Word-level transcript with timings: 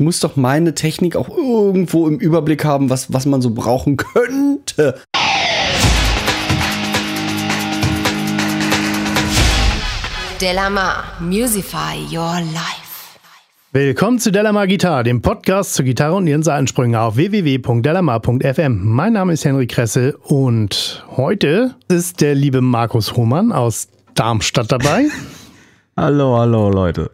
ich 0.00 0.04
muss 0.04 0.20
doch 0.20 0.34
meine 0.34 0.74
Technik 0.74 1.14
auch 1.14 1.28
irgendwo 1.28 2.08
im 2.08 2.18
Überblick 2.18 2.64
haben, 2.64 2.88
was, 2.88 3.12
was 3.12 3.26
man 3.26 3.42
so 3.42 3.50
brauchen 3.50 3.98
könnte. 3.98 4.98
Delamar, 10.40 11.04
Musify 11.20 11.98
Your 12.10 12.40
Life. 12.54 13.18
Willkommen 13.72 14.18
zu 14.18 14.32
Delamar 14.32 14.66
Gitarre, 14.66 15.04
dem 15.04 15.20
Podcast 15.20 15.74
zur 15.74 15.84
Gitarre 15.84 16.14
und 16.14 16.26
ihren 16.26 16.42
Seitensprüngen 16.42 16.98
auf 16.98 17.16
www.delamar.fm. 17.16 18.80
Mein 18.82 19.12
Name 19.12 19.34
ist 19.34 19.44
Henry 19.44 19.66
Kresse 19.66 20.16
und 20.16 21.04
heute 21.14 21.74
ist 21.88 22.22
der 22.22 22.34
liebe 22.34 22.62
Markus 22.62 23.16
Hohmann 23.16 23.52
aus 23.52 23.88
Darmstadt 24.14 24.72
dabei. 24.72 25.08
hallo, 25.98 26.38
hallo 26.38 26.70
Leute. 26.70 27.10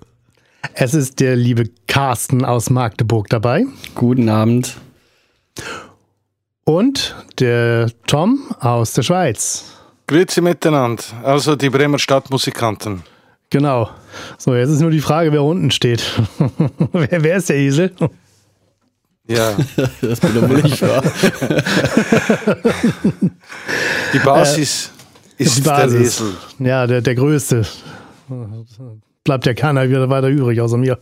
Es 0.79 0.93
ist 0.93 1.21
der 1.21 1.37
liebe 1.37 1.71
Carsten 1.89 2.45
aus 2.45 2.69
Magdeburg 2.69 3.31
dabei. 3.31 3.65
Guten 3.95 4.29
Abend. 4.29 4.77
Und 6.65 7.17
der 7.39 7.91
Tom 8.07 8.55
aus 8.61 8.93
der 8.93 9.01
Schweiz. 9.01 9.73
Grüezi 10.07 10.43
miteinander, 10.43 11.03
also 11.25 11.57
die 11.57 11.71
Bremer 11.71 11.99
Stadtmusikanten. 11.99 13.03
Genau. 13.49 13.89
So, 14.37 14.55
jetzt 14.55 14.69
ist 14.69 14.81
nur 14.81 14.91
die 14.91 15.01
Frage, 15.01 15.33
wer 15.33 15.43
unten 15.43 15.71
steht. 15.71 16.03
wer, 16.93 17.23
wer, 17.23 17.37
ist 17.39 17.49
der 17.49 17.57
Esel? 17.57 17.93
Ja. 19.27 19.57
das 20.03 20.21
bin 20.21 20.35
doch 20.35 20.63
ich, 20.63 20.83
wahr. 20.83 21.03
die 24.13 24.19
Basis 24.19 24.91
äh, 25.39 25.43
ist 25.43 25.57
die 25.57 25.63
Basis. 25.63 25.93
der 25.93 26.01
Esel. 26.03 26.37
Ja, 26.59 26.87
der, 26.87 27.01
der 27.01 27.15
Größte. 27.15 27.65
Bleibt 29.27 29.45
ja 29.45 29.55
keiner 29.55 29.89
wieder 29.89 30.09
weiter 30.09 30.29
übrig 30.29 30.61
außer 30.61 30.77
mir. 30.77 30.99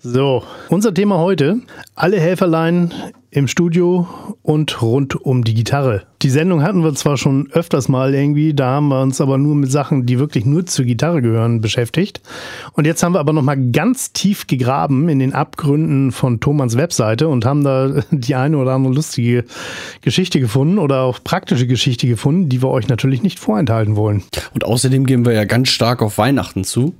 So, 0.00 0.42
unser 0.70 0.94
Thema 0.94 1.18
heute: 1.18 1.60
alle 1.94 2.18
Helferlein 2.18 2.94
im 3.30 3.46
Studio 3.46 4.08
und 4.40 4.80
rund 4.80 5.16
um 5.16 5.44
die 5.44 5.52
Gitarre. 5.52 6.04
Die 6.22 6.30
Sendung 6.30 6.62
hatten 6.62 6.82
wir 6.82 6.94
zwar 6.94 7.18
schon 7.18 7.50
öfters 7.52 7.90
mal 7.90 8.14
irgendwie, 8.14 8.54
da 8.54 8.70
haben 8.70 8.88
wir 8.88 9.02
uns 9.02 9.20
aber 9.20 9.36
nur 9.36 9.54
mit 9.54 9.70
Sachen, 9.70 10.06
die 10.06 10.18
wirklich 10.18 10.46
nur 10.46 10.64
zur 10.64 10.86
Gitarre 10.86 11.20
gehören, 11.20 11.60
beschäftigt. 11.60 12.22
Und 12.72 12.86
jetzt 12.86 13.02
haben 13.02 13.12
wir 13.12 13.20
aber 13.20 13.34
nochmal 13.34 13.58
ganz 13.70 14.14
tief 14.14 14.46
gegraben 14.46 15.10
in 15.10 15.18
den 15.18 15.34
Abgründen 15.34 16.10
von 16.10 16.40
Thomas 16.40 16.78
Webseite 16.78 17.28
und 17.28 17.44
haben 17.44 17.64
da 17.64 18.02
die 18.10 18.34
eine 18.34 18.56
oder 18.56 18.72
andere 18.72 18.94
lustige 18.94 19.44
Geschichte 20.00 20.40
gefunden 20.40 20.78
oder 20.78 21.02
auch 21.02 21.18
praktische 21.22 21.66
Geschichte 21.66 22.06
gefunden, 22.06 22.48
die 22.48 22.62
wir 22.62 22.70
euch 22.70 22.88
natürlich 22.88 23.22
nicht 23.22 23.38
vorenthalten 23.38 23.94
wollen. 23.94 24.22
Und 24.54 24.64
außerdem 24.64 25.04
gehen 25.04 25.26
wir 25.26 25.34
ja 25.34 25.44
ganz 25.44 25.68
stark 25.68 26.00
auf 26.00 26.16
Weihnachten 26.16 26.64
zu. 26.64 26.94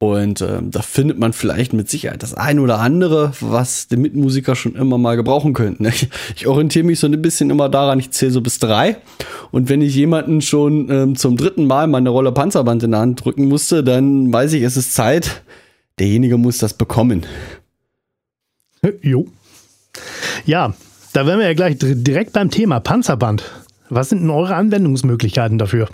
Und 0.00 0.40
äh, 0.42 0.60
da 0.62 0.80
findet 0.80 1.18
man 1.18 1.32
vielleicht 1.32 1.72
mit 1.72 1.90
Sicherheit 1.90 2.22
das 2.22 2.32
eine 2.32 2.60
oder 2.60 2.78
andere, 2.78 3.32
was 3.40 3.88
die 3.88 3.96
Mitmusiker 3.96 4.54
schon 4.54 4.76
immer 4.76 4.96
mal 4.96 5.16
gebrauchen 5.16 5.54
könnten. 5.54 5.86
Ich, 5.86 6.08
ich 6.36 6.46
orientiere 6.46 6.86
mich 6.86 7.00
so 7.00 7.08
ein 7.08 7.20
bisschen 7.20 7.50
immer 7.50 7.68
daran, 7.68 7.98
ich 7.98 8.12
zähle 8.12 8.30
so 8.30 8.40
bis 8.40 8.60
drei. 8.60 8.98
Und 9.50 9.68
wenn 9.68 9.82
ich 9.82 9.96
jemanden 9.96 10.40
schon 10.40 10.88
ähm, 10.90 11.16
zum 11.16 11.36
dritten 11.36 11.66
Mal 11.66 11.88
meine 11.88 12.10
Rolle 12.10 12.30
Panzerband 12.30 12.84
in 12.84 12.92
der 12.92 13.00
Hand 13.00 13.24
drücken 13.24 13.46
musste, 13.46 13.82
dann 13.82 14.32
weiß 14.32 14.52
ich, 14.52 14.62
es 14.62 14.76
ist 14.76 14.94
Zeit. 14.94 15.42
Derjenige 15.98 16.36
muss 16.36 16.58
das 16.58 16.74
bekommen. 16.74 17.26
Jo. 19.02 19.26
Ja, 20.46 20.74
da 21.12 21.26
wären 21.26 21.40
wir 21.40 21.46
ja 21.46 21.54
gleich 21.54 21.76
direkt 21.80 22.34
beim 22.34 22.50
Thema 22.50 22.78
Panzerband. 22.78 23.42
Was 23.88 24.10
sind 24.10 24.20
denn 24.20 24.30
eure 24.30 24.54
Anwendungsmöglichkeiten 24.54 25.58
dafür? 25.58 25.88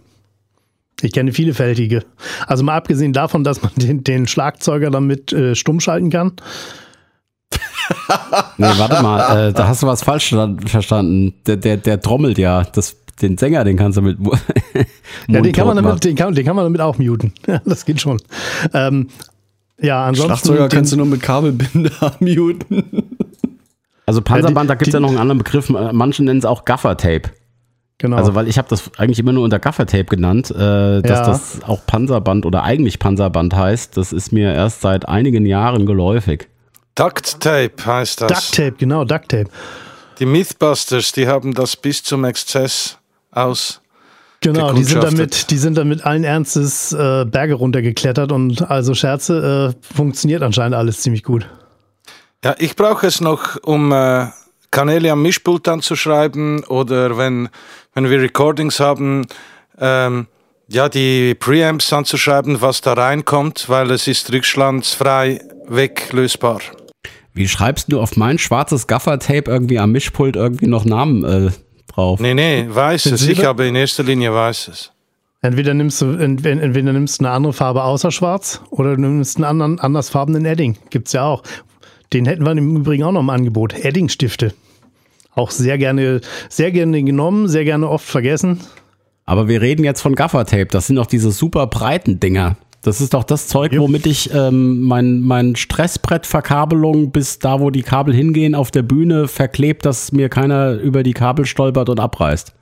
Ich 1.03 1.13
kenne 1.13 1.33
vielfältige. 1.33 2.05
Also 2.47 2.65
mal 2.65 2.77
abgesehen 2.77 3.13
davon, 3.13 3.45
dass 3.45 3.63
man 3.63 3.73
den, 3.77 4.05
den 4.05 4.27
Schlagzeuger 4.27 4.91
damit 4.91 5.33
äh, 5.33 5.55
stumm 5.55 5.81
schalten 5.81 6.11
kann. 6.11 6.33
nee, 8.57 8.67
warte 8.77 9.03
mal, 9.03 9.49
äh, 9.49 9.53
da 9.53 9.69
hast 9.69 9.83
du 9.83 9.87
was 9.87 10.03
falsch 10.03 10.35
verstanden. 10.67 11.35
Der, 11.47 11.57
der, 11.57 11.77
der 11.77 12.01
trommelt 12.01 12.39
ja. 12.39 12.63
Das, 12.63 12.97
den 13.21 13.39
Sänger, 13.39 13.65
den 13.65 13.77
kannst 13.77 13.99
du 13.99 14.03
mit. 14.03 14.19
ja, 15.29 15.41
den 15.41 15.53
kann, 15.53 15.67
man 15.67 15.77
damit, 15.77 16.05
den, 16.05 16.17
kann, 16.17 16.35
den 16.35 16.45
kann 16.45 16.57
man 16.57 16.65
damit 16.65 16.81
auch 16.81 16.99
muten. 16.99 17.33
das 17.65 17.85
geht 17.85 18.01
schon. 18.01 18.21
Ähm, 18.73 19.09
ja, 19.81 20.07
ansonsten. 20.07 20.47
Schlagzeuger 20.47 20.69
kannst 20.69 20.93
du 20.93 20.97
nur 20.97 21.07
mit 21.07 21.23
Kabelbinder 21.23 22.17
muten. 22.21 22.85
Also 24.07 24.21
Panzerband, 24.21 24.69
da 24.69 24.75
gibt 24.75 24.89
es 24.89 24.95
ja 24.95 25.01
noch 25.01 25.09
einen 25.09 25.19
anderen 25.19 25.39
Begriff. 25.39 25.71
Manche 25.71 26.25
nennen 26.25 26.39
es 26.39 26.45
auch 26.45 26.65
Gaffer-Tape. 26.65 27.31
Genau. 27.99 28.17
Also, 28.17 28.35
weil 28.35 28.49
ich 28.49 28.59
habe 28.59 28.69
das 28.69 28.91
eigentlich 28.99 29.21
immer 29.21 29.33
nur 29.33 29.45
unter 29.45 29.59
Gaffertape 29.59 30.05
genannt, 30.05 30.51
äh, 30.51 31.01
dass 31.01 31.05
ja. 31.05 31.27
das 31.27 31.59
auch 31.65 31.87
Panzerband 31.87 32.45
oder 32.45 32.65
eigentlich 32.65 32.99
Panzerband 32.99 33.55
heißt, 33.55 33.97
das 33.97 34.13
ist 34.13 34.33
mir 34.33 34.53
erst 34.53 34.81
seit 34.81 35.09
einigen 35.09 35.47
Jahren 35.47 35.87
geläufig. 35.87 36.49
Duct 36.97 37.41
Tape 37.41 37.75
heißt 37.85 38.21
das. 38.21 38.29
Duct 38.29 38.55
Tape, 38.55 38.77
genau, 38.79 39.05
Duct 39.05 39.29
Tape. 39.29 39.49
Die 40.19 40.27
Mythbusters, 40.27 41.13
die 41.13 41.27
haben 41.29 41.55
das 41.55 41.77
bis 41.77 42.03
zum 42.03 42.25
Exzess 42.25 42.99
aus. 43.31 43.81
Genau, 44.41 44.73
die 44.73 44.85
sind 44.85 45.03
damit, 45.03 45.51
die 45.51 45.57
sind 45.57 45.79
damit 45.79 46.05
allen 46.05 46.23
Ernstes 46.23 46.93
äh, 46.93 47.25
Berge 47.25 47.55
runtergeklettert 47.55 48.31
und 48.31 48.71
also 48.71 48.95
Scherze, 48.95 49.75
äh, 49.75 49.95
funktioniert 49.95 50.43
anscheinend 50.43 50.75
alles 50.75 51.01
ziemlich 51.01 51.23
gut. 51.23 51.49
Ja, 52.45 52.55
ich 52.59 52.77
brauche 52.77 53.07
es 53.07 53.23
noch, 53.23 53.57
um 53.63 53.91
äh, 53.91 54.27
Kanäle 54.71 55.13
am 55.13 55.23
Mischpult 55.23 55.67
anzuschreiben 55.67 56.65
oder 56.65 57.17
wenn 57.17 57.49
wenn 57.95 58.11
wir 58.11 58.21
Recordings 58.21 58.81
haben, 58.81 59.27
ähm, 59.79 60.27
ja, 60.69 60.89
die 60.89 61.35
Preamps 61.35 61.93
anzuschreiben, 61.93 62.61
was 62.61 62.81
da 62.81 62.95
reinkommt, 62.95 63.69
weil 63.69 63.91
es 63.91 64.07
ist 64.07 64.33
rückschlagsfrei 64.33 65.41
weglösbar. 65.69 66.61
Wie 67.33 67.49
schreibst 67.49 67.91
du 67.91 68.01
auf 68.01 68.17
mein 68.17 68.39
schwarzes 68.39 68.87
Gaffertape 68.87 69.51
irgendwie 69.51 69.79
am 69.79 69.93
Mischpult 69.93 70.37
irgendwie 70.37 70.67
noch 70.67 70.85
Namen 70.85 71.25
äh, 71.25 71.51
drauf? 71.93 72.21
Nee, 72.21 72.35
nee, 72.35 72.67
weißes. 72.69 73.27
Ich 73.29 73.45
habe 73.45 73.67
in 73.67 73.75
erster 73.75 74.05
Linie 74.05 74.33
weißes. 74.33 74.93
Entweder 75.43 75.75
nimmst 75.75 76.01
du 76.01 76.13
entweder, 76.13 76.63
entweder 76.63 76.93
nimmst 76.93 77.21
eine 77.21 77.31
andere 77.31 77.53
Farbe 77.53 77.83
außer 77.83 78.11
schwarz 78.11 78.63
oder 78.71 78.95
du 78.95 79.03
nimmst 79.03 79.37
einen 79.37 79.45
anderen 79.45 79.79
andersfarbenen 79.79 80.47
Edding. 80.47 80.79
Gibt's 80.91 81.13
ja 81.13 81.25
auch. 81.25 81.43
Den 82.13 82.25
hätten 82.25 82.47
wir 82.47 82.53
im 82.53 82.77
Übrigen 82.77 83.03
auch 83.03 83.13
noch 83.13 83.21
im 83.21 83.31
Angebot. 83.31 83.75
Edding-Stifte. 83.75 84.55
Auch 85.35 85.51
sehr 85.51 85.79
gerne, 85.79 86.21
sehr 86.49 86.71
gerne 86.71 87.03
genommen, 87.03 87.49
sehr 87.49 87.65
gerne 87.65 87.89
oft 87.89 88.07
vergessen. 88.07 88.61
Aber 89.25 89.49
wir 89.49 89.61
reden 89.61 89.85
jetzt 89.85 90.01
von 90.01 90.15
Gaffertape. 90.15 90.67
Das 90.67 90.87
sind 90.87 90.97
doch 90.97 91.07
diese 91.07 91.33
super 91.33 91.67
breiten 91.67 92.21
Dinger. 92.21 92.57
Das 92.83 93.01
ist 93.01 93.15
doch 93.15 93.25
das 93.25 93.49
Zeug, 93.49 93.73
womit 93.79 94.05
ich 94.05 94.33
ähm, 94.35 94.83
mein, 94.83 95.21
mein 95.21 95.57
Stressbrettverkabelung 95.57 97.13
bis 97.13 97.39
da, 97.39 97.59
wo 97.59 97.71
die 97.71 97.83
Kabel 97.83 98.15
hingehen, 98.15 98.55
auf 98.55 98.71
der 98.71 98.83
Bühne 98.83 99.27
verklebt, 99.27 99.87
dass 99.87 100.13
mir 100.13 100.29
keiner 100.29 100.75
über 100.75 101.03
die 101.03 101.15
Kabel 101.15 101.47
stolpert 101.47 101.89
und 101.89 101.99
abreißt. 101.99 102.55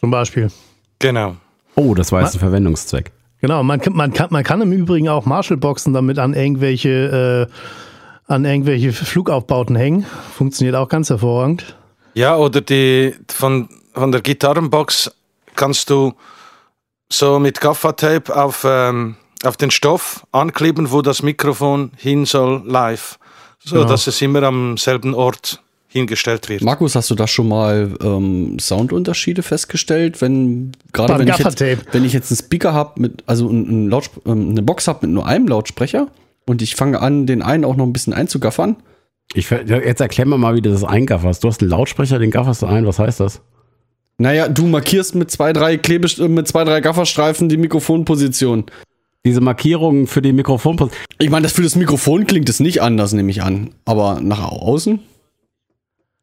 Zum 0.00 0.10
Beispiel. 0.10 0.50
Genau. 0.98 1.36
Oh, 1.76 1.94
das 1.94 2.10
war 2.10 2.22
jetzt 2.22 2.34
ein 2.34 2.40
Verwendungszweck. 2.40 3.12
Genau, 3.40 3.62
man, 3.62 3.80
man, 3.92 4.12
kann, 4.12 4.28
man 4.30 4.42
kann 4.42 4.60
im 4.62 4.72
Übrigen 4.72 5.08
auch 5.08 5.26
Marshallboxen 5.26 5.92
damit 5.92 6.18
an 6.18 6.34
irgendwelche, 6.34 7.48
äh, 7.48 8.32
an 8.32 8.44
irgendwelche 8.44 8.92
Flugaufbauten 8.92 9.76
hängen. 9.76 10.06
Funktioniert 10.34 10.74
auch 10.74 10.88
ganz 10.88 11.08
hervorragend. 11.08 11.76
Ja, 12.18 12.36
oder 12.36 12.60
die 12.60 13.14
von, 13.28 13.68
von 13.94 14.10
der 14.10 14.20
Gitarrenbox 14.22 15.12
kannst 15.54 15.88
du 15.88 16.14
so 17.08 17.38
mit 17.38 17.60
Gaffertape 17.60 18.34
auf, 18.34 18.66
ähm, 18.68 19.14
auf 19.44 19.56
den 19.56 19.70
Stoff 19.70 20.26
ankleben, 20.32 20.90
wo 20.90 21.00
das 21.00 21.22
Mikrofon 21.22 21.92
hin 21.96 22.24
soll, 22.24 22.64
live. 22.66 23.20
So 23.60 23.76
genau. 23.76 23.88
dass 23.88 24.08
es 24.08 24.20
immer 24.20 24.42
am 24.42 24.76
selben 24.76 25.14
Ort 25.14 25.62
hingestellt 25.86 26.48
wird. 26.48 26.62
Markus, 26.62 26.96
hast 26.96 27.08
du 27.08 27.14
da 27.14 27.28
schon 27.28 27.46
mal 27.46 27.94
ähm, 28.02 28.58
Soundunterschiede 28.58 29.44
festgestellt, 29.44 30.20
wenn 30.20 30.72
gerade 30.92 31.20
wenn, 31.20 31.28
ich 31.28 31.38
jetzt, 31.38 31.60
wenn 31.92 32.04
ich 32.04 32.14
jetzt 32.14 32.32
einen 32.32 32.38
Speaker 32.38 32.74
habe 32.74 33.00
mit 33.00 33.22
also 33.26 33.48
ein, 33.48 33.88
ein 33.88 34.02
ähm, 34.26 34.50
eine 34.50 34.62
Box 34.62 34.88
habe 34.88 35.06
mit 35.06 35.14
nur 35.14 35.24
einem 35.24 35.46
Lautsprecher 35.46 36.08
und 36.46 36.62
ich 36.62 36.74
fange 36.74 37.00
an, 37.00 37.26
den 37.26 37.42
einen 37.42 37.64
auch 37.64 37.76
noch 37.76 37.86
ein 37.86 37.92
bisschen 37.92 38.12
einzugaffern, 38.12 38.76
ich, 39.34 39.50
jetzt 39.50 40.00
erklär 40.00 40.26
mir 40.26 40.38
mal, 40.38 40.54
wie 40.54 40.62
du 40.62 40.70
das 40.70 40.84
eingafferst. 40.84 41.44
Du 41.44 41.48
hast 41.48 41.60
einen 41.60 41.70
Lautsprecher, 41.70 42.18
den 42.18 42.30
gafferst 42.30 42.62
du 42.62 42.66
ein. 42.66 42.86
Was 42.86 42.98
heißt 42.98 43.20
das? 43.20 43.42
Naja, 44.18 44.48
du 44.48 44.66
markierst 44.66 45.14
mit 45.14 45.30
zwei, 45.30 45.52
drei 45.52 45.76
Klebest 45.76 46.18
äh, 46.18 46.28
mit 46.28 46.48
zwei, 46.48 46.64
drei 46.64 46.80
Gafferstreifen 46.80 47.48
die 47.48 47.56
Mikrofonposition. 47.56 48.64
Diese 49.24 49.40
Markierungen 49.40 50.06
für 50.06 50.22
die 50.22 50.32
Mikrofonposition. 50.32 51.04
Ich 51.18 51.30
meine, 51.30 51.44
das 51.44 51.52
für 51.52 51.62
das 51.62 51.76
Mikrofon 51.76 52.26
klingt 52.26 52.48
es 52.48 52.58
nicht 52.58 52.82
anders, 52.82 53.12
nehme 53.12 53.30
ich 53.30 53.42
an. 53.42 53.74
Aber 53.84 54.20
nach 54.20 54.50
außen? 54.50 55.00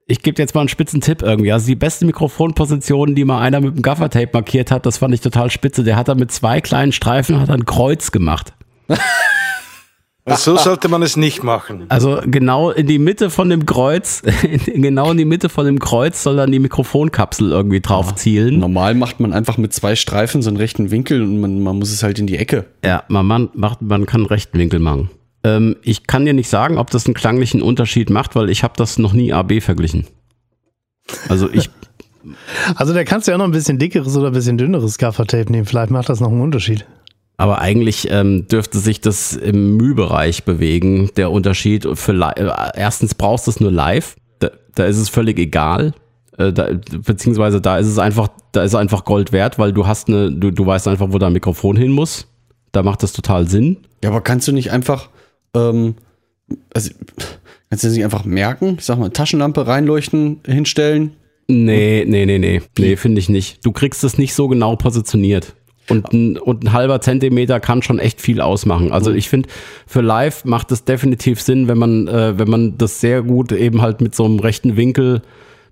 Ich 0.08 0.22
gebe 0.22 0.42
jetzt 0.42 0.54
mal 0.54 0.62
einen 0.62 0.70
spitzen 0.70 1.02
Tipp 1.02 1.22
irgendwie. 1.22 1.52
Also 1.52 1.68
die 1.68 1.76
beste 1.76 2.06
Mikrofonposition, 2.06 3.16
die 3.16 3.24
mal 3.24 3.42
einer 3.42 3.62
mit 3.62 3.76
dem 3.76 3.82
Gaffertape 3.82 4.30
markiert 4.34 4.72
hat, 4.72 4.86
das 4.86 4.98
fand 4.98 5.14
ich 5.14 5.22
total 5.22 5.50
spitze. 5.50 5.84
Der 5.84 5.96
hat 5.96 6.10
da 6.10 6.16
mit 6.16 6.32
zwei 6.32 6.62
kleinen 6.62 6.92
Streifen 6.92 7.40
hat 7.40 7.50
ein 7.50 7.66
Kreuz 7.66 8.12
gemacht. 8.12 8.54
So 10.28 10.58
sollte 10.58 10.90
man 10.90 11.04
es 11.04 11.18
nicht 11.18 11.44
machen. 11.44 11.86
Also 11.90 12.20
genau 12.26 12.72
in 12.72 12.88
die 12.88 12.98
Mitte 12.98 13.30
von 13.30 13.50
dem 13.50 13.68
Kreuz, 13.68 14.24
genau 14.66 15.12
in 15.12 15.18
die 15.18 15.26
Mitte 15.26 15.50
von 15.50 15.68
dem 15.68 15.78
Kreuz 15.78 16.24
soll 16.24 16.38
dann 16.38 16.52
die 16.52 16.58
Mikrofonkapsel 16.58 17.52
irgendwie 17.52 17.80
drauf 17.80 18.16
zielen. 18.16 18.58
Normal 18.58 18.96
macht 18.96 19.20
man 19.20 19.34
einfach 19.34 19.58
mit 19.58 19.72
zwei 19.74 19.96
Streifen 19.96 20.42
so 20.42 20.50
einen 20.50 20.58
rechten 20.58 20.90
Winkel 20.90 21.22
und 21.22 21.40
man, 21.40 21.62
man 21.62 21.78
muss 21.78 21.92
es 21.92 22.02
halt 22.02 22.18
in 22.18 22.26
die 22.26 22.38
Ecke. 22.38 22.66
Ja, 22.84 23.04
man, 23.08 23.26
man, 23.28 23.50
macht, 23.54 23.84
man 23.84 24.08
kann 24.08 24.22
einen 24.22 24.28
rechten 24.28 24.58
Winkel 24.58 24.80
machen. 24.80 25.12
Ähm, 25.44 25.76
ich 25.84 26.08
kann 26.08 26.26
dir 26.26 26.34
nicht 26.34 26.50
sagen, 26.50 26.80
ob 26.80 26.90
das 26.90 27.06
einen 27.06 27.14
klanglichen 27.14 27.62
Unterschied 27.62 28.10
macht, 28.10 28.36
weil 28.36 28.50
ich 28.50 28.64
habe 28.64 28.74
das 28.78 28.98
noch 28.98 29.14
nie 29.14 29.32
AB 29.32 29.62
verglichen. 29.62 30.08
Also 31.30 31.52
ich, 31.52 31.70
Also 32.76 32.94
da 32.94 33.04
kannst 33.04 33.28
du 33.28 33.32
ja 33.32 33.38
noch 33.38 33.46
ein 33.46 33.52
bisschen 33.52 33.78
dickeres 33.78 34.16
oder 34.18 34.28
ein 34.28 34.34
bisschen 34.34 34.58
dünneres 34.58 34.98
Gaffertape 34.98 35.52
nehmen. 35.52 35.66
Vielleicht 35.66 35.92
macht 35.92 36.10
das 36.10 36.20
noch 36.20 36.30
einen 36.30 36.42
Unterschied. 36.42 36.86
Aber 37.38 37.60
eigentlich 37.60 38.10
ähm, 38.12 38.48
dürfte 38.48 38.80
sich 38.80 39.02
das 39.02 39.34
im 39.34 39.78
Mühbereich 39.78 40.44
bewegen, 40.44 41.10
der 41.18 41.32
Unterschied. 41.32 41.88
Für 41.96 42.14
äh, 42.14 42.80
erstens 42.80 43.14
brauchst 43.16 43.48
du 43.48 43.52
es 43.52 43.60
nur 43.60 43.72
live, 43.72 44.16
da, 44.40 44.52
da 44.76 44.86
ist 44.86 44.98
es 44.98 45.10
völlig 45.10 45.38
egal. 45.38 45.94
Äh, 46.38 46.54
da, 46.54 46.70
beziehungsweise 47.06 47.62
da 47.62 47.78
ist 47.78 47.88
es 47.88 48.00
einfach, 48.00 48.30
da 48.52 48.64
ist 48.64 48.76
einfach 48.76 49.06
Gold 49.06 49.32
wert, 49.32 49.60
weil 49.60 49.74
du 49.74 49.86
hast 49.86 50.08
eine, 50.08 50.32
du, 50.32 50.52
du 50.52 50.66
weißt 50.66 50.88
einfach, 50.88 51.08
wo 51.12 51.18
dein 51.18 51.34
Mikrofon 51.34 51.76
hin 51.76 51.92
muss. 51.92 52.28
Da 52.72 52.84
macht 52.84 53.04
das 53.04 53.14
total 53.14 53.48
Sinn. 53.48 53.78
Ja, 54.04 54.10
aber 54.10 54.22
kannst 54.22 54.48
du 54.48 54.52
nicht 54.52 54.72
einfach, 54.72 55.10
ähm, 55.56 55.96
also, 56.74 56.92
kannst 57.70 57.84
du 57.84 57.90
nicht 57.90 58.04
einfach 58.04 58.26
merken? 58.26 58.76
Ich 58.78 58.86
sag 58.86 58.98
mal, 58.98 59.10
Taschenlampe 59.10 59.68
reinleuchten, 59.68 60.42
hinstellen. 60.46 61.12
Nee, 61.48 62.06
nee, 62.08 62.26
nee, 62.26 62.40
nee. 62.40 62.62
Nee, 62.78 62.96
finde 62.96 63.20
ich 63.20 63.30
nicht. 63.30 63.66
Du 63.66 63.72
kriegst 63.72 64.04
es 64.04 64.18
nicht 64.18 64.34
so 64.34 64.48
genau 64.48 64.76
positioniert. 64.76 65.54
Und 65.90 66.12
ein, 66.14 66.38
und 66.38 66.64
ein 66.64 66.74
halber 66.74 67.00
Zentimeter 67.02 67.60
kann 67.60 67.82
schon 67.82 68.00
echt 68.00 68.20
viel 68.20 68.42
ausmachen. 68.42 68.92
Also 68.92 69.12
ich 69.12 69.30
finde, 69.30 69.50
für 69.86 70.02
live 70.02 70.44
macht 70.46 70.72
es 70.72 70.84
definitiv 70.84 71.42
Sinn, 71.42 71.68
wenn 71.68 71.78
man, 71.78 72.08
äh, 72.08 72.40
wenn 72.40 72.50
man 72.50 72.78
das 72.78 73.00
sehr 73.02 73.22
gut 73.22 73.52
eben 73.52 73.82
halt 73.82 74.02
mit 74.02 74.16
so 74.16 74.26
einem 74.26 74.40
rechten 74.40 74.78
Winkel, 74.78 75.22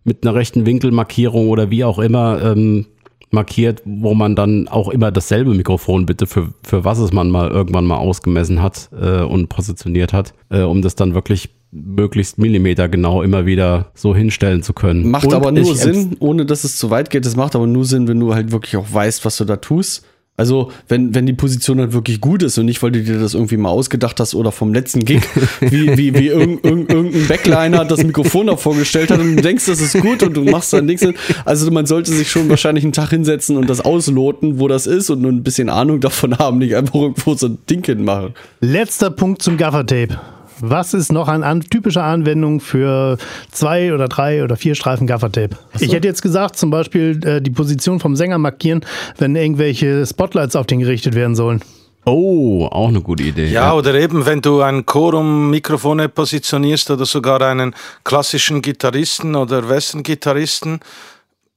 mit 0.04 0.24
einer 0.24 0.36
rechten 0.36 0.65
Winkelmarkierung 0.65 1.50
oder 1.50 1.71
wie 1.71 1.83
auch 1.83 1.98
immer 1.98 2.42
ähm, 2.44 2.86
markiert, 3.31 3.81
wo 3.86 4.13
man 4.13 4.36
dann 4.36 4.68
auch 4.68 4.89
immer 4.89 5.12
dasselbe 5.12 5.54
Mikrofon 5.54 6.06
bitte, 6.06 6.27
für, 6.27 6.54
für 6.63 6.86
was 6.86 7.00
es 7.00 7.12
man 7.12 7.31
mal 7.31 7.50
irgendwann 7.50 7.86
mal 7.86 7.98
ausgemessen 7.98 8.62
hat 8.62 8.89
äh, 9.00 9.21
und 9.21 9.50
positioniert 9.50 10.13
hat, 10.13 10.33
äh, 10.50 10.62
um 10.62 10.81
das 10.81 10.95
dann 10.95 11.16
wirklich 11.16 11.50
möglichst 11.73 12.37
Millimeter 12.37 12.87
genau 12.87 13.23
immer 13.23 13.45
wieder 13.45 13.91
so 13.95 14.15
hinstellen 14.15 14.63
zu 14.63 14.73
können. 14.73 15.09
Macht 15.09 15.25
Und 15.25 15.33
aber 15.33 15.51
nur 15.51 15.75
Sinn, 15.75 16.15
ohne 16.19 16.45
dass 16.45 16.63
es 16.63 16.77
zu 16.77 16.89
weit 16.89 17.09
geht. 17.09 17.25
Das 17.25 17.35
macht 17.35 17.55
aber 17.55 17.67
nur 17.67 17.85
Sinn, 17.85 18.07
wenn 18.07 18.19
du 18.19 18.33
halt 18.33 18.51
wirklich 18.51 18.77
auch 18.77 18.85
weißt, 18.91 19.25
was 19.25 19.37
du 19.37 19.45
da 19.45 19.57
tust. 19.57 20.05
Also, 20.35 20.71
wenn, 20.87 21.13
wenn 21.13 21.27
die 21.27 21.33
Position 21.33 21.79
halt 21.79 21.93
wirklich 21.93 22.19
gut 22.19 22.41
ist 22.41 22.57
und 22.57 22.65
nicht, 22.65 22.81
weil 22.81 22.89
du 22.89 23.03
dir 23.03 23.19
das 23.19 23.35
irgendwie 23.35 23.57
mal 23.57 23.69
ausgedacht 23.69 24.19
hast 24.19 24.33
oder 24.33 24.51
vom 24.51 24.73
letzten 24.73 25.05
Gig, 25.05 25.21
wie, 25.59 25.95
wie, 25.95 26.15
wie 26.15 26.27
irgend, 26.29 26.65
irgend, 26.65 26.91
irgendein 26.91 27.27
Backliner 27.27 27.85
das 27.85 28.03
Mikrofon 28.03 28.47
da 28.47 28.57
vorgestellt 28.57 29.11
hat 29.11 29.19
und 29.19 29.35
du 29.35 29.41
denkst, 29.43 29.67
das 29.67 29.79
ist 29.79 30.01
gut 30.01 30.23
und 30.23 30.33
du 30.33 30.43
machst 30.43 30.73
dann 30.73 30.87
nichts. 30.87 31.05
Also, 31.45 31.69
man 31.69 31.85
sollte 31.85 32.11
sich 32.11 32.31
schon 32.31 32.49
wahrscheinlich 32.49 32.83
einen 32.83 32.93
Tag 32.93 33.11
hinsetzen 33.11 33.57
und 33.57 33.69
das 33.69 33.81
ausloten, 33.81 34.59
wo 34.59 34.67
das 34.67 34.87
ist 34.87 35.11
und 35.11 35.21
nur 35.21 35.31
ein 35.31 35.43
bisschen 35.43 35.69
Ahnung 35.69 35.99
davon 35.99 36.39
haben, 36.39 36.57
nicht 36.57 36.75
einfach 36.75 36.95
irgendwo 36.95 37.35
so 37.35 37.45
ein 37.45 37.59
Ding 37.69 37.85
hinmachen. 37.85 38.33
Letzter 38.59 39.11
Punkt 39.11 39.43
zum 39.43 39.57
Gaffertape. 39.57 40.19
Was 40.65 40.94
ist 40.94 41.12
noch 41.12 41.27
eine 41.27 41.45
an, 41.45 41.60
typische 41.60 42.01
Anwendung 42.01 42.62
für 42.62 43.18
zwei 43.51 43.94
oder 43.94 44.07
drei 44.07 44.45
oder 44.45 44.56
vier 44.56 44.75
Streifen 44.75 45.07
Gaffertape? 45.07 45.57
Ich 45.80 45.92
hätte 45.92 46.07
jetzt 46.07 46.21
gesagt, 46.21 46.56
zum 46.56 46.69
Beispiel 46.69 47.19
äh, 47.25 47.42
die 47.42 47.51
Position 47.51 48.00
vom 48.00 48.15
Sänger 48.15 48.38
markieren, 48.38 48.80
wenn 49.18 49.36
irgendwelche 49.36 50.06
Spotlights 50.06 50.56
auf 50.56 50.65
den 50.65 50.80
gerichtet 50.80 51.15
werden 51.15 51.36
sollen. 51.36 51.62
Oh, 52.06 52.65
auch 52.71 52.88
eine 52.88 53.01
gute 53.01 53.24
Idee. 53.24 53.48
Ja, 53.48 53.74
oder 53.74 53.94
eben, 53.95 54.25
wenn 54.25 54.39
du 54.39 54.62
ein 54.62 54.86
Chorum-Mikrofone 54.86 56.07
positionierst 56.07 56.92
oder 56.92 57.06
sogar 57.06 57.42
einen 57.42 57.75
klassischen 58.06 58.62
Gitarristen 58.62 59.36
oder 59.36 59.68
Western-Gitarristen, 59.68 60.80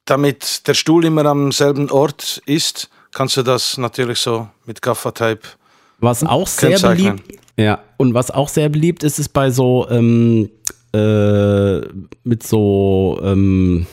damit 0.05 0.67
der 0.67 0.75
Stuhl 0.75 1.05
immer 1.05 1.27
am 1.27 1.53
selben 1.53 1.93
Ort 1.93 2.43
ist, 2.45 2.91
kannst 3.15 3.37
du 3.37 3.45
das 3.45 3.79
natürlich 3.79 4.19
so 4.19 4.49
mit 4.65 4.83
Gaffertape. 4.83 5.47
Was 5.99 6.23
auch 6.25 6.47
sehr 6.47 6.79
beliebt, 6.79 7.23
ja, 7.59 7.81
und 7.97 8.13
was 8.15 8.31
auch 8.31 8.49
sehr 8.49 8.69
beliebt 8.69 9.03
ist, 9.03 9.19
ist 9.19 9.31
bei 9.31 9.51
so 9.51 9.87
ähm, 9.89 10.51
äh, 10.93 11.81
mit 12.25 12.43
so 12.43 13.19
ähm, 13.23 13.87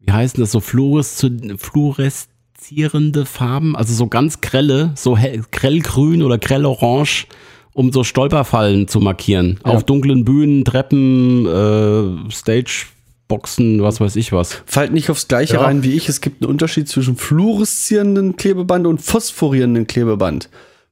wie 0.00 0.12
heißen 0.12 0.40
das 0.40 0.52
so 0.52 0.58
Fluoreszi- 0.60 1.56
fluoreszierende 1.58 3.24
Farben, 3.26 3.74
also 3.76 3.94
so 3.94 4.06
ganz 4.06 4.40
grelle, 4.40 4.92
so 4.96 5.16
hell, 5.16 5.42
grellgrün 5.50 6.22
oder 6.22 6.38
grellorange, 6.38 7.24
um 7.72 7.92
so 7.92 8.04
Stolperfallen 8.04 8.88
zu 8.88 9.00
markieren. 9.00 9.58
Auf 9.62 9.84
dunklen 9.84 10.24
Bühnen, 10.24 10.64
Treppen, 10.64 11.46
äh, 11.46 12.30
Stageboxen, 12.30 13.82
was 13.82 14.00
weiß 14.00 14.16
ich 14.16 14.32
was. 14.32 14.62
Fallt 14.66 14.92
nicht 14.92 15.08
aufs 15.10 15.28
Gleiche 15.28 15.54
Ja. 15.54 15.62
rein 15.62 15.82
wie 15.82 15.92
ich. 15.92 16.08
Es 16.08 16.20
gibt 16.20 16.42
einen 16.42 16.50
Unterschied 16.50 16.88
zwischen 16.88 17.16
fluoreszierenden 17.16 18.36
Klebeband 18.36 18.86
und 18.86 19.00
phosphorierenden 19.00 19.86
Klebeband. 19.86 20.48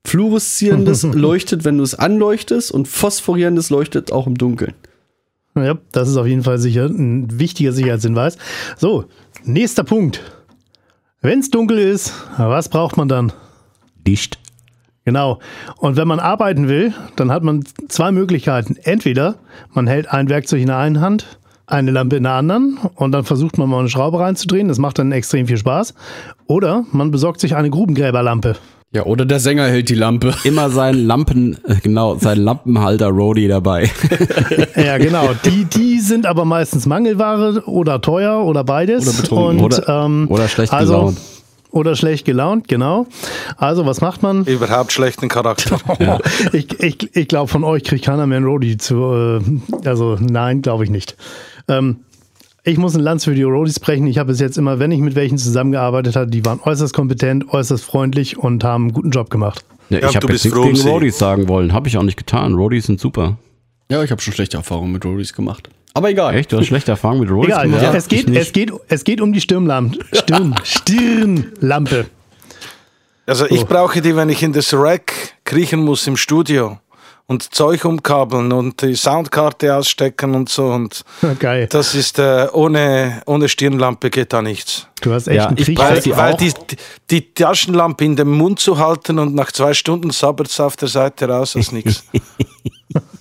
Fluoreszierendes 0.07 1.03
leuchtet, 1.13 1.65
wenn 1.65 1.79
du 1.79 1.85
es 1.85 1.95
anleuchtest 1.95 2.71
und 2.71 2.89
phosphorierendes 2.89 3.71
leuchtet 3.71 4.13
auch 4.13 4.27
im 4.27 4.39
Dunkeln. 4.39 4.75
Ja, 5.55 5.77
das 5.93 6.09
ist 6.09 6.17
auf 6.17 6.27
jeden 6.27 6.43
Fall 6.43 6.59
sicher 6.59 6.87
ein 6.87 7.39
wichtiger 7.39 7.73
Sicherheitshinweis. 7.73 8.39
So, 8.77 9.07
nächster 9.45 9.85
Punkt. 9.85 10.21
Wenn 11.21 11.41
es 11.41 11.51
dunkel 11.51 11.79
ist, 11.79 12.13
was 12.37 12.69
braucht 12.69 12.97
man 12.97 13.09
dann? 13.09 13.33
Licht. 14.07 14.39
Genau. 15.05 15.39
Und 15.77 15.97
wenn 15.97 16.09
man 16.09 16.21
arbeiten 16.21 16.69
will, 16.69 16.95
dann 17.17 17.31
hat 17.31 17.43
man 17.43 17.65
zwei 17.89 18.13
Möglichkeiten. 18.13 18.77
Entweder 18.83 19.37
man 19.73 19.87
hält 19.87 20.09
ein 20.11 20.29
Werkzeug 20.29 20.61
in 20.61 20.69
der 20.69 20.79
einen 20.79 21.01
Hand, 21.01 21.39
eine 21.67 21.91
Lampe 21.91 22.17
in 22.17 22.23
der 22.23 22.33
anderen 22.33 22.79
und 22.95 23.13
dann 23.13 23.25
versucht 23.25 23.59
man 23.59 23.69
mal 23.69 23.81
eine 23.81 23.89
Schraube 23.89 24.21
reinzudrehen. 24.21 24.69
Das 24.69 24.79
macht 24.79 24.99
dann 24.99 25.13
extrem 25.13 25.47
viel 25.47 25.59
Spaß. 25.59 25.95
Oder 26.47 26.85
man 26.93 27.11
besorgt 27.11 27.41
sich 27.41 27.57
eine 27.57 27.71
Grubengräberlampe. 27.71 28.57
Ja, 28.91 29.05
oder 29.05 29.27
der 29.27 29.39
Sänger 29.39 29.67
hält 29.67 29.91
die 29.91 29.95
Lampe. 29.95 30.35
Immer 30.45 30.71
seinen 30.71 31.07
Lampen, 31.07 31.59
äh, 31.65 31.75
genau, 31.83 32.17
seinen 32.17 32.43
Lampenhalter 32.43 33.09
Roadie 33.09 33.49
dabei. 33.49 33.91
Ja, 34.77 34.97
genau. 34.97 35.31
Die, 35.45 35.65
die 35.65 35.99
sind 36.01 36.25
aber 36.25 36.45
meistens 36.45 36.87
Mangelware 36.87 37.65
oder 37.67 38.01
teuer 38.01 38.45
oder 38.45 38.63
beides. 38.65 39.07
Oder 39.09 39.21
betrunken. 39.23 39.65
Und, 39.65 39.79
Oder- 39.79 40.05
ähm, 40.05 40.27
oder 40.31 40.49
schlecht 40.49 40.73
also, 40.73 40.93
gelaunt. 40.95 41.19
Oder 41.71 41.97
schlecht 41.97 42.25
gelaunt, 42.25 42.69
genau. 42.69 43.07
Also, 43.59 43.85
was 43.85 44.01
macht 44.01 44.23
man? 44.23 44.45
Überhaupt 44.45 44.93
schlechten 44.93 45.29
Charakter. 45.29 45.79
Ich, 46.53 46.81
ich, 46.81 47.15
ich 47.15 47.29
glaube, 47.29 47.49
von 47.49 47.65
euch 47.65 47.85
kriegt 47.85 48.05
keiner 48.07 48.27
mehr 48.27 48.39
einen 48.39 48.47
Roadie 48.47 48.79
zu. 48.79 48.97
Äh, 49.05 49.41
also, 49.87 50.17
nein, 50.21 50.63
glaube 50.63 50.85
ich 50.85 50.91
nicht. 50.91 51.17
Ähm, 51.67 52.05
ich 52.65 52.77
muss 52.77 52.95
ein 52.95 53.01
Lanz 53.01 53.25
für 53.25 53.35
die 53.35 53.43
Roadies 53.45 53.81
brechen. 53.81 54.07
Ich 54.07 54.19
habe 54.19 54.29
bis 54.33 54.41
jetzt 54.41 54.59
immer, 54.59 54.79
wenn 54.79 54.91
ich 54.91 55.01
mit 55.01 55.15
welchen 55.15 55.39
zusammengearbeitet 55.39 56.17
habe, 56.17 56.27
die 56.31 56.45
waren 56.45 56.61
äußerst 56.63 56.93
kompetent, 56.95 57.49
äußerst 57.53 57.85
freundlich 57.85 58.37
und 58.39 58.65
haben 58.65 58.85
einen 58.85 58.93
guten 58.93 59.11
Job 59.11 59.31
gemacht. 59.31 59.65
Ja, 59.89 60.01
Ja, 60.01 60.09
ich 60.11 60.17
habe 60.17 60.27
du 60.27 60.33
jetzt 60.33 60.43
bist 60.45 60.55
nichts 60.55 60.81
gegen. 60.83 60.89
Roadies 60.91 61.19
sagen 61.19 61.49
wollen. 61.49 61.73
Habe 61.73 61.89
ich 61.89 61.97
auch 61.97 62.03
nicht 62.03 62.19
getan. 62.19 62.55
Roadies 62.55 62.87
sind 62.87 63.01
super. 63.01 63.39
Ja, 63.91 64.03
ich 64.03 64.11
habe 64.11 64.21
schon 64.21 64.35
schlechte 64.35 64.59
Erfahrungen 64.59 64.93
mit 64.93 65.05
Roadies 65.05 65.33
gemacht. 65.33 65.71
Aber 65.95 66.11
egal. 66.11 66.35
Echt? 66.35 66.53
Du 66.53 66.59
hast 66.59 66.67
schlechte 66.67 66.91
Erfahrungen 66.91 67.23
mit 67.23 67.31
Roadies 67.31 67.55
Egal, 67.55 67.69
gemacht? 67.71 67.95
es, 67.95 68.05
Ich 68.05 68.09
geht, 68.11 68.29
nicht. 68.29 68.39
es, 68.41 68.53
geht, 68.53 68.73
es 68.89 69.05
geht 69.05 69.21
um 69.23 69.33
die 69.33 69.41
Stirnlampe. 69.41 69.99
Stirn, 70.13 70.55
Stirnlampe. 70.63 72.07
Also 73.27 73.47
ich 73.47 73.65
brauche 73.67 74.01
die, 74.01 74.15
wenn 74.17 74.29
ich 74.29 74.43
in 74.43 74.53
das 74.53 74.73
Rack 74.75 75.13
kriechen 75.45 75.81
muss 75.81 76.07
im 76.07 76.17
Studio 76.17 76.79
und 77.29 77.55
Zeug 77.55 77.85
umkabeln 77.85 78.53
und 78.53 78.81
die 78.81 78.95
Soundkarte 78.97 79.77
ausstecken 79.77 80.35
und 80.35 80.49
so. 80.49 80.67
Und 80.67 81.05
Geil. 81.39 81.67
das 81.71 81.95
ist 81.95 82.19
äh, 82.19 82.49
ohne, 82.53 83.23
ohne 83.27 83.49
Stirnlampe 83.51 84.09
geht 84.11 84.33
da 84.33 84.41
nichts. 84.41 84.87
Du 85.03 85.13
hast 85.13 85.29
echt 85.29 85.37
Ja, 85.37 85.47
einen 85.49 85.59
ich 85.59 85.67
Krieg. 85.67 85.79
Weil, 85.79 86.03
sie 86.03 86.17
weil 86.17 86.33
auch. 86.33 86.39
die, 86.39 86.53
die 87.11 87.35
Taschenlampe 87.35 88.05
in 88.05 88.17
den 88.17 88.29
Mund 88.31 88.59
zu 88.61 88.79
halten 88.79 89.19
und 89.19 89.35
nach 89.35 89.53
zwei 89.53 89.75
Stunden 89.75 90.11
sabbert 90.11 90.49
es 90.49 90.59
auf 90.59 90.77
der 90.77 90.89
Seite 90.89 91.29
raus 91.29 91.55
als 91.55 91.71
nichts. 91.71 92.03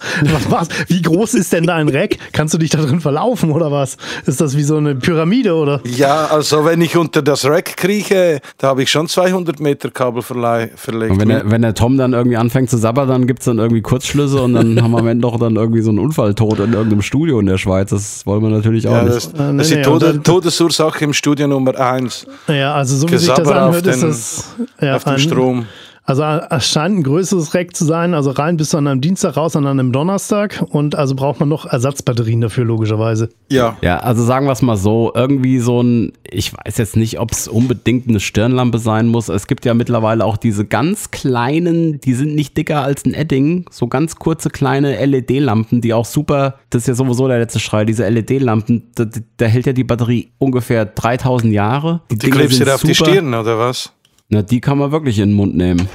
Was, 0.23 0.51
was? 0.51 0.67
Wie 0.87 1.01
groß 1.01 1.33
ist 1.35 1.53
denn 1.53 1.65
dein 1.65 1.89
Rack? 1.89 2.17
Kannst 2.31 2.53
du 2.53 2.57
dich 2.57 2.69
da 2.69 2.79
drin 2.79 2.99
verlaufen 3.01 3.51
oder 3.51 3.71
was? 3.71 3.97
Ist 4.25 4.41
das 4.41 4.55
wie 4.57 4.63
so 4.63 4.77
eine 4.77 4.95
Pyramide 4.95 5.53
oder? 5.55 5.81
Ja, 5.85 6.25
also 6.27 6.65
wenn 6.65 6.81
ich 6.81 6.95
unter 6.97 7.21
das 7.21 7.45
Rack 7.45 7.77
krieche, 7.77 8.39
da 8.57 8.67
habe 8.69 8.83
ich 8.83 8.91
schon 8.91 9.07
200 9.07 9.59
Meter 9.59 9.89
Kabel 9.91 10.21
verlegt. 10.21 10.75
Und 11.11 11.19
wenn 11.19 11.29
der, 11.29 11.49
wenn 11.49 11.61
der 11.61 11.73
Tom 11.73 11.97
dann 11.97 12.13
irgendwie 12.13 12.37
anfängt 12.37 12.69
zu 12.69 12.77
sabbern, 12.77 13.07
dann 13.07 13.27
gibt's 13.27 13.45
dann 13.45 13.57
irgendwie 13.59 13.81
Kurzschlüsse 13.81 14.41
und 14.41 14.53
dann 14.53 14.81
haben 14.81 14.91
wir 14.91 14.99
am 14.99 15.07
Ende 15.07 15.21
doch 15.21 15.39
dann 15.39 15.55
irgendwie 15.55 15.81
so 15.81 15.89
einen 15.89 15.99
Unfalltod 15.99 16.59
in 16.59 16.73
irgendeinem 16.73 17.01
Studio 17.01 17.39
in 17.39 17.45
der 17.45 17.57
Schweiz. 17.57 17.89
Das 17.89 18.25
wollen 18.25 18.41
wir 18.43 18.49
natürlich 18.49 18.87
auch 18.87 18.93
ja, 18.93 19.03
nicht. 19.03 19.15
das, 19.15 19.27
Äh, 19.27 19.31
das 19.37 19.51
nee, 19.53 19.61
ist 19.61 19.71
die 19.71 19.75
nee, 19.77 19.81
Tode, 19.83 20.05
dann- 20.13 20.23
Todesursache 20.23 21.03
im 21.03 21.13
Studio 21.13 21.47
Nummer 21.47 21.77
1 21.79 22.25
Ja, 22.47 22.73
also 22.75 22.95
so 22.97 23.09
wie 23.11 23.17
sich 23.17 23.27
das 23.27 23.39
Gesabber 23.39 23.61
auf 23.63 23.67
anhört, 23.75 23.87
ist 23.87 24.01
den- 24.01 24.09
das 24.09 24.55
ja, 24.81 24.95
auf 24.95 25.03
dem 25.03 25.13
ein, 25.13 25.19
Strom. 25.19 25.65
Also 26.07 26.23
es 26.23 26.69
scheint 26.69 26.99
ein 26.99 27.03
größeres 27.03 27.53
Rack 27.53 27.75
zu 27.75 27.83
sein. 27.83 28.13
Also 28.13 28.31
rein 28.31 28.55
bis 28.55 28.73
an 28.73 28.87
einem 28.87 29.01
Dienstag, 29.01 29.35
raus 29.35 29.57
an 29.57 29.67
einem 29.67 29.91
Donnerstag. 29.91 30.63
Und 30.69 30.95
also 30.95 31.15
braucht 31.15 31.41
man 31.41 31.49
noch 31.49 31.65
Ersatzbatterien 31.65 32.39
dafür, 32.39 32.63
logischerweise. 32.63 33.29
Ja. 33.49 33.77
Ja, 33.81 33.99
also 33.99 34.23
sagen 34.23 34.45
wir 34.45 34.53
es 34.53 34.61
mal 34.61 34.77
so, 34.77 35.11
irgendwie 35.13 35.59
so 35.59 35.81
ein, 35.81 36.13
ich 36.23 36.53
weiß 36.53 36.77
jetzt 36.77 36.95
nicht, 36.95 37.19
ob 37.19 37.31
es 37.31 37.49
unbedingt 37.49 38.07
eine 38.07 38.21
Stirnlampe 38.21 38.79
sein 38.79 39.07
muss. 39.07 39.27
Es 39.27 39.47
gibt 39.47 39.65
ja 39.65 39.73
mittlerweile 39.73 40.23
auch 40.23 40.37
diese 40.37 40.65
ganz 40.65 41.11
kleinen, 41.11 41.99
die 41.99 42.13
sind 42.13 42.35
nicht 42.35 42.55
dicker 42.55 42.83
als 42.83 43.03
ein 43.05 43.13
Edding, 43.13 43.65
so 43.69 43.87
ganz 43.87 44.15
kurze 44.15 44.49
kleine 44.49 45.05
LED-Lampen, 45.05 45.81
die 45.81 45.93
auch 45.93 46.05
super, 46.05 46.55
das 46.69 46.83
ist 46.83 46.87
ja 46.87 46.93
sowieso 46.95 47.27
der 47.27 47.39
letzte 47.39 47.59
Schrei, 47.59 47.83
diese 47.83 48.07
LED-Lampen, 48.07 48.91
da, 48.95 49.05
da 49.35 49.45
hält 49.45 49.65
ja 49.65 49.73
die 49.73 49.83
Batterie 49.83 50.29
ungefähr 50.37 50.85
3000 50.85 51.53
Jahre. 51.53 52.01
Die 52.09 52.17
Dinger 52.17 52.37
klebst 52.37 52.61
du 52.61 52.65
dir 52.65 52.75
auf 52.75 52.81
die. 52.81 52.95
Stirn, 52.95 53.33
oder 53.33 53.59
was? 53.59 53.91
Na, 54.29 54.41
die 54.41 54.61
kann 54.61 54.77
man 54.77 54.91
wirklich 54.91 55.19
in 55.19 55.29
den 55.29 55.35
Mund 55.35 55.55
nehmen. 55.55 55.87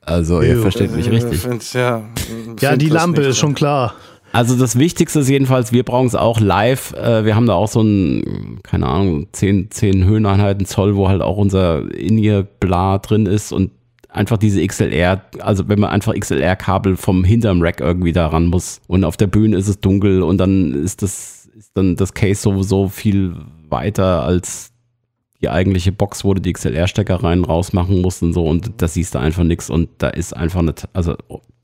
Also, 0.00 0.40
ihr 0.40 0.54
Jo. 0.56 0.62
versteht 0.62 0.94
mich 0.94 1.06
Ich 1.06 1.12
richtig. 1.12 1.40
find's, 1.40 1.72
ja, 1.74 2.02
Ja, 2.60 2.76
die 2.76 2.88
Lampe 2.88 3.22
ist 3.22 3.38
schon 3.38 3.54
klar. 3.54 3.94
Also 4.32 4.56
das 4.56 4.78
Wichtigste 4.78 5.20
ist 5.20 5.28
jedenfalls, 5.30 5.72
wir 5.72 5.84
brauchen 5.84 6.06
es 6.06 6.14
auch 6.14 6.38
live. 6.38 6.92
Äh, 6.92 7.24
wir 7.24 7.34
haben 7.34 7.46
da 7.46 7.54
auch 7.54 7.68
so 7.68 7.80
ein, 7.80 8.60
keine 8.62 8.86
Ahnung, 8.86 9.28
10, 9.32 9.70
10 9.70 10.04
Höheneinheiten 10.04 10.66
Zoll, 10.66 10.96
wo 10.96 11.08
halt 11.08 11.22
auch 11.22 11.38
unser 11.38 11.90
In-Ear-Bla 11.94 12.98
drin 12.98 13.24
ist 13.26 13.52
und 13.52 13.70
einfach 14.10 14.36
diese 14.36 14.64
XLR, 14.66 15.22
also 15.40 15.68
wenn 15.68 15.78
man 15.80 15.90
einfach 15.90 16.14
XLR-Kabel 16.14 16.96
vom 16.96 17.24
hinterm 17.24 17.62
Rack 17.62 17.80
irgendwie 17.80 18.12
da 18.12 18.26
ran 18.26 18.46
muss 18.46 18.80
und 18.86 19.04
auf 19.04 19.16
der 19.16 19.26
Bühne 19.28 19.56
ist 19.56 19.68
es 19.68 19.80
dunkel 19.80 20.22
und 20.22 20.38
dann 20.38 20.74
ist 20.74 21.02
das, 21.02 21.48
ist 21.56 21.70
dann 21.74 21.96
das 21.96 22.12
Case 22.14 22.40
sowieso 22.42 22.88
viel 22.88 23.34
weiter 23.68 24.22
als 24.24 24.72
die 25.40 25.48
eigentliche 25.48 25.92
Box, 25.92 26.24
wo 26.24 26.34
du 26.34 26.40
die 26.40 26.52
XLR-Stecker 26.52 27.22
rein 27.22 27.44
rausmachen 27.44 28.00
musst 28.02 28.22
und 28.22 28.32
so 28.32 28.44
und 28.46 28.72
da 28.82 28.88
siehst 28.88 29.14
du 29.14 29.18
einfach 29.20 29.44
nichts 29.44 29.70
und 29.70 29.88
da 29.98 30.08
ist 30.08 30.36
einfach 30.36 30.62
Ta- 30.74 30.88
also 30.92 31.16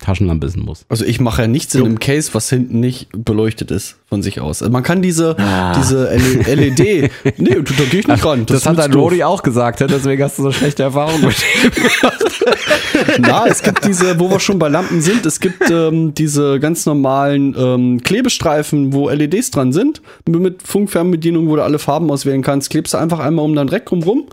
Taschenlampe 0.04 0.46
ist 0.46 0.56
ein 0.56 0.62
Muss. 0.62 0.84
Also 0.90 1.04
ich 1.04 1.18
mache 1.18 1.42
ja 1.42 1.48
nichts 1.48 1.74
in 1.74 1.84
einem 1.84 1.98
Case, 1.98 2.30
was 2.34 2.50
hinten 2.50 2.78
nicht 2.78 3.08
beleuchtet 3.12 3.70
ist 3.70 3.96
von 4.06 4.22
sich 4.22 4.38
aus. 4.40 4.60
Also 4.60 4.70
man 4.70 4.82
kann 4.82 5.00
diese, 5.00 5.34
diese 5.76 6.10
L- 6.10 6.42
LED. 6.58 7.10
Nee, 7.38 7.54
da 7.54 7.84
gehe 7.90 8.00
ich 8.00 8.06
nicht 8.06 8.24
ran. 8.24 8.44
Das, 8.46 8.66
hat 8.66 8.78
ist 8.78 8.84
dein. 8.84 8.92
Rodi 8.92 9.24
auch 9.24 9.42
gesagt, 9.42 9.80
deswegen 9.80 10.22
hast 10.22 10.38
du 10.38 10.42
so 10.42 10.52
schlechte 10.52 10.82
Erfahrungen 10.82 11.26
mit 11.26 11.36
Na, 13.18 13.46
es 13.46 13.62
gibt 13.62 13.84
diese, 13.86 14.18
wo 14.20 14.30
wir 14.30 14.40
schon 14.40 14.58
bei 14.58 14.68
Lampen 14.68 15.00
sind, 15.00 15.24
es 15.24 15.40
gibt 15.40 15.70
ähm, 15.70 16.14
diese 16.14 16.60
ganz 16.60 16.84
normalen 16.86 17.54
ähm, 17.58 18.00
Klebestreifen, 18.02 18.92
wo 18.92 19.08
LEDs 19.08 19.50
dran 19.50 19.72
sind, 19.72 20.02
mit, 20.28 20.62
Funkfernbedienung, 20.62 21.48
wo 21.48 21.56
du 21.56 21.62
alle 21.62 21.78
Farben 21.78 22.10
auswählen 22.10 22.42
kannst. 22.42 22.70
Klebst 22.70 22.94
du 22.94 22.98
einfach 22.98 23.20
einmal 23.20 23.44
um 23.44 23.54
dein 23.54 23.68
Rack 23.68 23.90
rum, 23.90 24.26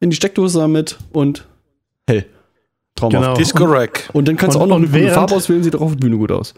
in 0.00 0.10
die 0.10 0.16
Steckdose 0.16 0.58
damit 0.60 0.98
und 1.12 1.46
hell. 2.08 2.26
Traumhaft. 2.96 3.22
Genau. 3.24 3.36
Disco 3.36 3.64
Rack. 3.64 4.08
Und 4.12 4.26
dann 4.28 4.36
kannst 4.36 4.56
du 4.56 4.60
auch 4.60 4.66
noch 4.66 4.76
eine 4.76 4.88
Farbe 5.10 5.34
auswählen, 5.34 5.62
sieht 5.62 5.76
auch 5.76 5.80
auf 5.82 5.92
der 5.92 5.98
Bühne 6.00 6.16
gut 6.16 6.32
aus. 6.32 6.54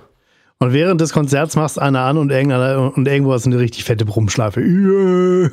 Und 0.61 0.73
während 0.73 1.01
des 1.01 1.13
Konzerts 1.13 1.55
machst 1.57 1.79
einer 1.79 2.01
an 2.01 2.17
und, 2.19 2.31
irgendeiner, 2.33 2.93
und 2.97 3.07
irgendwo 3.07 3.33
hast 3.33 3.47
du 3.47 3.51
eine 3.51 3.61
richtig 3.61 3.85
fette 3.85 4.05
Brummschleife. 4.05 4.61
Yeah. 4.61 5.51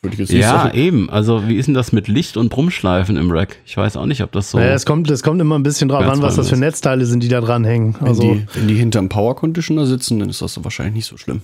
Würde 0.00 0.14
ich 0.14 0.18
jetzt 0.20 0.30
nicht 0.32 0.40
Ja, 0.42 0.62
sagen. 0.64 0.78
eben. 0.78 1.10
Also, 1.10 1.48
wie 1.48 1.56
ist 1.56 1.66
denn 1.66 1.74
das 1.74 1.90
mit 1.92 2.06
Licht 2.06 2.36
und 2.36 2.50
Brummschleifen 2.50 3.16
im 3.16 3.30
Rack? 3.32 3.56
Ich 3.66 3.76
weiß 3.76 3.96
auch 3.96 4.06
nicht, 4.06 4.22
ob 4.22 4.30
das 4.32 4.50
so. 4.52 4.58
Naja, 4.58 4.72
es 4.74 4.86
kommt, 4.86 5.10
es 5.10 5.22
kommt 5.24 5.40
immer 5.40 5.58
ein 5.58 5.64
bisschen 5.64 5.88
drauf 5.88 6.04
an, 6.06 6.22
was 6.22 6.36
das 6.36 6.48
für. 6.50 6.56
Netzteile 6.56 7.04
sind, 7.04 7.22
die 7.22 7.28
da 7.28 7.40
dranhängen. 7.40 7.96
Wenn, 7.98 8.08
Also, 8.08 8.22
die, 8.22 8.46
wenn 8.54 8.68
die 8.68 8.74
hinterm 8.74 9.08
Power 9.08 9.34
Conditioner 9.34 9.86
sitzen, 9.86 10.20
dann 10.20 10.28
ist 10.30 10.40
das 10.40 10.62
wahrscheinlich 10.62 10.94
nicht 10.94 11.06
so 11.06 11.16
schlimm. 11.16 11.42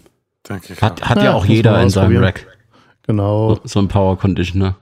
Denke 0.49 0.73
ich 0.75 0.81
hat, 0.83 1.03
hat 1.03 1.19
ja, 1.19 1.25
Ja, 1.25 1.35
auch 1.35 1.45
jeder 1.47 1.81
in 1.83 1.91
seinem. 1.91 2.17
Rack. 2.23 2.47
genau. 3.07 3.55
So, 3.57 3.61
so 3.65 3.81
ein 3.81 3.89
Power 3.89 4.17
Conditioner. 4.19 4.77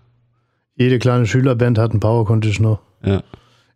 Jede 0.76 0.99
kleine 0.99 1.26
Schülerband 1.26 1.79
hat 1.79 1.91
einen 1.91 2.00
Power 2.00 2.25
Conditioner. 2.25 2.81
Ja. 3.05 3.23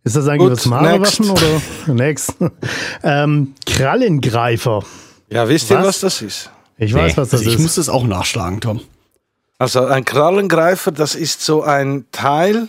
Ist 0.05 0.17
das 0.17 0.29
eigentlich 0.29 0.63
Gut, 0.63 0.73
Haarewaschen 0.73 1.27
next. 1.27 1.43
oder? 1.43 1.95
Next. 1.95 2.37
ähm, 3.03 3.55
Krallengreifer. 3.67 4.83
Ja, 5.31 5.49
wisst 5.49 5.71
ihr, 5.71 5.79
Was? 5.79 5.87
was 5.87 6.01
das 6.01 6.23
ist? 6.23 6.51
Ich 6.79 6.95
weiß, 6.95 7.17
was 7.17 7.31
das 7.31 7.41
Also 7.41 7.51
ich 7.51 7.57
ist. 7.57 7.63
muss 7.63 7.75
das 7.75 7.89
auch 7.89 8.05
nachschlagen, 8.05 8.61
Tom. 8.61 8.81
Also 9.59 9.85
ein 9.87 10.05
Krallengreifer, 10.05 10.93
das 10.93 11.15
ist 11.15 11.43
so 11.45 11.63
ein 11.63 12.05
Teil. 12.13 12.69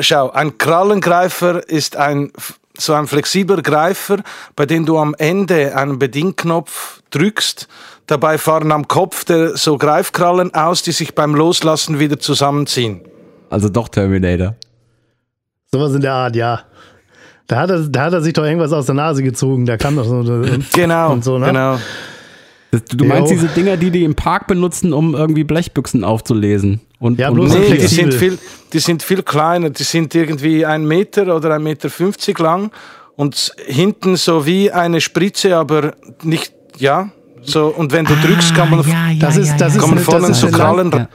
Schau, 0.00 0.30
ein 0.30 0.58
Krallengreifer 0.58 1.68
ist 1.68 1.96
ein 1.96 2.32
so 2.78 2.92
ein 2.92 3.06
flexibler 3.06 3.62
Greifer, 3.62 4.18
bei 4.54 4.66
dem 4.66 4.84
du 4.84 4.98
am 4.98 5.14
Ende 5.16 5.74
einen 5.76 5.98
Bedienknopf 5.98 7.00
drückst. 7.10 7.68
Dabei 8.06 8.36
fahren 8.36 8.70
am 8.72 8.86
Kopf 8.86 9.24
der 9.24 9.56
so 9.56 9.78
Greifkrallen 9.78 10.52
aus, 10.54 10.82
die 10.82 10.92
sich 10.92 11.14
beim 11.14 11.34
Loslassen 11.34 11.98
wieder 12.00 12.18
zusammenziehen. 12.18 13.00
Also 13.50 13.68
doch 13.68 13.88
Terminator. 13.88 14.54
Sowas 15.72 15.94
in 15.94 16.00
der 16.00 16.12
Art, 16.12 16.36
ja. 16.36 16.60
Da 17.46 17.60
hat, 17.60 17.70
er, 17.70 17.78
da 17.80 18.04
hat 18.04 18.12
er 18.12 18.20
sich 18.20 18.32
doch 18.32 18.44
irgendwas 18.44 18.72
aus 18.72 18.86
der 18.86 18.94
Nase 18.94 19.22
gezogen. 19.22 19.66
Da 19.66 19.76
kam 19.76 19.96
doch 19.96 20.04
so. 20.04 20.22
Genau, 20.74 21.12
Und 21.12 21.22
so, 21.24 21.38
ne? 21.38 21.46
genau. 21.46 21.78
Das, 22.72 22.84
du 22.84 23.04
meinst 23.04 23.30
Jo. 23.30 23.38
diese 23.38 23.48
Dinger, 23.48 23.76
die 23.76 23.90
die 23.90 24.02
im 24.02 24.16
Park 24.16 24.48
benutzen, 24.48 24.92
um 24.92 25.14
irgendwie 25.14 25.44
Blechbüchsen 25.44 26.02
aufzulesen? 26.02 26.80
Und, 26.98 27.18
Ja, 27.18 27.28
und 27.28 27.34
bloß 27.36 27.54
Nee, 27.54 27.76
die 27.76 27.86
sind, 27.86 28.12
viel, 28.14 28.38
die 28.72 28.78
sind 28.80 29.02
viel 29.02 29.22
kleiner. 29.22 29.70
Die 29.70 29.84
sind 29.84 30.14
irgendwie 30.14 30.66
ein 30.66 30.84
Meter 30.86 31.34
oder 31.36 31.54
ein 31.54 31.62
Meter 31.62 31.88
fünfzig 31.90 32.38
lang 32.40 32.72
und 33.14 33.52
hinten 33.66 34.16
so 34.16 34.44
wie 34.46 34.72
eine 34.72 35.00
Spritze, 35.00 35.56
aber 35.56 35.94
nicht, 36.22 36.52
ja. 36.78 37.10
So, 37.42 37.68
und 37.68 37.92
wenn 37.92 38.04
du 38.04 38.14
drückst, 38.16 38.54
kann 38.56 38.70
man, 38.70 38.84
Das 39.20 39.36
ist, 39.36 39.56
das 39.58 39.76
ist, 39.76 39.80
kann 39.80 39.90
man 39.90 39.98
vorne 40.00 40.28
das, 40.28 40.30
ist 40.30 40.40
so 40.40 40.48
Krallen. 40.48 40.90
Ja. 40.90 41.08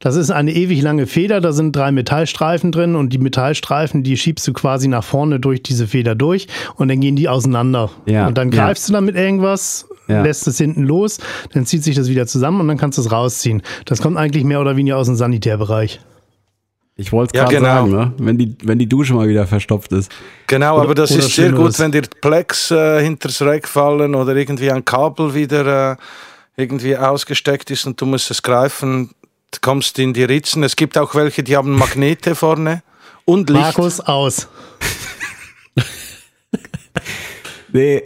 Das 0.00 0.14
ist 0.16 0.30
eine 0.30 0.52
ewig 0.54 0.80
lange 0.82 1.06
Feder. 1.06 1.40
Da 1.40 1.52
sind 1.52 1.74
drei 1.74 1.90
Metallstreifen 1.90 2.70
drin 2.72 2.94
und 2.94 3.12
die 3.12 3.18
Metallstreifen, 3.18 4.02
die 4.04 4.16
schiebst 4.16 4.46
du 4.46 4.52
quasi 4.52 4.86
nach 4.88 5.02
vorne 5.04 5.40
durch 5.40 5.62
diese 5.62 5.86
Feder 5.88 6.14
durch 6.14 6.46
und 6.76 6.88
dann 6.88 7.00
gehen 7.00 7.16
die 7.16 7.28
auseinander. 7.28 7.90
Ja, 8.06 8.26
Und 8.28 8.38
dann 8.38 8.52
ja. 8.52 8.64
greifst 8.66 8.88
du 8.88 8.92
damit 8.92 9.16
irgendwas, 9.16 9.88
Ja. 10.06 10.22
lässt 10.22 10.46
es 10.46 10.56
hinten 10.58 10.84
los, 10.84 11.18
dann 11.52 11.66
zieht 11.66 11.82
sich 11.82 11.96
das 11.96 12.08
wieder 12.08 12.26
zusammen 12.26 12.60
und 12.60 12.68
dann 12.68 12.78
kannst 12.78 12.96
du 12.98 13.02
es 13.02 13.10
rausziehen. 13.10 13.62
Das 13.86 14.00
kommt 14.00 14.16
eigentlich 14.16 14.44
mehr 14.44 14.60
oder 14.60 14.76
weniger 14.76 14.96
aus 14.98 15.06
dem 15.06 15.16
Sanitärbereich. 15.16 16.00
Ich 17.00 17.12
wollte 17.12 17.32
es 17.36 17.38
Ja, 17.38 17.44
gerade 17.48 17.56
genau. 17.56 17.68
sagen, 17.74 17.90
ne? 17.92 18.12
wenn, 18.18 18.38
die, 18.38 18.56
wenn 18.64 18.78
die 18.78 18.88
Dusche 18.88 19.14
mal 19.14 19.28
wieder 19.28 19.46
verstopft 19.46 19.92
ist. 19.92 20.10
Genau, 20.48 20.80
aber 20.80 20.94
das 20.96 21.12
oder 21.12 21.20
ist 21.20 21.34
sehr 21.34 21.52
gut, 21.52 21.78
wenn 21.78 21.92
dir 21.92 22.02
Plex 22.20 22.70
äh, 22.72 23.00
hinters 23.02 23.40
Rack 23.42 23.68
fallen 23.68 24.14
oder 24.16 24.34
irgendwie 24.34 24.70
ein 24.70 24.84
Kabel 24.84 25.32
wieder 25.32 25.92
äh, 25.92 25.96
irgendwie 26.56 26.96
ausgesteckt 26.96 27.70
ist 27.70 27.86
und 27.86 28.00
du 28.00 28.06
musst 28.06 28.30
es 28.32 28.42
greifen, 28.42 29.10
du 29.50 29.58
kommst 29.60 29.98
in 29.98 30.12
die 30.14 30.24
Ritzen. 30.24 30.62
Es 30.62 30.76
gibt 30.76 30.96
auch 30.98 31.14
welche, 31.14 31.42
die 31.42 31.56
haben 31.56 31.72
Magnete 31.76 32.34
vorne 32.34 32.82
und 33.24 33.48
Licht. 33.50 33.60
Markus, 33.62 34.00
aus. 34.00 34.48
Nee. 37.72 38.02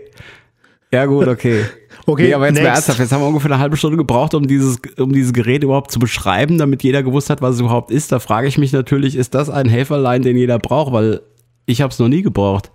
Ja, 0.92 1.06
gut, 1.06 1.26
okay. 1.28 1.64
Okay, 2.04 2.24
nee, 2.24 2.34
aber 2.34 2.46
jetzt 2.46 2.56
mal 2.56 2.62
next. 2.62 2.74
ernsthaft, 2.74 2.98
jetzt 2.98 3.12
haben 3.12 3.22
wir 3.22 3.28
ungefähr 3.28 3.52
eine 3.52 3.60
halbe 3.60 3.76
Stunde 3.76 3.96
gebraucht, 3.96 4.34
um 4.34 4.46
dieses, 4.48 4.78
um 4.98 5.12
dieses 5.12 5.32
Gerät 5.32 5.62
überhaupt 5.62 5.92
zu 5.92 6.00
beschreiben, 6.00 6.58
damit 6.58 6.82
jeder 6.82 7.04
gewusst 7.04 7.30
hat, 7.30 7.40
was 7.42 7.54
es 7.54 7.60
überhaupt 7.60 7.92
ist. 7.92 8.10
Da 8.10 8.18
frage 8.18 8.48
ich 8.48 8.58
mich 8.58 8.72
natürlich, 8.72 9.14
ist 9.14 9.34
das 9.34 9.48
ein 9.48 9.68
Helferlein, 9.68 10.22
den 10.22 10.36
jeder 10.36 10.58
braucht? 10.58 10.92
Weil 10.92 11.20
ich 11.64 11.80
habe 11.80 11.92
es 11.92 11.98
noch 12.00 12.08
nie 12.08 12.22
gebraucht. 12.22 12.72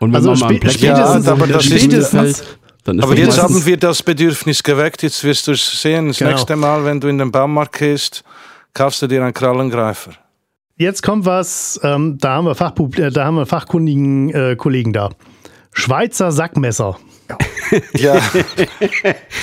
Und 0.00 0.10
wenn 0.10 0.16
Also 0.16 0.30
man 0.30 0.38
mal 0.40 0.46
einen 0.48 0.56
spä- 0.56 0.60
Plex 0.60 0.74
spätestens- 0.74 1.26
Ja, 1.26 1.32
aber 1.32 1.46
das 1.46 1.64
ist- 1.66 1.70
spätestens, 1.80 2.10
dann 2.10 2.26
ist 2.26 2.58
Aber 2.86 3.14
das 3.14 3.18
jetzt 3.18 3.42
haben 3.42 3.66
wir 3.66 3.76
das 3.76 4.02
Bedürfnis 4.02 4.62
geweckt, 4.62 5.02
jetzt 5.02 5.22
wirst 5.24 5.46
du 5.46 5.52
es 5.52 5.82
sehen. 5.82 6.08
Das 6.08 6.18
Genau. 6.18 6.30
nächste 6.30 6.56
Mal, 6.56 6.84
wenn 6.84 7.00
du 7.00 7.08
in 7.08 7.18
den 7.18 7.30
Baumarkt 7.30 7.78
gehst, 7.78 8.24
kaufst 8.74 9.02
du 9.02 9.06
dir 9.06 9.22
einen 9.22 9.34
Krallengreifer. 9.34 10.12
Jetzt 10.76 11.02
kommt 11.02 11.26
was, 11.26 11.78
ähm, 11.82 12.18
da 12.18 12.34
haben 12.36 12.44
wir, 12.46 12.54
Fachpub 12.54 12.96
äh, 12.98 13.10
da 13.10 13.24
haben 13.24 13.34
wir 13.34 13.46
fachkundigen 13.46 14.30
äh, 14.32 14.56
Kollegen 14.56 14.92
da. 14.92 15.10
Schweizer 15.72 16.32
Sackmesser. 16.32 16.96
Ja. 17.94 18.14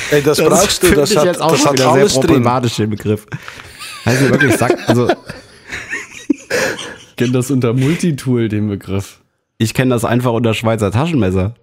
Ey, 0.10 0.24
das, 0.24 0.40
brauchst 0.40 0.82
du, 0.82 0.92
das 0.96 1.16
hat, 1.16 1.26
jetzt 1.26 1.40
auch 1.40 1.52
das 1.52 1.60
schon 1.60 1.68
hat 1.70 1.74
wieder 1.78 1.92
alles 1.92 2.14
sehr 2.14 2.22
drin. 2.22 2.30
problematisch, 2.32 2.76
den 2.78 2.90
Begriff. 2.90 3.28
Heißt 4.04 4.22
ja 4.24 4.30
wirklich 4.32 4.56
Sack, 4.58 4.76
also 4.90 5.08
Ich 7.10 7.16
kenne 7.18 7.32
das 7.34 7.52
unter 7.52 7.74
Multitool, 7.74 8.50
den 8.50 8.68
Begriff. 8.68 9.22
ich 9.60 9.74
kenne 9.76 9.94
das 9.94 10.04
einfach 10.06 10.32
unter 10.32 10.56
Schweizer 10.56 10.92
Taschenmesser. 10.92 11.54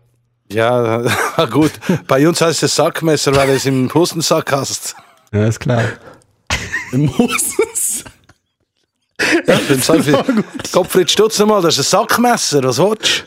Ja, 0.53 1.03
gut. 1.51 1.73
Bei 2.07 2.27
uns 2.27 2.41
heißt 2.41 2.63
es 2.63 2.75
Sackmesser, 2.75 3.35
weil 3.35 3.49
du 3.49 3.53
es 3.55 3.67
im 3.67 3.93
Hosensack 3.93 4.53
hast. 4.53 4.95
Ja, 5.33 5.47
ist 5.47 5.61
klar. 5.61 5.83
Im 6.93 7.07
Moses. 7.07 8.05
Ja, 9.47 9.59
dann 9.69 9.79
sag 9.81 10.07
ich, 10.07 10.73
Gottfried 10.73 11.11
Stutz 11.11 11.39
nochmal, 11.39 11.63
das 11.63 11.79
ist 11.79 11.95
ein 11.95 12.01
Sackmesser, 12.01 12.63
was 12.65 12.79
willst 12.79 13.25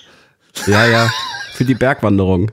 Ja, 0.68 0.86
ja. 0.86 1.10
Für 1.54 1.66
die 1.66 1.76
Bergwanderung. 1.76 2.52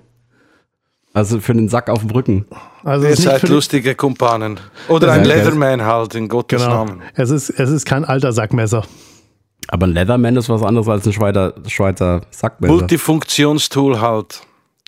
Also 1.14 1.40
für 1.40 1.52
den 1.52 1.68
Sack 1.68 1.90
auf 1.90 2.00
dem 2.00 2.10
Rücken. 2.10 2.46
Also? 2.84 3.06
Ihr 3.06 3.12
es 3.12 3.18
ist 3.18 3.26
nicht 3.26 3.40
seid 3.40 3.50
lustige 3.50 3.94
Kumpanen. 3.94 4.58
Oder 4.88 5.12
ein. 5.12 5.24
Leatherman 5.24 5.82
halt, 5.84 6.14
in 6.14 6.28
Gottes 6.28 6.62
Genau. 6.62 6.84
Namen. 6.84 7.02
Es 7.14 7.30
ist, 7.30 7.50
es 7.50 7.70
ist 7.70 7.84
kein 7.84 8.04
alter 8.04 8.32
Sackmesser. 8.32 8.84
Aber 9.68 9.86
ein 9.86 9.92
Leatherman 9.92 10.36
ist 10.36 10.48
was 10.48 10.62
anderes 10.62 10.88
als 10.88 11.06
ein 11.06 11.12
Schweizer, 11.12 11.54
Schweizer 11.66 12.22
Sackmesser. 12.30 12.72
Multifunktionstool 12.74 14.00
halt. 14.00 14.40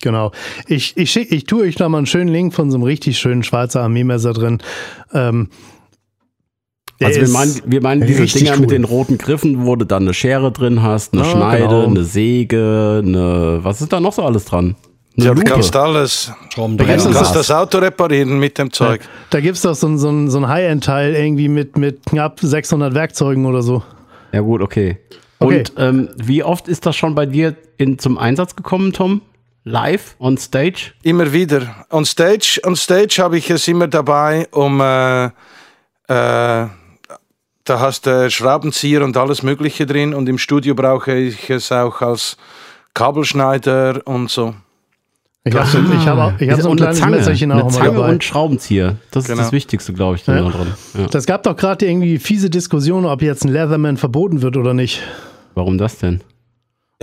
Genau. 0.04 0.32
Ich, 0.68 0.96
ich, 0.98 1.10
schick, 1.10 1.32
ich 1.32 1.44
tue 1.44 1.62
euch 1.64 1.76
da 1.76 1.88
mal 1.88 1.96
einen 1.98 2.06
schönen 2.06 2.28
Link 2.28 2.52
von 2.52 2.70
so 2.70 2.76
einem 2.76 2.84
richtig 2.84 3.18
schönen 3.18 3.42
Schweizer 3.42 3.80
Armeemesser 3.80 4.34
drin. 4.34 4.58
Ähm, 5.14 5.48
der 7.00 7.08
Also 7.08 7.20
wir 7.22 7.28
meinen, 7.30 7.60
wir 7.64 7.82
meinen 7.82 8.06
diese 8.06 8.26
Dinger 8.26 8.52
cool. 8.52 8.60
mit 8.60 8.70
den 8.70 8.84
roten 8.84 9.16
Griffen, 9.18 9.64
wo 9.66 9.74
du 9.76 9.84
dann 9.86 10.02
eine 10.04 10.14
Schere 10.14 10.52
drin 10.52 10.82
hast, 10.82 11.14
eine 11.14 11.22
Ah, 11.22 11.30
Schneide, 11.30 11.62
genau. 11.64 11.86
eine 11.86 12.04
Säge, 12.04 13.02
eine, 13.02 13.60
was 13.62 13.80
ist 13.80 13.92
da 13.92 13.98
noch 13.98 14.12
so 14.12 14.22
alles 14.22 14.44
dran? 14.44 14.76
Eine 15.16 15.26
Ja, 15.26 15.32
du 15.32 15.38
Lupe. 15.40 15.50
kannst 15.50 15.74
alles. 15.74 16.32
Du 16.54 16.60
Ja. 16.66 16.84
kannst 16.84 17.34
das 17.34 17.50
Auto 17.50 17.78
reparieren 17.78 18.38
mit 18.38 18.58
dem 18.58 18.70
Zeug. 18.72 19.00
Da 19.30 19.40
gibt 19.40 19.56
es 19.56 19.62
doch 19.62 19.74
so, 19.74 19.86
ein- 19.88 19.96
so, 19.98 20.10
ein- 20.10 20.28
so 20.30 20.38
ein 20.38 20.46
High-End-Teil 20.48 21.14
irgendwie 21.14 21.48
mit, 21.48 21.78
mit 21.78 22.04
knapp 22.06 22.40
600 22.40 22.92
Werkzeugen 22.94 23.46
oder 23.46 23.62
so. 23.62 23.82
Ja 24.32 24.40
gut, 24.40 24.60
okay. 24.60 24.98
Okay. 25.40 25.58
Und 25.60 25.72
ähm, 25.78 26.08
wie 26.22 26.42
oft 26.44 26.68
ist 26.68 26.84
das 26.86 26.94
schon 26.94 27.14
bei 27.14 27.26
dir 27.26 27.56
in, 27.78 27.98
zum 27.98 28.18
Einsatz 28.18 28.54
gekommen, 28.54 28.92
Tom? 28.92 29.20
Live, 29.64 30.14
on 30.18 30.36
stage? 30.36 30.92
Immer 31.02 31.32
wieder. 31.32 31.86
On 31.90 32.04
Stage, 32.04 32.60
on 32.66 32.76
Stage 32.76 33.16
habe 33.22 33.38
ich 33.38 33.48
es 33.50 33.66
immer 33.66 33.88
dabei, 33.88 34.46
um 34.50 34.78
äh, 34.80 35.24
äh, 35.26 35.30
da 36.06 36.70
hast 37.80 38.04
du 38.04 38.30
Schraubenzieher 38.30 39.02
und 39.02 39.16
alles 39.16 39.42
Mögliche 39.42 39.86
drin 39.86 40.12
und 40.12 40.28
im 40.28 40.36
Studio 40.36 40.74
brauche 40.74 41.14
ich 41.14 41.48
es 41.48 41.72
auch 41.72 42.02
als 42.02 42.36
Kabelschneider 42.92 44.02
und 44.06 44.30
so. 44.30 44.54
Ich 45.46 45.54
habe 45.54 45.66
so, 45.66 45.78
ich 45.78 46.06
hab, 46.06 46.18
auch- 46.18 46.40
ich 46.40 46.50
hab 46.50 46.60
so 46.60 46.70
ein 46.70 46.76
kleines 46.76 46.98
Zange, 46.98 47.16
Messerchen 47.16 47.52
auch 47.52 47.60
eine 47.64 47.68
Zange 47.70 47.92
dabei. 47.92 48.08
und 48.10 48.24
Schraubenzieher. 48.24 48.96
Das 49.12 49.24
Genau. 49.26 49.38
ist 49.40 49.46
das 49.46 49.52
Wichtigste, 49.52 49.92
glaube 49.94 50.16
ich, 50.16 50.24
da 50.24 50.36
Ja. 50.36 50.48
drin. 50.50 50.74
Ja. 50.98 51.06
Das 51.06 51.24
gab 51.26 51.42
doch 51.42 51.56
gerade 51.56 51.86
irgendwie 51.86 52.18
fiese 52.18 52.50
Diskussionen, 52.50 53.06
ob 53.06 53.22
jetzt 53.22 53.44
ein 53.44 53.48
Leatherman 53.52 53.96
verboten 53.96 54.42
wird 54.42 54.56
oder 54.58 54.74
nicht. 54.74 55.02
Warum 55.54 55.78
das 55.78 55.98
denn? 55.98 56.20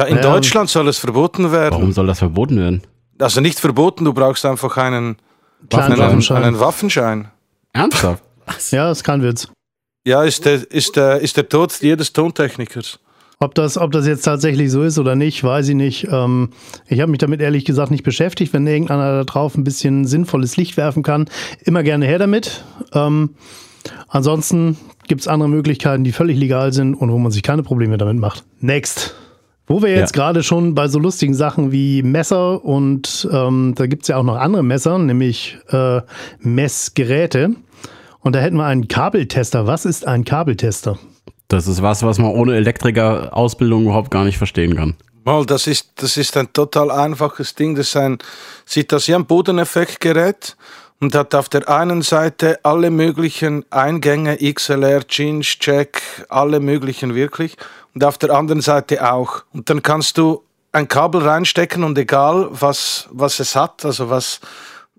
Ja, 0.01 0.07
in 0.07 0.15
Ja. 0.17 0.21
Deutschland 0.23 0.69
soll 0.69 0.87
es 0.87 0.97
verboten 0.97 1.51
werden. 1.51 1.73
Warum 1.73 1.91
soll 1.91 2.07
das 2.07 2.19
verboten 2.19 2.57
werden? 2.57 2.81
Also 3.19 3.39
nicht 3.39 3.59
verboten, 3.59 4.03
du 4.03 4.13
brauchst 4.13 4.45
einfach 4.45 4.75
einen, 4.77 5.17
einen, 5.71 5.97
Waffenschein. 5.97 6.43
einen 6.43 6.59
Waffenschein. 6.59 7.27
Ernsthaft? 7.73 8.23
Ja, 8.71 8.91
ist 8.91 9.03
kein 9.03 9.21
Witz. 9.23 9.47
Ja, 10.05 10.23
ist 10.23 10.43
der, 10.45 10.69
ist, 10.71 10.95
der, 10.95 11.19
ist 11.21 11.37
der 11.37 11.47
Tod 11.47 11.73
jedes 11.79 12.11
Tontechnikers. 12.11 12.99
Ob 13.39 13.55
das, 13.55 13.77
ob 13.77 13.91
das 13.91 14.05
jetzt 14.07 14.23
tatsächlich 14.23 14.69
so 14.71 14.83
ist 14.83 14.97
oder 14.99 15.15
nicht, 15.15 15.43
weiß 15.43 15.69
ich 15.69 15.75
nicht. 15.75 16.07
Ähm, 16.11 16.49
ich 16.87 16.99
habe 16.99 17.11
mich 17.11 17.19
damit 17.19 17.39
ehrlich 17.39 17.63
gesagt 17.63 17.91
nicht 17.91 18.03
beschäftigt. 18.03 18.51
Wenn 18.53 18.67
irgendeiner 18.67 19.19
da 19.19 19.23
drauf 19.23 19.55
ein 19.55 19.63
bisschen 19.63 20.05
sinnvolles 20.05 20.57
Licht 20.57 20.75
werfen 20.75 21.01
kann, 21.01 21.29
immer 21.63 21.83
gerne 21.83 22.05
her 22.05 22.19
damit. 22.19 22.65
Ähm, 22.93 23.35
ansonsten 24.09 24.77
gibt 25.07 25.21
es 25.21 25.27
andere 25.27 25.49
Möglichkeiten, 25.49 26.03
die 26.03 26.11
völlig 26.11 26.37
legal 26.37 26.73
sind 26.73 26.95
und 26.95 27.11
wo 27.11 27.17
man 27.19 27.31
sich 27.31 27.43
keine 27.43 27.63
Probleme 27.63 27.97
damit 27.97 28.17
macht. 28.17 28.43
Next. 28.59 29.15
Wo 29.67 29.81
wir 29.81 29.89
jetzt 29.95 30.15
Ja. 30.15 30.23
gerade 30.23 30.43
schon 30.43 30.75
bei 30.75 30.87
so 30.87 30.99
lustigen 30.99 31.33
Sachen 31.33 31.71
wie 31.71 32.03
Messer 32.03 32.63
und 32.65 33.27
ähm, 33.31 33.73
da 33.75 33.85
gibt 33.87 34.03
es 34.03 34.07
ja 34.09 34.17
auch 34.17 34.23
noch 34.23 34.35
andere 34.35 34.63
Messer, 34.63 34.97
nämlich 34.97 35.57
äh, 35.69 36.01
Messgeräte. 36.39 37.55
Und 38.19 38.35
da 38.35 38.39
hätten 38.39 38.57
wir 38.57 38.65
einen 38.65 38.87
Kabeltester. 38.87 39.65
Was 39.67 39.85
ist 39.85 40.07
ein 40.07 40.25
Kabeltester? 40.25 40.97
Das 41.47 41.67
ist 41.67 41.81
was, 41.81 42.03
was 42.03 42.17
man 42.19 42.31
ohne 42.31 42.55
Elektriker-Ausbildung 42.55 43.83
überhaupt 43.83 44.11
gar 44.11 44.23
nicht 44.25 44.37
verstehen 44.37 44.75
kann. 44.75 44.95
Mal, 45.23 45.45
das 45.45 45.67
ist, 45.67 45.91
das 45.95 46.17
ist 46.17 46.35
ein 46.37 46.51
total 46.53 46.91
einfaches 46.91 47.55
Ding. 47.55 47.75
Das 47.75 47.87
ist 47.89 47.97
ein, 47.97 48.17
sieht 48.65 48.91
das 48.91 49.07
wie 49.07 49.15
ein 49.15 49.25
Bodeneffektgerät 49.25 50.55
und 51.01 51.15
hat 51.15 51.33
auf 51.33 51.49
der 51.49 51.67
einen 51.67 52.03
Seite 52.03 52.59
alle 52.63 52.91
möglichen 52.91 53.65
Eingänge, 53.71 54.37
XLR, 54.37 55.05
Change, 55.07 55.57
Check, 55.59 56.01
alle 56.29 56.59
möglichen 56.59 57.15
wirklich. 57.15 57.57
Und 57.95 58.03
auf 58.03 58.19
der 58.19 58.29
anderen 58.29 58.61
Seite 58.61 59.11
auch. 59.11 59.43
Und 59.51 59.69
dann 59.69 59.81
kannst 59.81 60.19
du 60.19 60.43
ein 60.71 60.87
Kabel 60.87 61.23
reinstecken 61.23 61.83
und 61.83 61.97
egal 61.97 62.47
was, 62.51 63.09
was 63.11 63.39
es 63.39 63.55
hat, 63.55 63.83
also 63.83 64.09
was, 64.09 64.39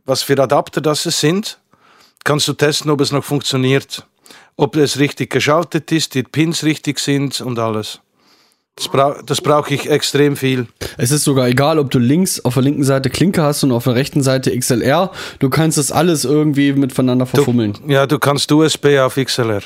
was 0.05 0.25
für 0.25 0.39
Adapter 0.43 0.81
das 0.81 1.07
es 1.07 1.21
sind, 1.21 1.59
kannst 2.25 2.49
du 2.49 2.53
testen, 2.53 2.91
ob 2.91 3.01
es 3.01 3.13
noch 3.13 3.25
funktioniert. 3.25 4.07
Ob 4.57 4.77
es 4.77 4.99
richtig 4.99 5.31
geschaltet 5.31 5.93
ist, 5.93 6.15
die 6.15 6.25
Pins 6.25 6.65
richtig 6.65 6.99
sind 6.99 7.41
und 7.41 7.59
alles. 7.59 8.01
Das, 8.77 8.89
brau 8.89 9.15
das 9.27 9.41
brauche 9.41 9.75
ich 9.75 9.91
extrem 9.91 10.35
viel. 10.35 10.67
Es 10.97 11.11
ist 11.11 11.25
sogar 11.25 11.47
egal, 11.47 11.79
ob 11.79 11.91
du 11.91 11.99
links 11.99 12.43
auf 12.45 12.55
der 12.55 12.63
linken 12.63 12.85
Seite 12.85 13.11
Klinke 13.11 13.43
hast 13.43 13.63
und 13.65 13.73
auf 13.73 13.85
der 13.85 13.95
rechten 13.95 14.23
Seite 14.23 14.57
XLR. 14.57 15.11
Du 15.41 15.51
kannst 15.51 15.77
das 15.77 15.93
alles 15.93 16.25
irgendwie 16.25 16.73
miteinander 16.73 17.27
verfummeln. 17.27 17.75
Ja, 17.87 18.07
du 18.07 18.19
kannst 18.19 18.51
USB 18.51 18.99
auf 18.99 19.17
XLR. 19.17 19.63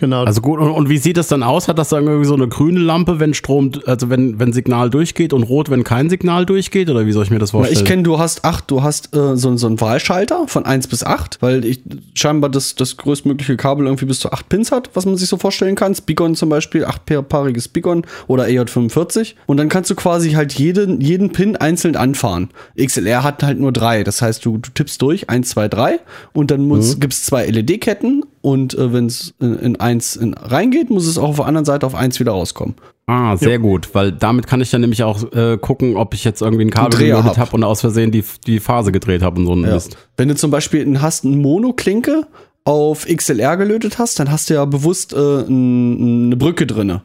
Genau. 0.00 0.22
Also 0.22 0.40
gut, 0.40 0.60
und, 0.60 0.70
und 0.70 0.88
wie 0.88 0.98
sieht 0.98 1.16
das 1.16 1.26
dann 1.26 1.42
aus? 1.42 1.66
Hat 1.66 1.76
das 1.76 1.88
dann 1.88 2.06
irgendwie 2.06 2.28
so 2.28 2.34
eine 2.34 2.46
grüne 2.46 2.78
Lampe, 2.78 3.18
wenn 3.18 3.34
Strom, 3.34 3.72
also 3.84 4.08
wenn, 4.08 4.38
wenn 4.38 4.52
Signal 4.52 4.90
durchgeht 4.90 5.32
und 5.32 5.42
rot, 5.42 5.70
wenn 5.70 5.82
kein 5.82 6.08
Signal 6.08 6.46
durchgeht? 6.46 6.88
Oder 6.88 7.04
wie 7.04 7.10
soll 7.10 7.24
ich 7.24 7.32
mir 7.32 7.40
das 7.40 7.52
Na, 7.52 7.58
vorstellen? 7.58 7.82
ich 7.82 7.84
kenne, 7.84 8.02
du 8.04 8.16
hast 8.16 8.44
acht, 8.44 8.70
du 8.70 8.84
hast 8.84 9.12
äh, 9.16 9.36
so, 9.36 9.56
so 9.56 9.66
einen 9.66 9.80
Wahlschalter 9.80 10.46
von 10.46 10.64
1 10.64 10.86
bis 10.86 11.02
8, 11.02 11.38
weil 11.42 11.64
ich 11.64 11.80
scheinbar 12.14 12.48
das, 12.48 12.76
das 12.76 12.96
größtmögliche 12.96 13.56
Kabel 13.56 13.86
irgendwie 13.86 14.04
bis 14.04 14.20
zu 14.20 14.30
8 14.30 14.48
Pins 14.48 14.70
hat, 14.70 14.90
was 14.94 15.04
man 15.04 15.16
sich 15.16 15.28
so 15.28 15.36
vorstellen 15.36 15.74
kann. 15.74 15.96
Spigon 15.96 16.36
zum 16.36 16.48
Beispiel, 16.48 16.84
8-paariges 16.84 17.64
Spigon 17.64 18.02
oder 18.28 18.44
EJ45. 18.44 19.34
Und 19.46 19.56
dann 19.56 19.68
kannst 19.68 19.90
du 19.90 19.96
quasi 19.96 20.30
halt 20.30 20.52
jeden, 20.52 21.00
jeden 21.00 21.32
Pin 21.32 21.56
einzeln 21.56 21.96
anfahren. 21.96 22.50
XLR 22.80 23.24
hat 23.24 23.42
halt 23.42 23.58
nur 23.58 23.72
drei. 23.72 24.04
Das 24.04 24.22
heißt, 24.22 24.44
du, 24.44 24.58
du 24.58 24.70
tippst 24.72 25.02
durch 25.02 25.28
1, 25.28 25.48
2, 25.48 25.66
3 25.66 25.98
und 26.34 26.52
dann 26.52 26.68
muss, 26.68 27.00
gibt's 27.00 27.24
zwei 27.24 27.46
LED-Ketten 27.46 28.22
und 28.40 28.74
äh, 28.74 28.92
wenn 28.92 29.06
es 29.06 29.34
in, 29.40 29.58
in 29.58 29.80
1 29.88 30.16
in, 30.16 30.34
reingeht, 30.34 30.90
muss 30.90 31.06
es 31.06 31.18
auch 31.18 31.30
auf 31.30 31.36
der 31.36 31.46
anderen 31.46 31.64
Seite 31.64 31.86
auf 31.86 31.94
1 31.94 32.20
wieder 32.20 32.32
rauskommen. 32.32 32.74
Ah, 33.06 33.36
sehr 33.38 33.58
gut, 33.58 33.88
weil 33.94 34.12
damit 34.12 34.46
kann 34.46 34.60
ich 34.60 34.70
dann 34.70 34.82
nämlich 34.82 35.02
auch 35.02 35.32
äh, 35.32 35.56
gucken, 35.58 35.96
ob 35.96 36.12
ich 36.12 36.24
jetzt 36.24 36.42
irgendwie 36.42 36.64
ein 36.66 36.70
Kabel 36.70 36.90
Dreher 36.90 37.16
geloadet 37.16 37.38
hab. 37.38 37.46
habe 37.46 37.56
und 37.56 37.64
aus 37.64 37.80
Versehen 37.80 38.10
die, 38.10 38.22
die 38.46 38.60
Phase 38.60 38.92
gedreht 38.92 39.22
habe 39.22 39.40
und 39.40 39.46
so 39.46 39.54
ein 39.54 39.62
Ja. 39.64 39.74
Mist. 39.74 39.96
Wenn 40.18 40.28
du 40.28 40.36
zum 40.36 40.50
Beispiel 40.50 40.82
einen, 40.82 41.00
hast 41.00 41.24
eine 41.24 41.36
Monoklinke 41.36 42.26
auf 42.64 43.06
XLR 43.06 43.56
gelötet 43.56 43.98
hast, 43.98 44.20
dann 44.20 44.30
hast 44.30 44.50
du 44.50 44.54
ja 44.54 44.64
bewusst 44.66 45.14
äh, 45.14 45.16
n- 45.40 46.26
eine 46.26 46.36
Brücke 46.36 46.66
drinne. 46.66 47.00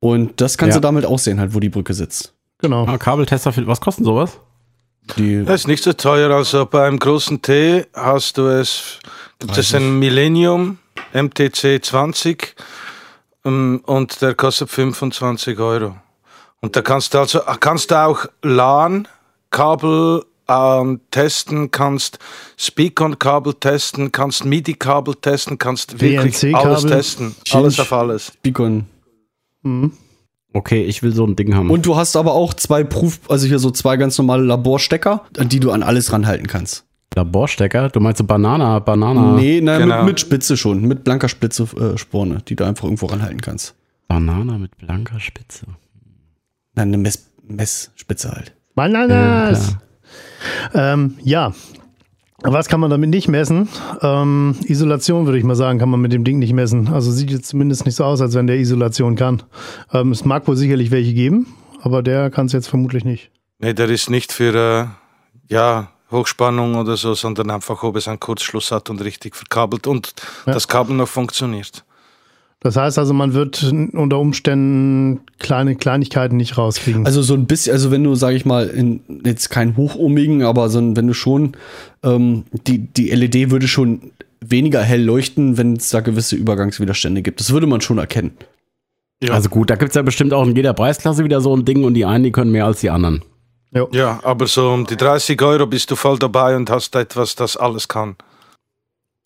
Und 0.00 0.40
das 0.40 0.58
kannst 0.58 0.74
Ja. 0.74 0.80
du 0.80 0.86
damit 0.86 1.06
aussehen, 1.06 1.40
halt, 1.40 1.54
wo 1.54 1.60
die 1.60 1.70
Brücke 1.70 1.94
sitzt. 1.94 2.34
genau. 2.58 2.84
Ah, 2.86 2.98
Kabeltester, 2.98 3.52
für, 3.52 3.66
was 3.66 3.80
kostet 3.80 4.04
sowas? 4.04 4.38
Die, 5.16 5.44
Das 5.44 5.62
ist 5.62 5.66
nicht 5.66 5.82
so 5.82 5.92
teuer. 5.94 6.30
Also 6.30 6.66
beim 6.66 6.98
großen 6.98 7.40
T 7.42 7.86
hast 7.94 8.36
du 8.38 8.46
es, 8.48 8.98
gibt 9.38 9.56
es 9.56 9.74
ein 9.74 9.98
Millennium 9.98 10.78
MTC 11.12 11.84
20 11.84 12.54
ähm, 13.44 13.82
und 13.86 14.20
der 14.22 14.34
kostet 14.34 14.70
25 14.70 15.58
Euro. 15.58 15.96
Und 16.60 16.76
da 16.76 16.82
kannst 16.82 17.14
du 17.14 17.18
also 17.18 17.40
kannst 17.60 17.90
du 17.90 17.96
auch 17.96 18.26
LAN 18.42 19.08
Kabel 19.50 20.24
ähm, 20.48 21.00
testen, 21.10 21.70
kannst 21.70 22.18
Speakon-Kabel 22.56 23.54
testen, 23.54 24.12
kannst 24.12 24.44
MIDI-Kabel 24.44 25.14
testen, 25.16 25.58
kannst 25.58 26.00
wirklich 26.00 26.54
alles 26.54 26.84
testen. 26.84 27.34
Alles 27.52 27.80
auf 27.80 27.92
alles. 27.92 28.32
Beacon. 28.42 28.86
Mhm. 29.62 29.92
Okay, 30.54 30.84
ich 30.84 31.02
will 31.02 31.14
so 31.14 31.26
ein 31.26 31.34
Ding 31.34 31.54
haben. 31.54 31.70
Und 31.70 31.86
du 31.86 31.96
hast 31.96 32.14
aber 32.14 32.34
auch 32.34 32.52
zwei 32.54 32.84
Proof, 32.84 33.20
also 33.28 33.46
hier 33.46 33.58
so 33.58 33.70
zwei 33.70 33.96
ganz 33.96 34.18
normale 34.18 34.42
Laborstecker, 34.42 35.24
an 35.38 35.48
die 35.48 35.60
du 35.60 35.70
an 35.70 35.82
alles 35.82 36.12
ranhalten 36.12 36.46
kannst. 36.46 36.84
Laborstecker? 37.16 37.88
Du 37.90 38.00
meinst 38.00 38.18
so 38.18 38.24
Banana, 38.24 38.78
Banana, 38.78 39.32
Nee, 39.36 39.60
nein, 39.60 39.82
Genau. 39.82 39.98
mit, 39.98 40.06
mit 40.06 40.20
Spitze 40.20 40.56
schon, 40.56 40.82
mit 40.82 41.04
blanker 41.04 41.28
Spitze 41.28 41.64
äh, 41.76 41.98
Sporne, 41.98 42.38
die 42.48 42.56
du 42.56 42.64
einfach 42.64 42.84
irgendwo 42.84 43.06
ranhalten 43.06 43.40
kannst. 43.40 43.74
Banana 44.08 44.58
mit 44.58 44.76
blanker 44.78 45.20
Spitze. 45.20 45.66
Nein, 46.74 46.88
eine 46.88 46.98
Mess, 46.98 47.30
Messspitze 47.46 48.30
halt. 48.30 48.54
Bananas! 48.74 49.76
ähm, 50.74 51.14
ja. 51.22 51.52
Was 52.44 52.66
kann 52.68 52.80
man 52.80 52.90
damit 52.90 53.10
nicht 53.10 53.28
messen? 53.28 53.68
Ähm, 54.00 54.56
Isolation, 54.64 55.26
würde 55.26 55.38
ich 55.38 55.44
mal 55.44 55.54
sagen, 55.54 55.78
kann 55.78 55.88
man 55.88 56.00
mit 56.00 56.12
dem 56.12 56.24
Ding 56.24 56.40
nicht 56.40 56.52
messen. 56.52 56.88
Also 56.88 57.12
sieht 57.12 57.30
jetzt 57.30 57.46
zumindest 57.46 57.86
nicht 57.86 57.94
so 57.94 58.04
aus, 58.04 58.20
als 58.20 58.34
wenn 58.34 58.48
der 58.48 58.56
Isolation 58.58 59.14
kann. 59.14 59.44
Ähm, 59.92 60.10
es 60.10 60.24
mag 60.24 60.48
wohl 60.48 60.56
sicherlich 60.56 60.90
welche 60.90 61.14
geben, 61.14 61.46
aber 61.82 62.02
der 62.02 62.30
kann 62.30 62.46
es 62.46 62.52
jetzt 62.52 62.66
vermutlich 62.66 63.04
nicht. 63.04 63.30
Nee, 63.60 63.74
der 63.74 63.88
ist 63.88 64.10
nicht 64.10 64.32
für 64.32 64.54
äh, 65.48 65.54
ja, 65.54 65.91
Hochspannung 66.12 66.76
oder 66.76 66.96
so, 66.96 67.14
sondern 67.14 67.50
einfach, 67.50 67.82
ob 67.82 67.96
es 67.96 68.06
einen 68.08 68.20
Kurzschluss 68.20 68.70
hat 68.70 68.90
und 68.90 69.02
richtig 69.02 69.34
verkabelt 69.34 69.86
und 69.86 70.14
Ja. 70.46 70.52
das 70.52 70.68
Kabel 70.68 70.94
noch 70.96 71.08
funktioniert. 71.08 71.84
Das 72.60 72.76
heißt 72.76 72.96
also, 72.96 73.12
man 73.12 73.34
wird 73.34 73.60
unter 73.92 74.20
Umständen 74.20 75.22
kleine 75.40 75.74
Kleinigkeiten 75.74 76.36
nicht 76.36 76.56
rauskriegen. 76.56 77.04
Also 77.06 77.20
so 77.20 77.34
ein 77.34 77.46
bisschen, 77.46 77.72
also 77.72 77.90
wenn 77.90 78.04
du, 78.04 78.14
sag 78.14 78.34
ich 78.34 78.44
mal, 78.44 78.68
in, 78.68 79.00
jetzt 79.24 79.50
kein 79.50 79.76
hochohmigen, 79.76 80.42
aber 80.42 80.68
so 80.68 80.78
ein, 80.78 80.94
wenn 80.96 81.08
du 81.08 81.14
schon, 81.14 81.56
ähm, 82.04 82.44
die, 82.68 82.78
die 82.78 83.10
LED 83.10 83.50
würde 83.50 83.66
schon 83.66 84.12
weniger 84.40 84.80
hell 84.80 85.02
leuchten, 85.02 85.58
wenn 85.58 85.74
es 85.74 85.88
da 85.88 86.00
gewisse 86.00 86.36
Übergangswiderstände 86.36 87.22
gibt. 87.22 87.40
Das 87.40 87.50
würde 87.52 87.66
man 87.66 87.80
schon 87.80 87.98
erkennen. 87.98 88.32
Ja. 89.20 89.34
Also 89.34 89.48
gut, 89.48 89.70
da 89.70 89.74
gibt's 89.74 89.96
ja 89.96 90.02
bestimmt 90.02 90.32
auch 90.32 90.46
in 90.46 90.54
jeder 90.54 90.72
Preisklasse 90.72 91.24
wieder 91.24 91.40
so 91.40 91.56
ein 91.56 91.64
Ding 91.64 91.82
und 91.82 91.94
die 91.94 92.04
einen, 92.04 92.22
die 92.24 92.32
können 92.32 92.52
mehr 92.52 92.66
als 92.66 92.80
die 92.80 92.90
anderen. 92.90 93.22
Ja, 93.72 94.20
aber 94.22 94.46
so 94.46 94.70
um 94.70 94.86
die 94.86 94.96
30 94.96 95.40
Euro 95.42 95.66
bist 95.66 95.90
du 95.90 95.96
voll 95.96 96.18
dabei 96.18 96.56
und 96.56 96.68
hast 96.70 96.94
etwas, 96.94 97.34
das 97.34 97.56
alles 97.56 97.88
kann. 97.88 98.16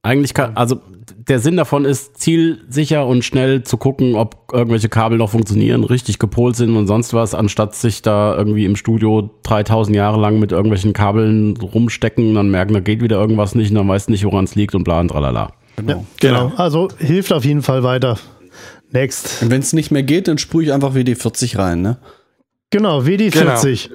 Eigentlich 0.02 0.34
kann, 0.34 0.56
also 0.56 0.80
der 1.28 1.40
Sinn 1.40 1.56
davon 1.56 1.84
ist, 1.84 2.18
zielsicher 2.18 3.04
und 3.06 3.24
schnell 3.24 3.64
zu 3.64 3.76
gucken, 3.76 4.14
ob 4.14 4.52
irgendwelche 4.52 4.88
Kabel 4.88 5.18
noch 5.18 5.30
funktionieren, 5.30 5.82
richtig 5.82 6.20
gepolt 6.20 6.54
sind 6.54 6.76
und 6.76 6.86
sonst 6.86 7.12
was, 7.12 7.34
anstatt 7.34 7.74
sich 7.74 8.02
da 8.02 8.36
irgendwie 8.36 8.66
im 8.66 8.76
Studio 8.76 9.30
3000 9.42 9.96
Jahre 9.96 10.20
lang 10.20 10.38
mit 10.38 10.52
irgendwelchen 10.52 10.92
Kabeln 10.92 11.56
rumstecken, 11.56 12.34
dann 12.34 12.50
merken, 12.50 12.74
da 12.74 12.80
geht 12.80 13.02
wieder 13.02 13.18
irgendwas 13.20 13.56
nicht 13.56 13.70
und 13.70 13.76
dann 13.76 13.88
weißt 13.88 14.06
du 14.06 14.12
nicht, 14.12 14.24
woran 14.24 14.44
es 14.44 14.54
liegt 14.54 14.76
und 14.76 14.84
bla 14.84 15.00
und 15.00 15.08
tralala. 15.08 15.50
Genau. 15.74 16.06
genau. 16.20 16.52
Also 16.56 16.88
hilft 16.98 17.32
auf 17.32 17.44
jeden 17.44 17.62
Fall 17.62 17.82
weiter. 17.82 18.16
Next. 18.92 19.42
Und 19.42 19.50
wenn 19.50 19.60
es 19.60 19.72
nicht 19.72 19.90
mehr 19.90 20.04
geht, 20.04 20.28
dann 20.28 20.38
sprühe 20.38 20.66
ich 20.66 20.72
einfach 20.72 20.94
WD40 20.94 21.58
rein, 21.58 21.82
ne? 21.82 21.98
Genau, 22.70 23.00
WD40. 23.00 23.90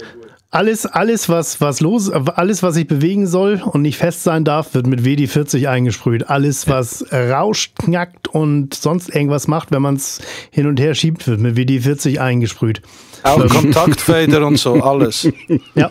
Alles, 0.54 0.86
alles, 0.86 1.30
was, 1.30 1.62
was 1.62 1.80
los, 1.80 2.12
alles, 2.12 2.62
was 2.62 2.74
sich 2.74 2.86
bewegen 2.86 3.26
soll 3.26 3.62
und 3.64 3.84
nicht 3.84 3.98
fest 3.98 4.24
sein 4.24 4.44
darf, 4.44 4.74
wird 4.74 4.86
mit 4.86 5.00
WD40 5.00 5.70
eingesprüht. 5.70 6.30
Alles, 6.30 6.68
was 6.68 7.06
rauscht, 7.14 7.78
knackt 7.78 8.28
und 8.28 8.74
sonst 8.74 9.16
irgendwas 9.16 9.48
macht, 9.48 9.72
wenn 9.72 9.82
man 9.82 9.96
es 9.96 10.20
hin 10.52 10.68
und 10.68 10.78
her 10.78 10.94
schiebt, 10.94 11.26
wird 11.26 11.40
mit 11.40 11.56
WD40 11.56 12.20
eingesprüht. 12.20 12.82
Auch 13.24 13.48
Kontaktfader 13.48 14.46
und 14.46 14.58
so, 14.58 14.74
alles. 14.84 15.30
Ja, 15.74 15.90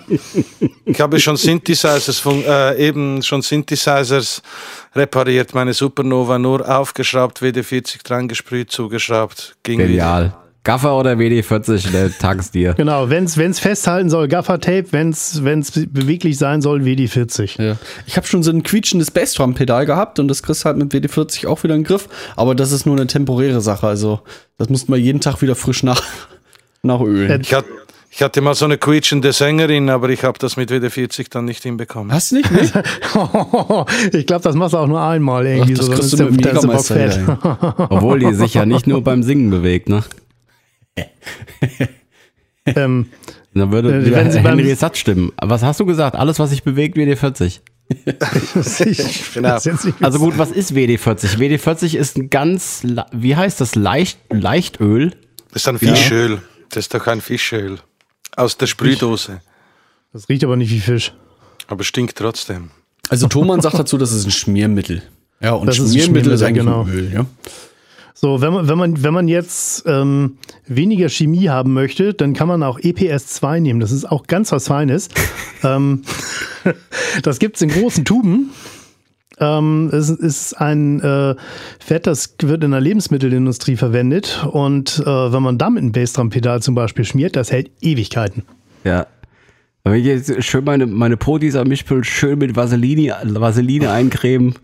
Ich 0.85 1.01
habe 1.01 1.19
schon 1.21 1.39
Synthesizers, 1.39 2.19
von, 2.19 2.45
äh, 2.45 2.87
eben 2.87 3.23
schon 3.23 3.41
Synthesizers 3.41 4.43
repariert, 4.95 5.55
meine 5.55 5.73
Supernova 5.73 6.39
nur 6.39 6.69
aufgeschraubt, 6.69 7.41
WD-40 7.41 8.05
dran 8.05 8.29
gesprüht, 8.29 8.71
zugeschraubt, 8.71 9.57
ging 9.63 9.79
wieder. 9.89 10.35
Gaffer 10.63 10.99
oder 10.99 11.13
WD-40, 11.15 11.91
der 11.91 12.11
tags 12.19 12.51
dir. 12.51 12.75
Genau, 12.75 13.09
wenn 13.09 13.25
es 13.25 13.59
festhalten 13.59 14.11
soll, 14.11 14.29
Gaffer-Tape, 14.29 14.87
wenn 14.91 15.11
es 15.11 15.41
beweglich 15.41 16.37
sein 16.37 16.61
soll, 16.61 16.83
WD-40. 16.83 17.63
Ja. 17.63 17.77
Ich 18.07 18.17
habe 18.17 18.27
schon 18.27 18.43
so 18.43 18.51
ein 18.51 18.63
quietschendes 18.63 19.11
Bassdrum-Pedal 19.11 19.87
gehabt 19.87 20.19
und 20.19 20.29
das 20.29 20.43
kriegst 20.43 20.65
halt 20.65 20.77
mit 20.77 20.93
WD-40 20.93 21.47
auch 21.47 21.63
wieder 21.63 21.75
in 21.75 21.81
den 21.81 21.87
Griff. 21.87 22.09
Aber 22.37 22.55
das 22.55 22.73
ist 22.73 22.85
nur 22.85 22.97
eine 22.97 23.07
temporäre 23.07 23.63
Sache. 23.63 23.87
Also, 23.87 24.21
das 24.59 24.69
mussten 24.69 24.93
wir 24.93 24.99
jeden 24.99 25.21
Tag 25.21 25.41
wieder 25.41 25.55
frisch 25.55 25.83
nach, 25.83 26.03
nachölen. 26.83 27.41
Ich 27.41 27.55
hatte, 27.55 27.69
ich 28.11 28.23
hatte 28.23 28.43
mal 28.43 28.55
so 28.55 28.67
eine 28.67 28.77
quietschende 28.77 29.33
Sängerin, 29.33 29.89
aber 29.89 30.11
ich 30.11 30.25
habe 30.25 30.39
das 30.39 30.59
mit 30.59 30.71
WD-40 30.71 31.29
dann 31.31 31.47
nicht 31.47 31.63
hinbekommen. 31.63 32.13
Hast 32.13 32.33
du 32.33 32.37
nicht? 32.37 32.51
Nee? 32.51 32.61
ich 34.13 34.27
glaube, 34.27 34.43
das 34.43 34.55
machst 34.57 34.75
du 34.75 34.79
auch 34.79 34.87
nur 34.87 35.01
einmal 35.01 35.47
irgendwie. 35.47 35.73
Ach, 35.73 35.79
das 35.79 35.87
so, 35.87 35.93
kriegst 35.93 36.13
du 36.19 36.25
mit 36.25 36.45
dem. 36.45 37.39
Obwohl 37.89 38.19
die 38.19 38.35
sich 38.35 38.53
ja 38.53 38.67
nicht 38.67 38.87
nur 38.87 39.03
beim 39.03 39.23
Singen 39.23 39.49
bewegt, 39.49 39.89
ne? 39.89 40.03
ähm, 42.67 43.07
Dann 43.55 43.73
würde 43.73 43.91
Äh, 43.95 44.11
wenn 44.13 44.31
sie 44.31 44.41
beim- 44.41 44.59
Henry 44.59 44.75
Satz 44.75 44.99
stimmen. 44.99 45.33
Was 45.41 45.63
hast 45.63 45.81
du 45.81 45.87
gesagt? 45.87 46.17
Alles, 46.17 46.39
was 46.39 46.51
sich 46.51 46.63
bewegt, 46.63 46.97
WD-40. 46.97 47.61
ich 47.89 49.25
Genau. 49.35 49.59
Also 50.01 50.19
gut, 50.19 50.39
was 50.39 50.51
ist 50.53 50.73
WD-40? 50.73 51.39
WD-40 51.39 51.97
ist 51.97 52.17
ein 52.17 52.31
ganz, 52.31 52.83
wie 53.13 53.35
heißt 53.37 53.61
das, 53.61 53.75
leicht, 53.75 54.19
Leichtöl. 54.31 55.11
Das 55.53 55.63
ist 55.63 55.69
ein 55.69 55.79
Fischöl. 55.79 56.41
Das 56.69 56.85
ist 56.85 56.95
doch 56.95 57.03
kein 57.05 57.21
Fischöl. 57.21 57.79
Aus 58.37 58.57
der 58.57 58.67
Sprühdose. 58.69 59.41
das 60.13 60.29
riecht 60.29 60.45
aber 60.45 60.57
nicht 60.57 60.71
wie 60.71 60.79
Fisch. 60.81 61.13
Aber 61.67 61.83
stinkt 61.83 62.17
trotzdem. 62.17 62.71
Also, 63.09 63.27
Thomann 63.27 63.61
sagt 63.61 63.77
dazu, 63.79 63.99
das 63.99 64.13
ist 64.13 64.25
ein 64.25 64.31
Schmiermittel. 64.31 65.03
Ja, 65.41 65.55
und 65.55 65.67
Das 65.67 65.79
ist 65.79 65.87
ein 65.87 65.99
Schmiermittel 66.01 66.33
ist 66.33 66.43
eigentlich 66.43 66.63
Schmiermittel, 66.63 66.99
ein 67.01 67.07
Öl, 67.07 67.13
ja. 67.13 67.27
So, 68.23 68.43
wenn 68.43 68.53
man, 68.53 68.69
wenn 68.69 68.77
man, 68.77 69.03
wenn 69.03 69.15
man 69.15 69.29
jetzt 69.29 69.85
ähm, 69.87 70.37
weniger 70.67 71.09
Chemie 71.09 71.49
haben 71.49 71.73
möchte, 71.73 72.13
dann 72.13 72.35
kann 72.35 72.49
man 72.49 72.63
auch 72.63 72.79
EPS 72.79 73.29
2 73.29 73.61
nehmen. 73.61 73.81
Das 73.81 73.93
ist 73.93 74.05
auch 74.05 74.27
ganz 74.27 74.53
was 74.53 74.69
Feines. 74.69 75.09
ähm, 75.65 76.03
das 77.23 77.39
gibt 77.39 77.57
es 77.57 77.63
in 77.63 77.71
großen 77.71 78.05
Tuben. 78.05 78.51
Ähm, 79.39 79.89
es 79.91 80.11
ist 80.11 80.53
ein 80.53 81.01
äh, 81.01 81.35
Fett, 81.79 82.07
das 82.07 82.35
wird 82.43 82.63
in 82.63 82.73
der 82.73 82.83
Lebensmittelindustrie 82.83 83.77
verwendet. 83.77 84.45
Und 84.53 84.99
äh, 84.99 85.33
wenn 85.33 85.43
man 85.43 85.57
damit 85.57 85.83
ein 85.83 85.93
Bassdrum-Pedal 85.93 86.61
zum 86.61 86.75
Beispiel 86.75 87.07
schmiert, 87.07 87.37
das 87.37 87.51
hält 87.51 87.71
Ewigkeiten. 87.81 88.43
Ja. 88.85 89.07
Aber 89.83 89.95
wenn 89.95 90.01
ich 90.01 90.07
jetzt 90.07 90.45
schön 90.45 90.65
meine, 90.65 90.85
meine 90.85 91.17
Potis 91.17 91.57
am 91.57 91.69
Mischpult 91.69 92.05
schön 92.05 92.39
mit 92.39 92.55
Vaseline, 92.55 93.17
Vaseline 93.25 93.91
eincremen, 93.91 94.57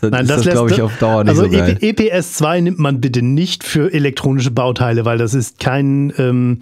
dann 0.00 0.12
ist 0.22 0.30
das, 0.30 0.44
lässt- 0.44 0.50
glaube 0.50 0.70
ich, 0.72 0.82
auf 0.82 0.96
Dauer 0.98 1.24
nicht 1.24 1.30
also 1.30 1.44
so 1.44 1.50
geil. 1.50 1.76
EP 1.80 2.00
EPS 2.00 2.34
2 2.34 2.60
nimmt 2.60 2.78
man 2.78 3.00
bitte 3.00 3.22
nicht 3.22 3.64
für 3.64 3.92
elektronische 3.92 4.50
Bauteile, 4.50 5.04
weil 5.04 5.18
das 5.18 5.34
ist 5.34 5.58
kein, 5.60 6.12
ähm, 6.18 6.60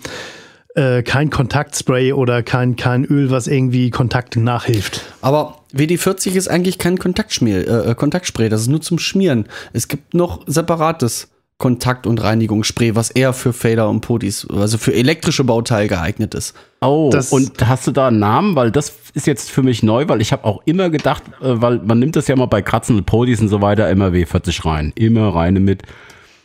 äh, 0.74 1.02
kein 1.02 1.30
Kontaktspray 1.30 2.12
oder 2.12 2.42
kein, 2.42 2.76
kein 2.76 3.04
Öl, 3.04 3.30
was 3.30 3.46
irgendwie 3.46 3.90
Kontakte 3.90 4.40
nachhilft. 4.40 5.02
Aber 5.20 5.56
WD-40 5.74 6.34
ist 6.34 6.48
eigentlich 6.48 6.78
kein 6.78 6.98
Kontaktschmier, 6.98 7.86
äh, 7.88 7.94
Kontaktspray, 7.94 8.48
das 8.48 8.62
ist 8.62 8.68
nur 8.68 8.80
zum 8.80 8.98
Schmieren. 8.98 9.46
Es 9.72 9.88
gibt 9.88 10.14
noch 10.14 10.40
separates 10.46 11.28
Kontakt- 11.58 12.06
und 12.06 12.22
Reinigungsspray, 12.22 12.94
was 12.94 13.10
eher 13.10 13.32
für 13.32 13.52
Fader 13.52 13.88
und 13.88 14.00
Potis, 14.00 14.46
also 14.48 14.78
für 14.78 14.94
elektrische 14.94 15.42
Bauteile 15.42 15.88
geeignet 15.88 16.32
ist. 16.34 16.54
Oh, 16.80 17.10
Das- 17.12 17.32
und 17.32 17.66
hast 17.68 17.84
du 17.88 17.90
da 17.90 18.06
einen 18.08 18.20
Namen? 18.20 18.54
Weil 18.54 18.70
das 18.70 18.92
ist 19.14 19.26
jetzt 19.26 19.50
für 19.50 19.64
mich 19.64 19.82
neu, 19.82 20.04
weil 20.06 20.20
ich 20.20 20.30
habe 20.30 20.44
auch 20.44 20.62
immer 20.66 20.88
gedacht, 20.88 21.24
äh, 21.40 21.60
weil 21.60 21.80
man 21.84 21.98
nimmt 21.98 22.14
das 22.14 22.28
ja 22.28 22.36
immer 22.36 22.46
bei 22.46 22.62
Kratzen 22.62 22.96
und 22.96 23.06
Podis 23.06 23.40
und 23.40 23.48
so 23.48 23.60
weiter 23.60 23.90
immer 23.90 24.10
W40 24.12 24.64
rein. 24.64 24.92
Immer 24.94 25.34
rein 25.34 25.54
mit. 25.54 25.82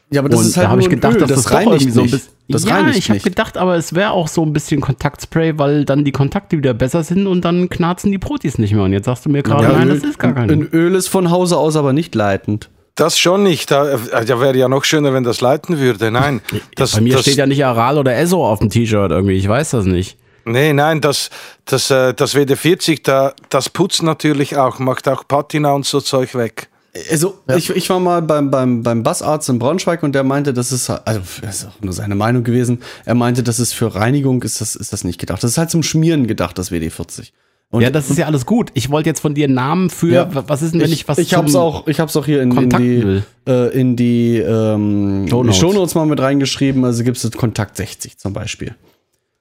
Ja, 0.10 0.21
aber 0.21 0.30
das 0.30 0.39
und 0.39 0.47
ist 0.47 0.58
halt 0.58 0.65
da 0.65 0.71
habe 0.71 0.82
ich 0.82 0.89
gedacht, 0.89 1.13
Öl, 1.13 1.19
dass 1.21 1.30
das, 1.30 1.43
das 1.43 1.52
reinigt 1.54 1.73
irgendwie 1.84 1.91
so 1.91 1.99
ein 2.02 2.04
nicht. 2.06 2.12
bisschen. 2.13 2.34
Das 2.49 2.65
ja, 2.65 2.76
reinigt 2.76 2.97
ich 2.97 3.10
habe 3.10 3.19
gedacht, 3.19 3.58
aber 3.58 3.76
es 3.76 3.93
wäre 3.93 4.12
auch 4.12 4.28
so 4.28 4.43
ein 4.43 4.52
bisschen 4.52 4.82
Kontaktspray, 4.82 5.60
weil 5.60 5.86
dann 5.86 6.04
die 6.04 6.12
Kontakte 6.12 6.58
wieder 6.58 6.73
besser 6.73 7.04
sind 7.04 7.28
und 7.28 7.45
dann 7.45 7.69
knarzen 7.69 8.12
die 8.12 8.17
Podis 8.17 8.58
nicht 8.58 8.73
mehr. 8.73 8.84
Und 8.84 8.93
jetzt 8.93 9.06
sagst 9.06 9.26
du 9.26 9.30
mir 9.30 9.43
gerade, 9.43 9.63
Ja, 9.63 9.73
nein, 9.73 9.89
Öl, 9.89 9.99
das 9.99 10.10
ist 10.10 10.17
gar 10.17 10.34
kein. 10.34 10.49
ein 10.49 10.67
Öl 10.73 10.95
ist 10.95 11.08
von 11.08 11.30
Hause 11.30 11.58
aus 11.58 11.76
aber 11.76 11.93
nicht 11.93 12.15
leitend. 12.15 12.69
Das 12.95 13.17
schon 13.17 13.43
nicht. 13.43 13.71
Da, 13.71 13.97
da 13.97 14.39
wäre 14.39 14.56
ja 14.56 14.67
noch 14.67 14.84
schöner, 14.84 15.13
wenn 15.13 15.23
das 15.23 15.41
leiten 15.41 15.79
würde. 15.79 16.12
Nein. 16.12 16.41
Das, 16.75 16.93
Bei 16.93 17.01
mir 17.01 17.13
das, 17.13 17.23
steht 17.23 17.38
ja 17.38 17.47
nicht 17.47 17.65
Aral 17.65 17.97
oder 17.97 18.15
Esso 18.15 18.45
auf 18.45 18.60
dem 18.60 18.69
T-Shirt 18.69 19.12
irgendwie. 19.12 19.34
Ich 19.34 19.47
weiß 19.47 19.71
das 19.71 19.86
nicht. 19.86 20.17
Nee, 20.45 20.73
nein, 20.73 20.99
das, 20.99 21.29
das, 21.65 21.89
äh, 21.89 22.13
das 22.13 22.36
WD-40, 22.36 23.01
da, 23.03 23.34
das 23.49 23.69
putzt 23.69 24.03
natürlich 24.03 24.58
auch, 24.58 24.77
macht 24.77 25.08
auch 25.08 25.25
Patina 25.25 25.71
und 25.71 25.86
so 25.86 26.01
Zeug 26.01 26.36
weg. 26.36 26.69
Also, 27.10 27.39
ich, 27.56 27.69
ich 27.71 27.89
war 27.89 27.99
mal 27.99 28.21
beim, 28.21 28.51
beim, 28.51 28.84
beim 28.84 29.01
Bassarzt 29.01 29.49
in 29.49 29.58
Braunschweig 29.58 30.03
und 30.03 30.13
der 30.13 30.23
meinte, 30.23 30.53
das 30.53 30.71
ist, 30.71 30.89
also, 30.89 31.21
das 31.41 31.56
ist 31.56 31.67
auch 31.67 31.82
nur 31.82 31.93
seine 31.93 32.13
Meinung 32.13 32.43
gewesen. 32.43 32.84
Er 33.06 33.15
meinte, 33.15 33.41
das 33.41 33.60
ist 33.60 33.73
für 33.73 33.95
Reinigung, 33.95 34.43
ist 34.43 34.62
das, 34.62 34.75
ist 34.75 34.93
das 34.93 35.03
nicht 35.03 35.19
gedacht. 35.19 35.41
Das 35.41 35.51
ist 35.51 35.58
halt 35.58 35.71
zum 35.71 35.82
Schmieren 35.82 36.27
gedacht, 36.27 36.58
das 36.58 36.71
WD-40. 36.71 37.32
Und 37.73 37.81
ja, 37.81 37.89
das 37.89 38.09
ist 38.12 38.17
ja 38.19 38.27
alles 38.27 38.45
gut. 38.45 38.69
Ich 38.75 38.91
wollte 38.91 39.09
jetzt 39.09 39.19
von 39.19 39.33
dir 39.33 39.45
einen 39.45 39.55
Namen 39.55 39.89
für, 39.89 40.13
Ja. 40.13 40.29
was 40.47 40.62
ist 40.62 40.73
denn, 40.75 40.81
wenn 40.81 40.91
ich, 40.91 41.07
was 41.07 41.17
ich 41.17 41.33
hab's 41.33 41.53
zum- 41.53 41.62
auch, 41.62 41.88
ich 41.88 41.99
hab's 41.99 42.15
auch 42.15 42.25
hier 42.25 42.41
in, 42.43 42.51
in 42.55 42.69
die, 42.69 43.21
äh, 43.49 43.69
in 43.79 43.95
die 43.95 44.38
ähm, 44.38 45.25
Shownotes. 45.27 45.57
Shownotes 45.57 45.95
mal 45.95 46.05
mit 46.05 46.19
reingeschrieben. 46.19 46.86
Also 46.86 47.03
gibt's 47.03 47.23
das 47.23 47.31
Kontakt 47.31 47.75
60 47.77 48.17
zum 48.19 48.31
Beispiel. 48.31 48.75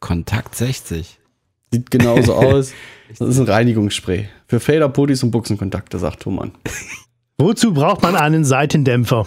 Kontakt 0.00 0.54
60. 0.54 1.18
Sieht 1.72 1.90
genauso 1.90 2.34
aus. 2.34 2.72
Das 3.18 3.28
ist 3.28 3.38
ein 3.38 3.46
Reinigungsspray. 3.46 4.28
Für 4.48 4.60
Fader, 4.60 4.88
Puttis 4.88 5.22
und 5.22 5.30
Buchsenkontakte, 5.30 5.98
sagt 5.98 6.22
Thomann. 6.22 6.52
Wozu 7.38 7.74
braucht 7.74 8.02
man 8.02 8.16
einen 8.16 8.44
Seitendämpfer? 8.44 9.26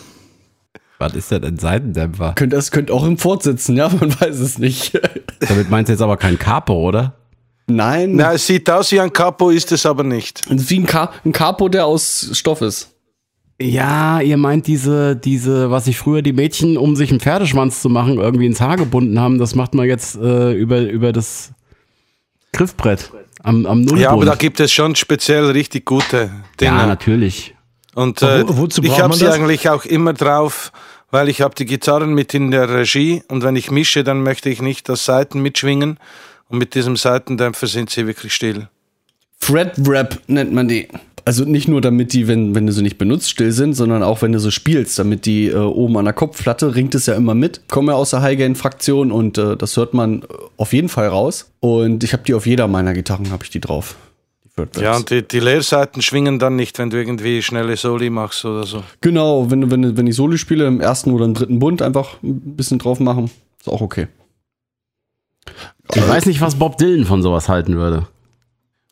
Was 0.97 1.13
ist 1.13 1.29
denn 1.29 1.43
ein 1.43 1.57
Seitendämpfer? 1.59 2.33
Könnt, 2.35 2.53
das 2.53 2.71
könnte 2.71 2.93
auch 2.93 3.05
im 3.05 3.17
Fort 3.17 3.43
sitzen, 3.43 3.75
ja, 3.75 3.89
man 3.99 4.19
weiß 4.19 4.39
es 4.39 4.57
nicht. 4.57 4.99
Damit 5.47 5.69
meinst 5.69 5.89
du 5.89 5.93
jetzt 5.93 6.01
aber 6.01 6.17
kein 6.17 6.39
Capo, 6.39 6.73
oder? 6.73 7.13
Nein, 7.67 8.15
Na, 8.15 8.33
es 8.33 8.45
sieht 8.45 8.69
aus 8.69 8.91
wie 8.91 8.99
ein 8.99 9.11
Capo, 9.11 9.49
ist 9.49 9.71
es 9.71 9.85
aber 9.85 10.03
nicht. 10.03 10.41
wie 10.49 10.79
ein, 10.79 10.85
Ka 10.85 11.11
ein 11.25 11.31
Capo, 11.31 11.67
der 11.67 11.85
aus 11.87 12.29
Stoff 12.33 12.61
ist. 12.61 12.91
Ja, 13.59 14.19
ihr 14.21 14.37
meint 14.37 14.67
diese, 14.67 15.15
diese, 15.15 15.71
was 15.71 15.85
sich 15.85 15.97
früher 15.97 16.21
die 16.21 16.33
Mädchen, 16.33 16.77
um 16.77 16.95
sich 16.95 17.09
einen 17.09 17.21
Pferdeschwanz 17.21 17.81
zu 17.81 17.89
machen, 17.89 18.17
irgendwie 18.17 18.45
ins 18.45 18.59
Haar 18.61 18.75
gebunden 18.77 19.19
haben, 19.19 19.39
das 19.39 19.55
macht 19.55 19.73
man 19.73 19.87
jetzt 19.87 20.15
äh, 20.17 20.51
über, 20.53 20.81
über 20.81 21.11
das 21.13 21.53
Griffbrett 22.51 23.11
am, 23.43 23.65
am 23.65 23.79
Nullbund. 23.81 24.01
Ja, 24.01 24.11
aber 24.11 24.25
da 24.25 24.35
gibt 24.35 24.59
es 24.59 24.71
schon 24.71 24.95
speziell 24.95 25.45
richtig 25.51 25.85
gute 25.85 26.29
Dinge. 26.59 26.71
Ja, 26.77 26.85
natürlich. 26.85 27.55
Und 27.93 28.21
äh, 28.21 28.47
wo- 28.47 28.57
wozu 28.57 28.83
ich 28.83 28.99
habe 28.99 29.13
sie 29.15 29.27
eigentlich 29.27 29.69
auch 29.69 29.85
immer 29.85 30.13
drauf, 30.13 30.71
weil 31.11 31.29
ich 31.29 31.41
habe 31.41 31.55
die 31.55 31.65
Gitarren 31.65 32.13
mit 32.13 32.33
in 32.33 32.51
der 32.51 32.69
Regie 32.69 33.23
und 33.29 33.43
wenn 33.43 33.55
ich 33.55 33.71
mische, 33.71 34.03
dann 34.03 34.21
möchte 34.21 34.49
ich 34.49 34.61
nicht 34.61 34.89
das 34.89 35.05
Saiten 35.05 35.41
mitschwingen 35.41 35.97
und 36.49 36.57
mit 36.59 36.75
diesem 36.75 36.95
Seitendämpfer 36.95 37.67
sind 37.67 37.89
sie 37.89 38.05
wirklich 38.07 38.33
still. 38.33 38.67
Fret 39.39 39.73
Wrap 39.77 40.21
nennt 40.27 40.53
man 40.53 40.67
die. 40.67 40.87
Also 41.27 41.43
nicht 41.43 41.67
nur 41.67 41.81
damit 41.81 42.13
die, 42.13 42.27
wenn, 42.27 42.53
wenn 42.53 42.67
du 42.67 42.71
sie 42.73 42.83
nicht 42.83 42.99
benutzt, 42.99 43.31
still 43.31 43.51
sind, 43.51 43.73
sondern 43.73 44.03
auch 44.03 44.21
wenn 44.21 44.31
du 44.31 44.39
so 44.39 44.51
spielst, 44.51 44.99
damit 44.99 45.25
die 45.25 45.47
äh, 45.47 45.55
oben 45.55 45.97
an 45.97 46.05
der 46.05 46.13
Kopfplatte 46.13 46.75
ringt 46.75 46.93
es 46.93 47.07
ja 47.07 47.15
immer 47.15 47.33
mit. 47.33 47.67
Komme 47.67 47.93
ja 47.93 47.97
aus 47.97 48.11
der 48.11 48.21
High-Gain-Fraktion 48.21 49.11
und 49.11 49.39
äh, 49.39 49.57
das 49.57 49.75
hört 49.75 49.95
man 49.95 50.21
äh, 50.21 50.25
auf 50.57 50.71
jeden 50.71 50.87
Fall 50.87 51.07
raus. 51.07 51.51
Und 51.61 52.03
ich 52.03 52.13
habe 52.13 52.21
die 52.23 52.35
auf 52.35 52.45
jeder 52.45 52.67
meiner 52.67 52.93
Gitarren, 52.93 53.31
habe 53.31 53.43
ich 53.43 53.49
die 53.49 53.59
drauf. 53.59 53.95
Ja, 54.79 54.95
und 54.95 55.09
die, 55.09 55.27
die 55.27 55.39
Leerseiten 55.39 56.01
schwingen 56.03 56.37
dann 56.39 56.55
nicht, 56.55 56.77
wenn 56.77 56.89
du 56.91 56.97
irgendwie 56.97 57.41
schnelle 57.41 57.75
Soli 57.75 58.09
machst 58.11 58.45
oder 58.45 58.63
so. 58.65 58.83
Genau, 59.01 59.49
wenn, 59.49 59.61
du- 59.61 59.71
wenn, 59.71 59.97
wenn 59.97 60.07
ich 60.07 60.15
Soli 60.15 60.37
spiele, 60.37 60.67
im 60.67 60.79
ersten 60.79 61.11
oder 61.11 61.25
im 61.25 61.33
dritten 61.33 61.57
Bund 61.59 61.81
einfach 61.81 62.21
ein 62.23 62.55
bisschen 62.55 62.77
drauf 62.79 62.99
machen, 62.99 63.31
ist 63.59 63.67
auch 63.67 63.81
okay. 63.81 64.07
Ich 65.93 66.07
weiß 66.07 66.25
nicht, 66.25 66.41
was 66.41 66.55
Bob 66.55 66.77
Dylan 66.77 67.05
von 67.05 67.21
sowas 67.21 67.49
halten 67.49 67.77
würde. 67.77 68.07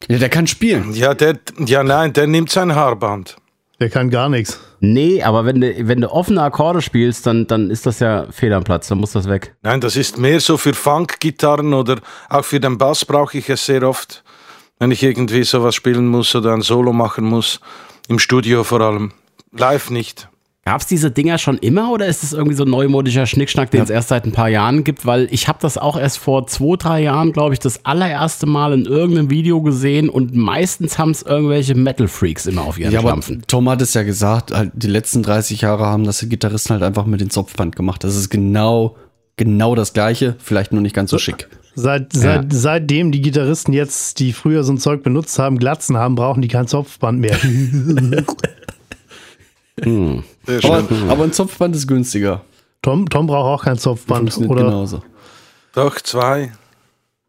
Ja, 0.10 0.18
der 0.18 0.30
kann 0.30 0.48
spielen. 0.48 0.94
Ja, 0.94 1.14
der, 1.14 1.40
ja, 1.66 1.84
nein, 1.84 2.14
der 2.14 2.28
nimmt 2.28 2.50
sein 2.50 2.76
Haarband. 2.76 3.38
Der 3.80 3.90
kann 3.90 4.10
gar 4.10 4.30
nichts. 4.30 4.60
Nee, 4.80 5.24
aber 5.24 5.46
wenn 5.46 5.62
du, 5.62 5.88
wenn 5.88 6.02
du 6.02 6.12
offene 6.12 6.42
Akkorde 6.42 6.82
spielst, 6.82 7.26
dann, 7.26 7.48
dann 7.48 7.70
ist 7.70 7.86
das 7.86 8.00
ja 8.00 8.28
fehl 8.32 8.54
am 8.54 8.64
Platz, 8.64 8.88
dann 8.88 9.00
muss 9.00 9.14
das 9.14 9.28
weg. 9.28 9.56
Nein, 9.62 9.82
das 9.82 9.96
ist 9.96 10.18
mehr 10.18 10.40
so 10.40 10.58
für 10.58 10.74
Funk-Gitarren 10.74 11.74
oder 11.74 12.00
auch 12.30 12.46
für 12.46 12.60
den 12.60 12.78
Bass 12.78 13.06
brauche 13.06 13.38
ich 13.38 13.50
es 13.50 13.66
sehr 13.66 13.84
oft, 13.84 14.24
wenn 14.80 14.92
ich 14.92 15.04
irgendwie 15.04 15.44
sowas 15.44 15.76
spielen 15.76 16.08
muss 16.08 16.36
oder 16.36 16.54
ein 16.54 16.62
Solo 16.62 16.94
machen 16.94 17.26
muss. 17.26 17.60
Im 18.08 18.20
Studio 18.20 18.64
vor 18.64 18.82
allem. 18.82 19.14
Live 19.52 19.90
nicht. 19.90 20.28
Gab 20.66 20.80
es 20.80 20.88
diese 20.88 21.12
Dinger 21.12 21.38
schon 21.40 21.58
immer 21.58 21.92
oder 21.92 22.08
ist 22.08 22.24
es 22.24 22.32
irgendwie 22.32 22.56
so 22.56 22.64
ein 22.64 22.70
neumodischer 22.70 23.26
Schnickschnack, 23.26 23.70
den 23.72 23.82
es 23.82 23.90
erst 23.90 24.08
seit 24.08 24.26
ein 24.26 24.32
paar 24.32 24.48
Jahren 24.48 24.86
gibt? 24.86 25.06
Weil 25.06 25.28
ich 25.30 25.50
habe 25.50 25.60
das 25.62 25.78
auch 25.78 25.98
erst 25.98 26.20
vor 26.20 26.48
zwei, 26.48 26.78
drei 26.78 27.02
Jahren, 27.04 27.34
glaube 27.34 27.54
ich, 27.54 27.60
das 27.60 27.84
allererste 27.84 28.46
Mal 28.46 28.72
in 28.72 28.86
irgendeinem 28.86 29.30
Video 29.30 29.62
gesehen 29.62 30.08
und 30.08 30.34
meistens 30.34 30.98
haben 30.98 31.12
es 31.12 31.22
irgendwelche 31.22 31.76
Metal-Freaks 31.76 32.46
immer 32.46 32.62
auf 32.62 32.80
ihren 32.80 32.94
Ja, 32.94 33.00
aber 33.00 33.10
Schlampfen. 33.10 33.44
Tom 33.46 33.70
hat 33.70 33.82
es 33.82 33.94
ja 33.94 34.04
gesagt, 34.04 34.52
halt, 34.56 34.72
die 34.74 34.88
letzten 34.88 35.22
30 35.22 35.60
Jahre 35.60 35.86
haben 35.86 36.06
das 36.06 36.20
die 36.20 36.30
Gitarristen 36.30 36.72
halt 36.72 36.84
einfach 36.84 37.06
mit 37.06 37.20
dem 37.20 37.30
Zopfband 37.30 37.76
gemacht. 37.76 38.06
Das 38.06 38.16
ist 38.16 38.30
genau, 38.30 38.96
genau 39.36 39.76
das 39.76 39.92
Gleiche, 39.92 40.36
vielleicht 40.40 40.72
nur 40.72 40.82
nicht 40.82 40.96
ganz 40.96 41.12
so 41.12 41.18
schick. 41.18 41.50
Seit, 41.76 42.14
seit, 42.14 42.54
seitdem 42.54 43.12
die 43.12 43.22
Gitarristen 43.22 43.74
jetzt, 43.74 44.20
die 44.20 44.32
früher 44.32 44.64
so 44.64 44.72
ein 44.72 44.78
Zeug 44.78 45.04
benutzt 45.04 45.40
haben, 45.40 45.58
Glatzen 45.58 45.98
haben, 45.98 46.16
brauchen 46.16 46.42
die 46.42 46.48
kein 46.48 46.68
Zopfband 46.68 47.20
mehr. 47.20 47.36
Hm. 49.84 50.24
Aber, 50.64 50.84
aber 51.10 51.24
ein 51.24 51.34
Zopfband 51.34 51.76
ist 51.76 51.88
günstiger. 51.88 52.42
Tom, 52.82 53.10
Tom 53.10 53.28
braucht 53.28 53.62
auch 53.62 53.64
kein 53.66 53.78
Zopfband. 53.78 54.38
Oder 54.38 54.64
genauso. 54.64 55.02
Doch, 55.74 55.96
zwei. 56.02 56.52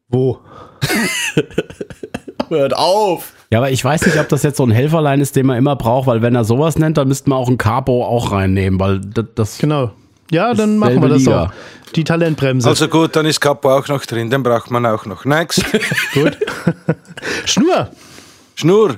wo? 0.08 0.38
Hört 2.48 2.76
auf! 2.76 3.32
Ja, 3.50 3.58
aber 3.58 3.70
ich 3.70 3.84
weiß 3.84 4.04
nicht, 4.06 4.18
ob 4.18 4.28
das 4.28 4.42
jetzt 4.42 4.56
so 4.56 4.64
ein 4.64 4.70
Helferlein 4.70 5.20
ist, 5.20 5.36
den 5.36 5.46
man 5.46 5.56
immer 5.56 5.76
braucht, 5.76 6.06
weil 6.06 6.22
wenn 6.22 6.34
er 6.34 6.44
sowas 6.44 6.76
nennt, 6.76 6.96
dann 6.98 7.08
müsste 7.08 7.30
man 7.30 7.38
auch 7.38 7.48
ein 7.48 7.56
Capo 7.56 8.04
auch 8.04 8.32
reinnehmen, 8.32 8.78
weil 8.80 9.00
das, 9.00 9.26
das 9.34 9.58
Genau. 9.58 9.92
Ja, 10.30 10.54
dann 10.54 10.78
machen 10.78 11.00
wir 11.00 11.08
das 11.08 11.18
Liga. 11.20 11.46
doch. 11.46 11.92
Die 11.94 12.02
Talentbremse. 12.04 12.68
Also 12.68 12.88
gut, 12.88 13.14
dann 13.14 13.26
ist 13.26 13.40
Capo 13.40 13.70
auch 13.70 13.86
noch 13.88 14.04
drin, 14.04 14.30
den 14.30 14.42
braucht 14.42 14.70
man 14.70 14.84
auch 14.86 15.06
noch. 15.06 15.24
Next. 15.24 15.64
Gut. 16.14 16.36
Schnur. 17.44 17.90
Schnur. 18.56 18.96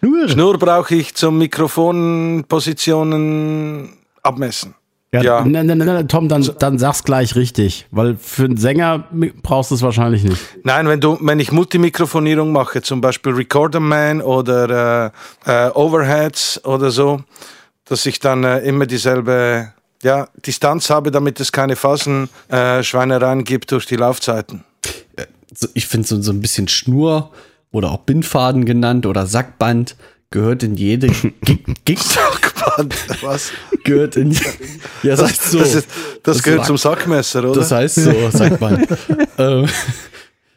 Schnur. 0.00 0.28
Schnur 0.28 0.58
brauche 0.58 0.94
ich 0.94 1.14
zum 1.14 1.38
Mikrofonpositionen 1.38 3.96
abmessen. 4.22 4.74
Ja, 5.12 5.22
Ja. 5.22 5.44
Ne, 5.44 5.64
ne, 5.64 5.74
ne, 5.74 5.84
ne, 5.84 6.06
Tom, 6.06 6.28
dann, 6.28 6.48
dann 6.58 6.78
sag's 6.78 7.02
gleich 7.02 7.34
richtig, 7.34 7.86
weil 7.90 8.16
für 8.16 8.44
einen 8.44 8.56
Sänger 8.56 9.08
brauchst 9.42 9.72
du 9.72 9.74
es 9.74 9.82
wahrscheinlich 9.82 10.22
nicht. 10.22 10.40
Nein, 10.62 10.86
wenn, 10.86 11.00
du, 11.00 11.18
wenn 11.20 11.40
ich 11.40 11.50
Multimikrofonierung 11.50 12.52
mache, 12.52 12.80
zum 12.80 13.00
Beispiel 13.00 13.32
Recorder 13.32 13.80
Man 13.80 14.22
oder 14.22 15.12
äh, 15.46 15.66
äh, 15.66 15.70
Overheads 15.70 16.64
oder 16.64 16.92
so, 16.92 17.22
dass 17.86 18.06
ich 18.06 18.20
dann 18.20 18.44
äh, 18.44 18.60
immer 18.60 18.86
dieselbe 18.86 19.72
ja, 20.02 20.28
Distanz 20.46 20.90
habe, 20.90 21.10
damit 21.10 21.40
es 21.40 21.50
keine 21.50 21.74
Phasenschweinereien 21.74 23.40
äh, 23.40 23.44
gibt 23.44 23.72
durch 23.72 23.86
die 23.86 23.96
Laufzeiten. 23.96 24.62
So, 25.52 25.66
ich 25.74 25.88
finde 25.88 26.06
so, 26.06 26.22
so 26.22 26.30
ein 26.32 26.40
bisschen 26.40 26.68
Schnur 26.68 27.32
oder 27.72 27.90
auch 27.90 27.98
Bindfaden 27.98 28.64
genannt 28.64 29.06
oder 29.06 29.26
Sackband 29.26 29.96
gehört 30.30 30.62
in 30.62 30.74
jede 30.76 31.08
Gig, 31.84 31.98
Sackband, 31.98 32.94
was? 33.22 33.50
gehört 33.84 34.16
in 34.16 34.32
ja 35.02 35.16
das 35.16 35.22
heißt 35.22 35.50
so 35.50 35.58
Das, 35.58 35.74
ist, 35.74 35.88
das, 36.22 36.36
Das 36.36 36.42
gehört 36.42 36.60
Sack- 36.60 36.66
zum 36.68 36.76
Sackmesser, 36.78 37.44
oder? 37.44 37.60
das 37.60 37.72
heißt 37.72 37.94
so 37.96 38.12
Sackband 38.30 38.86
ähm, 39.38 39.66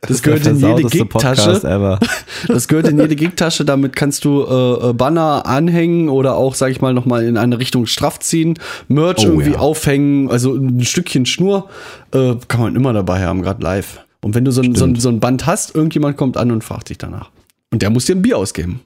das 0.06 0.21
gehört 0.21 0.45
in 0.45 0.58
jede 0.60 0.84
Gigtasche 0.84 1.62
das 2.47 2.67
gehört 2.67 2.88
in 2.89 2.99
jede 2.99 3.15
Gigtasche 3.15 3.63
damit 3.65 3.95
kannst 3.95 4.26
du 4.26 4.43
äh, 4.43 4.89
äh, 4.89 4.93
Banner 4.93 5.45
anhängen 5.45 6.10
oder 6.10 6.36
auch 6.36 6.56
sag 6.56 6.71
ich 6.71 6.82
mal 6.82 6.93
noch 6.93 7.06
mal 7.06 7.23
in 7.23 7.38
eine 7.38 7.58
Richtung 7.58 7.86
straff 7.86 8.19
ziehen 8.19 8.60
Merch 8.89 9.19
Oh, 9.26 9.30
irgendwie 9.30 9.52
ja. 9.54 9.60
aufhängen 9.60 10.30
also 10.30 10.54
ein 10.56 10.84
Stückchen 10.84 11.26
Schnur 11.26 11.69
äh, 12.13 12.36
kann 12.47 12.60
man 12.62 12.76
immer 12.76 12.91
dabei 12.93 13.23
haben 13.26 13.41
gerade 13.41 13.63
live 13.63 14.02
und 14.23 14.33
wenn 14.36 14.45
du 14.45 14.51
so 14.51 14.62
ein, 14.62 14.73
so, 14.75 14.86
ein, 14.86 14.95
so 14.95 15.09
ein 15.09 15.19
Band 15.19 15.45
hast 15.45 15.75
irgendjemand 15.75 16.17
kommt 16.17 16.38
an 16.38 16.51
und 16.51 16.63
fragt 16.63 16.89
dich 16.89 16.97
danach 16.97 17.29
und 17.71 17.81
der 17.81 17.89
muss 17.89 18.05
dir 18.05 18.15
ein 18.15 18.21
Bier 18.21 18.38
ausgeben 18.38 18.81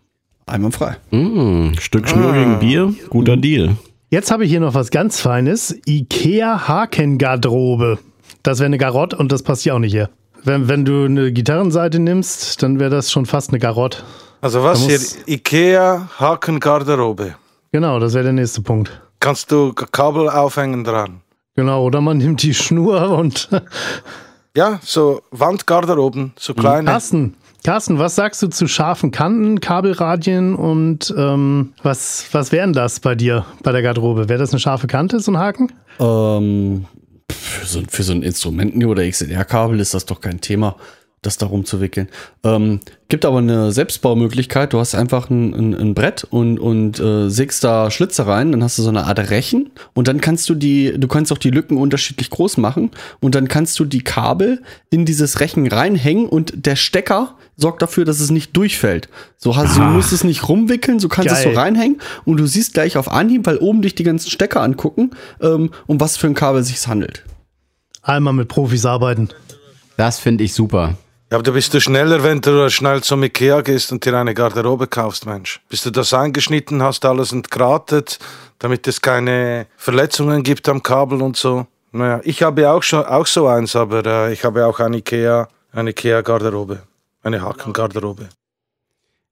einwandfrei 0.46 0.98
Mm, 1.12 1.74
Stück 1.80 2.08
Schnur 2.08 2.34
gegen 2.34 2.60
Bier, 2.60 2.94
guter 3.10 3.38
Deal. 3.38 3.76
Jetzt 4.10 4.32
habe 4.32 4.46
ich 4.46 4.52
hier 4.52 4.62
noch 4.62 4.74
was 4.74 4.90
ganz 4.90 5.20
Feines. 5.20 5.78
Ikea 5.86 6.68
Hakengarderobe. 6.68 8.00
Das 8.42 8.60
wäre 8.60 8.68
eine 8.68 8.78
Garotte 8.78 9.18
und 9.18 9.34
das 9.34 9.44
passt 9.44 9.64
hier 9.64 9.76
auch 9.76 9.80
nicht 9.80 9.94
her. 9.94 10.10
Wenn, 10.46 10.70
wenn 10.70 10.86
du 10.86 11.04
eine 11.04 11.34
Gitarrenseite 11.34 12.00
nimmst, 12.00 12.64
dann 12.64 12.80
wäre 12.80 12.90
das 12.90 13.12
schon 13.12 13.26
fast 13.26 13.50
eine 13.50 13.60
Garotte. 13.60 14.04
Also 14.40 14.64
was 14.64 14.86
hier? 14.86 15.00
Ikea 15.26 16.10
Hakengarderobe. 16.18 17.36
Genau, 17.74 18.00
das 18.00 18.14
wäre 18.14 18.24
der 18.24 18.34
nächste 18.34 18.62
Punkt. 18.62 19.02
Kannst 19.20 19.52
du 19.52 19.74
Kabel 19.74 20.30
aufhängen 20.30 20.86
dran? 20.86 21.22
Genau, 21.58 21.84
oder 21.84 22.00
man 22.00 22.18
nimmt 22.18 22.44
die 22.44 22.54
Schnur 22.54 23.10
und 23.10 23.50
Ja, 24.58 24.80
so 24.82 25.22
Wandgarderoben, 25.30 26.34
so 26.36 26.56
kleine. 26.56 26.90
Carsten, 26.90 27.36
Carsten, 27.64 28.00
was 28.00 28.16
sagst 28.16 28.42
du 28.42 28.48
zu 28.48 28.68
scharfen 28.68 29.12
Kanten, 29.12 29.60
Kabelradien 29.60 30.56
und 30.56 31.14
ähm, 31.16 31.74
was, 31.84 32.26
was 32.32 32.52
wären 32.52 32.74
das 32.74 33.00
bei 33.00 33.14
dir 33.14 33.46
bei 33.62 33.72
der 33.72 33.84
Garderobe? 33.84 34.30
Wäre 34.30 34.40
das 34.40 34.50
eine 34.50 34.60
scharfe 34.60 34.88
Kante, 34.88 35.20
so 35.20 35.32
ein 35.32 35.38
Haken? 35.38 35.72
Ähm, 36.00 36.86
für, 37.32 37.68
so, 37.68 37.84
für 37.88 38.02
so 38.02 38.14
ein 38.14 38.24
Instrumenten- 38.24 38.84
oder 38.84 39.08
XLR-Kabel 39.08 39.80
ist 39.80 39.94
das 39.94 40.08
doch 40.08 40.22
kein 40.22 40.42
Thema, 40.42 40.76
das 41.28 41.38
darum 41.38 41.66
zu 41.66 41.82
wickeln. 41.82 42.08
Ähm, 42.44 42.80
gibt 43.10 43.26
aber 43.26 43.38
eine 43.38 43.72
Selbstbaumöglichkeit. 43.72 44.74
Du 44.74 44.80
hast 44.80 44.96
einfach 44.96 45.30
ein, 45.30 45.54
ein, 45.54 45.74
ein 45.76 45.94
Brett 45.94 46.24
und, 46.24 46.60
und 46.60 47.00
äh, 47.00 47.30
sägst 47.30 47.64
da 47.64 47.92
Schlitze 47.92 48.26
rein, 48.26 48.52
dann 48.52 48.64
hast 48.64 48.78
du 48.78 48.82
so 48.82 48.90
eine 48.90 49.06
Art 49.06 49.18
Rechen 49.30 49.72
und 49.94 50.08
dann 50.08 50.22
kannst 50.22 50.50
du 50.50 50.56
die, 50.56 50.94
du 50.98 51.08
kannst 51.08 51.32
auch 51.32 51.38
die 51.38 51.52
Lücken 51.52 51.78
unterschiedlich 51.78 52.30
groß 52.30 52.58
machen 52.58 52.92
und 53.20 53.36
dann 53.36 53.48
kannst 53.48 53.80
du 53.80 53.86
die 53.86 54.02
Kabel 54.02 54.62
in 54.90 55.06
dieses 55.06 55.40
Rechen 55.40 55.68
reinhängen 55.68 56.28
und 56.28 56.66
der 56.66 56.76
Stecker 56.76 57.36
sorgt 57.56 57.82
dafür, 57.82 58.06
dass 58.06 58.20
es 58.20 58.32
nicht 58.32 58.56
durchfällt. 58.56 59.10
So 59.38 59.56
hast 59.56 59.78
du 59.78 59.82
musst 59.82 60.14
es 60.14 60.24
nicht 60.24 60.48
rumwickeln, 60.48 61.00
so 61.00 61.10
kannst 61.10 61.34
es 61.34 61.44
so 61.44 61.50
Geil. 61.50 61.58
reinhängen 61.58 62.02
und 62.26 62.38
du 62.38 62.46
siehst 62.46 62.74
gleich 62.74 62.98
auf 62.98 63.12
Anhieb, 63.12 63.46
weil 63.46 63.58
oben 63.58 63.82
dich 63.82 63.96
die 63.96 64.04
ganzen 64.04 64.30
Stecker 64.30 64.62
angucken, 64.62 65.12
ähm, 65.42 65.72
um 65.88 66.00
was 66.00 66.18
für 66.18 66.28
ein 66.28 66.34
Kabel 66.34 66.64
sich 66.64 66.88
handelt. 66.88 67.24
Einmal 68.02 68.34
mit 68.34 68.48
Profis 68.48 68.86
arbeiten. 68.86 69.30
Das 69.98 70.20
finde 70.20 70.44
ich 70.44 70.54
super. 70.54 70.96
Ja, 71.30 71.36
aber 71.36 71.44
du 71.44 71.52
bist 71.52 71.74
du 71.74 71.82
schneller, 71.82 72.24
wenn 72.24 72.40
du 72.40 72.70
schnell 72.70 73.04
zum 73.04 73.22
Ikea 73.22 73.60
gehst 73.60 73.92
und 73.92 74.06
dir 74.06 74.14
eine 74.14 74.34
Garderobe 74.34 74.88
kaufst, 74.88 75.26
Mensch. 75.26 75.60
Bis 75.68 75.84
du 75.84 75.92
das 75.92 76.14
eingeschnitten 76.14 76.82
hast, 76.82 77.04
alles 77.04 77.34
entgratet, 77.34 78.18
damit 78.60 78.88
es 78.88 79.02
keine 79.02 79.68
Verletzungen 79.76 80.42
gibt 80.44 80.70
am 80.70 80.82
Kabel 80.82 81.22
und 81.22 81.36
so. 81.36 81.68
Naja, 81.92 82.22
ich 82.24 82.44
habe 82.44 82.72
auch 82.72 82.82
schon 82.82 83.04
auch 83.04 83.26
so 83.26 83.46
eins, 83.48 83.76
aber 83.76 84.06
äh, 84.06 84.34
ich 84.34 84.46
habe 84.46 84.66
auch 84.66 84.80
eine 84.80 84.98
Ikea, 84.98 85.50
eine 85.74 85.90
Ikea 85.90 86.22
Garderobe, 86.22 86.84
eine 87.24 87.42
Hakengarderobe. 87.42 88.30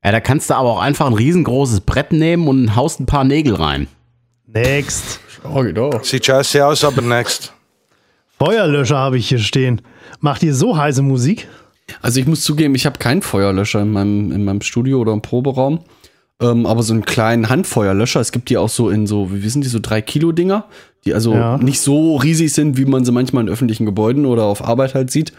Ja, 0.04 0.12
da 0.12 0.20
kannst 0.20 0.50
du 0.50 0.56
aber 0.56 0.72
auch 0.72 0.82
einfach 0.82 1.08
ein 1.08 1.14
riesengroßes 1.14 1.80
Brett 1.80 2.12
nehmen 2.12 2.50
und 2.50 2.76
haust 2.76 3.00
ein 3.00 3.06
paar 3.06 3.24
Nägel 3.24 3.56
rein. 3.56 3.88
Next. 4.48 5.22
Oh, 5.46 5.62
genau. 5.62 5.98
Sieht 6.04 6.26
scheiße 6.26 6.66
aus, 6.66 6.84
aber 6.84 7.02
next. 7.02 7.54
Feuerlöscher 8.38 8.98
habe 8.98 9.18
ich 9.18 9.30
hier 9.30 9.40
stehen. 9.40 9.82
Macht 10.20 10.44
ihr 10.44 10.54
so 10.54 10.76
heiße 10.76 11.02
Musik? 11.02 11.48
Also 12.02 12.20
ich 12.20 12.26
muss 12.28 12.42
zugeben, 12.42 12.76
ich 12.76 12.86
habe 12.86 13.00
keinen 13.00 13.22
Feuerlöscher 13.22 13.82
in 13.82 13.92
meinem, 13.92 14.32
in 14.32 14.44
meinem 14.44 14.62
Studio 14.62 15.00
oder 15.00 15.14
im 15.14 15.22
Proberaum. 15.22 15.82
Ähm, 16.42 16.66
aber 16.66 16.84
so 16.84 16.94
einen 16.94 17.06
kleinen 17.06 17.48
Handfeuerlöscher, 17.50 18.20
es 18.20 18.32
gibt 18.32 18.50
die 18.50 18.58
auch 18.58 18.70
so 18.70 18.90
in 18.90 19.08
so, 19.08 19.32
wie 19.32 19.48
sind 19.50 19.64
die, 19.64 19.70
so 19.70 19.80
drei 19.82 20.02
Kilo 20.02 20.32
Dinger, 20.34 20.66
die 21.06 21.14
also 21.14 21.34
Ja. 21.34 21.58
nicht 21.58 21.80
so 21.80 22.18
riesig 22.18 22.52
sind, 22.54 22.78
wie 22.78 22.86
man 22.86 23.06
sie 23.06 23.12
manchmal 23.14 23.44
in 23.44 23.50
öffentlichen 23.50 23.86
Gebäuden 23.86 24.26
oder 24.26 24.44
auf 24.44 24.64
Arbeit 24.64 24.96
halt 24.96 25.12
sieht. 25.12 25.32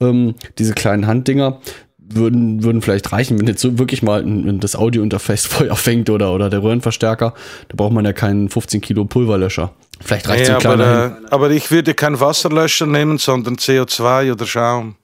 Ähm, 0.00 0.34
diese 0.58 0.74
kleinen 0.74 1.06
Handdinger 1.08 1.60
würden, 1.98 2.62
würden 2.62 2.82
vielleicht 2.82 3.10
reichen, 3.10 3.40
wenn 3.40 3.48
jetzt 3.48 3.62
so 3.62 3.78
wirklich 3.78 4.02
mal 4.02 4.22
ein, 4.22 4.46
ein 4.48 4.60
das 4.60 4.76
Audiointerface 4.76 5.46
Feuer 5.46 5.74
fängt 5.74 6.08
oder, 6.10 6.32
oder 6.32 6.50
der 6.50 6.62
Röhrenverstärker. 6.62 7.34
Da 7.68 7.74
braucht 7.76 7.92
man 7.92 8.04
ja 8.04 8.12
keinen 8.12 8.48
15 8.48 8.80
Kilo 8.80 9.06
Pulverlöscher. 9.06 9.72
Vielleicht 10.00 10.28
reicht 10.28 10.46
so 10.46 10.52
Nee, 10.52 10.56
ein 10.56 10.60
kleiner 10.60 10.84
aber, 10.86 11.06
äh, 11.06 11.30
aber 11.30 11.50
ich 11.50 11.70
würde 11.72 11.94
kein 11.94 12.20
Wasserlöscher 12.20 12.86
nehmen, 12.86 13.18
sondern 13.18 13.56
CO2 13.56 14.32
oder 14.32 14.46
Schaum. 14.46 14.94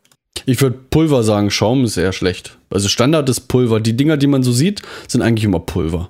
Ich 0.46 0.60
würde 0.60 0.78
Pulver 0.90 1.22
sagen, 1.22 1.50
Schaum 1.50 1.84
ist 1.84 1.96
eher 1.96 2.12
schlecht. 2.12 2.58
Also 2.70 2.88
Standard 2.88 3.28
ist 3.28 3.48
Pulver. 3.48 3.80
Die 3.80 3.96
Dinger, 3.96 4.16
die 4.16 4.26
man 4.26 4.42
so 4.42 4.52
sieht, 4.52 4.82
sind 5.06 5.22
eigentlich 5.22 5.44
immer 5.44 5.60
Pulver. 5.60 6.08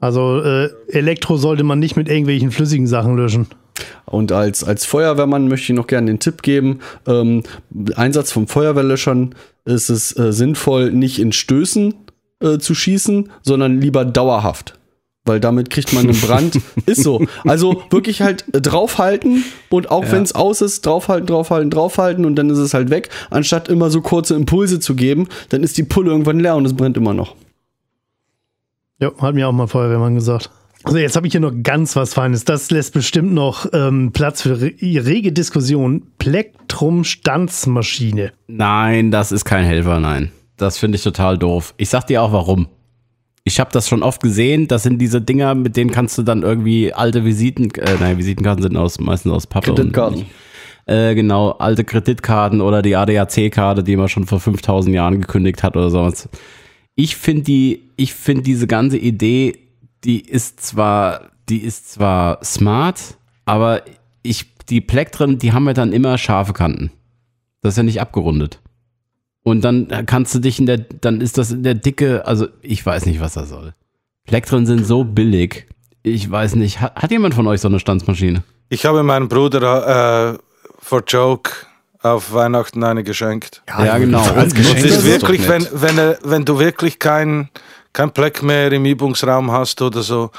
Also 0.00 0.40
äh, 0.42 0.70
Elektro 0.88 1.36
sollte 1.36 1.64
man 1.64 1.78
nicht 1.78 1.96
mit 1.96 2.08
irgendwelchen 2.08 2.50
flüssigen 2.50 2.86
Sachen 2.86 3.16
löschen. 3.16 3.48
Und 4.06 4.32
als, 4.32 4.64
als 4.64 4.84
Feuerwehrmann 4.84 5.48
möchte 5.48 5.72
ich 5.72 5.76
noch 5.76 5.86
gerne 5.86 6.06
den 6.10 6.20
Tipp 6.20 6.42
geben: 6.42 6.80
ähm, 7.06 7.42
Einsatz 7.96 8.32
von 8.32 8.46
Feuerwehrlöschern 8.46 9.34
ist 9.64 9.88
es 9.88 10.16
äh, 10.16 10.32
sinnvoll, 10.32 10.92
nicht 10.92 11.18
in 11.18 11.32
Stößen 11.32 11.94
äh, 12.40 12.58
zu 12.58 12.74
schießen, 12.74 13.30
sondern 13.42 13.80
lieber 13.80 14.04
dauerhaft. 14.04 14.77
Weil 15.28 15.40
damit 15.40 15.68
kriegt 15.68 15.92
man 15.92 16.08
einen 16.08 16.18
Brand. 16.18 16.58
ist 16.86 17.02
so. 17.02 17.26
Also 17.44 17.82
wirklich 17.90 18.22
halt 18.22 18.46
äh, 18.54 18.62
draufhalten 18.62 19.44
und 19.68 19.90
auch 19.90 20.10
wenn 20.10 20.22
es 20.22 20.34
aus 20.34 20.62
ist, 20.62 20.86
draufhalten, 20.86 21.26
draufhalten, 21.26 21.68
draufhalten 21.70 22.24
und 22.24 22.36
dann 22.36 22.48
ist 22.48 22.56
es 22.58 22.72
halt 22.72 22.88
weg. 22.88 23.10
Anstatt 23.28 23.68
immer 23.68 23.90
so 23.90 24.00
kurze 24.00 24.34
Impulse 24.34 24.80
zu 24.80 24.96
geben, 24.96 25.28
dann 25.50 25.62
ist 25.62 25.76
die 25.76 25.82
Pulle 25.82 26.10
irgendwann 26.10 26.40
leer 26.40 26.56
und 26.56 26.64
es 26.64 26.74
brennt 26.74 26.96
immer 26.96 27.12
noch. 27.12 27.36
Ja, 29.00 29.12
hat 29.20 29.34
mir 29.34 29.46
auch 29.46 29.52
mal 29.52 29.66
Feuerwehrmann 29.66 30.14
gesagt. 30.14 30.48
Also 30.84 30.98
jetzt 30.98 31.16
habe 31.16 31.26
ich 31.26 31.32
hier 31.32 31.42
noch 31.42 31.52
ganz 31.62 31.94
was 31.94 32.14
Feines. 32.14 32.44
Das 32.44 32.70
lässt 32.70 32.94
bestimmt 32.94 33.34
noch 33.34 33.66
ähm, 33.74 34.12
Platz 34.12 34.40
für 34.40 34.62
re 34.62 34.72
rege 34.80 35.32
Diskussion. 35.32 36.04
Plektrum-Stanzmaschine. 36.18 38.32
Nein, 38.46 39.10
das 39.10 39.30
ist 39.30 39.44
kein 39.44 39.66
Helfer, 39.66 40.00
nein. 40.00 40.32
Das 40.56 40.78
finde 40.78 40.96
ich 40.96 41.02
total 41.02 41.36
doof. 41.36 41.74
Ich 41.76 41.90
sag 41.90 42.06
dir 42.06 42.22
auch 42.22 42.32
warum. 42.32 42.68
Ich 43.48 43.58
habe 43.60 43.70
das 43.72 43.88
schon 43.88 44.02
oft 44.02 44.22
gesehen. 44.22 44.68
Das 44.68 44.82
sind 44.82 44.98
diese 44.98 45.22
Dinger, 45.22 45.54
mit 45.54 45.76
denen 45.76 45.90
kannst 45.90 46.18
du 46.18 46.22
dann 46.22 46.42
irgendwie 46.42 46.92
alte 46.92 47.24
Visiten, 47.24 47.70
äh, 47.74 47.96
nein, 47.98 48.18
Visitenkarten 48.18 48.62
sind 48.62 48.76
aus, 48.76 49.00
meistens 49.00 49.32
aus 49.32 49.46
Pappe. 49.46 49.74
Kreditkarten. 49.74 50.20
Und, 50.20 50.94
äh, 50.94 51.14
genau, 51.14 51.52
alte 51.52 51.82
Kreditkarten 51.84 52.60
oder 52.60 52.82
die 52.82 52.94
ADAC-Karte, 52.94 53.82
die 53.82 53.96
man 53.96 54.08
schon 54.08 54.26
vor 54.26 54.38
5000 54.38 54.94
Jahren 54.94 55.22
gekündigt 55.22 55.62
hat 55.62 55.78
oder 55.78 55.88
sowas. 55.88 56.28
Ich 56.94 57.16
finde 57.16 57.42
die, 57.44 57.90
ich 57.96 58.12
finde 58.12 58.42
diese 58.42 58.66
ganze 58.66 58.98
Idee, 58.98 59.56
die 60.04 60.20
ist 60.20 60.60
zwar, 60.60 61.30
die 61.48 61.58
ist 61.58 61.90
zwar 61.90 62.44
smart, 62.44 63.16
aber 63.46 63.82
ich, 64.22 64.44
die 64.68 64.82
Plektren, 64.82 65.38
die 65.38 65.52
haben 65.52 65.66
ja 65.66 65.72
dann 65.72 65.94
immer 65.94 66.18
scharfe 66.18 66.52
Kanten. 66.52 66.90
Das 67.62 67.72
ist 67.72 67.78
ja 67.78 67.82
nicht 67.82 68.02
abgerundet. 68.02 68.60
Und 69.48 69.62
dann 69.62 69.88
kannst 70.06 70.34
du 70.34 70.40
dich 70.40 70.58
in 70.58 70.66
der, 70.66 70.78
dann 70.78 71.20
ist 71.20 71.38
das 71.38 71.50
in 71.52 71.62
der 71.62 71.74
Dicke, 71.74 72.26
also 72.26 72.48
ich 72.60 72.84
weiß 72.84 73.06
nicht, 73.06 73.20
was 73.20 73.32
das 73.34 73.48
soll. 73.48 73.72
Plektren 74.26 74.66
sind 74.66 74.84
so 74.84 75.04
billig. 75.04 75.66
Ich 76.02 76.30
weiß 76.30 76.54
nicht, 76.56 76.80
hat, 76.80 76.94
hat 76.96 77.10
jemand 77.10 77.34
von 77.34 77.46
euch 77.46 77.60
so 77.62 77.68
eine 77.68 77.80
Stanzmaschine? 77.80 78.42
Ich 78.68 78.84
habe 78.84 79.02
meinem 79.02 79.28
Bruder 79.28 80.34
äh, 80.34 80.38
for 80.80 81.02
Joke 81.06 81.50
auf 82.02 82.32
Weihnachten 82.32 82.84
eine 82.84 83.02
geschenkt. 83.04 83.62
Ja, 83.68 83.96
genau. 83.98 84.20
Als 84.22 84.54
Geschenk 84.54 84.78
Es 84.78 84.82
das 84.84 84.92
ist 84.98 85.04
wirklich, 85.06 85.48
wenn, 85.48 85.66
wenn, 85.72 85.96
er- 85.98 86.18
wenn 86.22 86.44
du 86.44 86.58
wirklich 86.58 86.98
kein, 86.98 87.48
kein 87.92 88.10
Pleck 88.12 88.42
mehr 88.42 88.70
im 88.70 88.84
Übungsraum 88.84 89.50
hast 89.50 89.80
oder 89.82 90.02
so, 90.02 90.30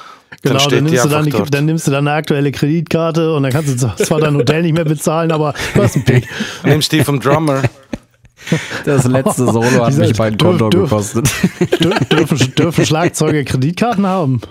dann 0.44 0.54
Genau, 0.54 0.60
steht 0.60 0.72
dann 0.80 0.86
die 0.86 0.92
nimmst, 0.92 1.06
du 1.06 1.10
dann, 1.10 1.26
die, 1.26 1.32
dort. 1.32 1.54
dann 1.54 1.66
nimmst 1.66 1.88
du 1.88 1.92
deine 1.92 2.12
aktuelle 2.14 2.52
Kreditkarte 2.52 3.34
und 3.34 3.44
dann 3.44 3.52
kannst 3.52 3.70
du 3.84 4.04
zwar 4.06 4.20
dein 4.22 4.36
Hotel 4.36 4.62
nicht 4.62 4.74
mehr 4.76 4.86
bezahlen, 4.86 5.32
aber 5.32 5.54
du 5.74 5.82
hast 5.84 5.96
einen 5.96 6.06
Pick. 6.06 6.28
Nimmst 6.64 6.92
die 6.92 7.04
vom 7.04 7.20
Drummer. 7.20 7.64
Das 8.86 9.06
letzte 9.06 9.46
Solo 9.46 9.86
hat 9.86 9.96
mich 9.98 10.18
mein 10.18 10.38
Konto 10.38 10.70
dürf- 10.70 10.90
gekostet. 10.90 11.28
Dür- 11.60 12.06
Dürfen, 12.06 12.56
dürfen 12.56 12.86
Schlagzeuger 12.86 13.44
Kreditkarten 13.44 14.06
haben? 14.08 14.42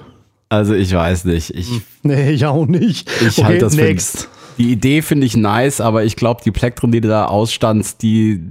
Also 0.49 0.75
ich 0.75 0.93
weiß 0.95 1.25
nicht. 1.27 1.51
Ich, 1.55 1.69
Nee, 2.03 2.31
ich 2.31 2.47
auch 2.47 2.67
nicht. 2.67 3.11
ich 3.21 3.39
okay, 3.39 3.45
halte 3.45 3.65
das 3.65 3.75
next. 3.75 4.23
für. 4.23 4.29
Die 4.59 4.73
Idee 4.73 5.03
finde 5.03 5.27
ich 5.27 5.37
nice, 5.37 5.81
aber 5.81 6.05
ich 6.05 6.17
glaube, 6.17 6.41
die 6.45 6.51
Plektren, 6.51 6.91
die 6.91 7.01
du 7.01 7.09
da 7.09 7.27
ausstanzt, 7.27 8.03
die. 8.03 8.43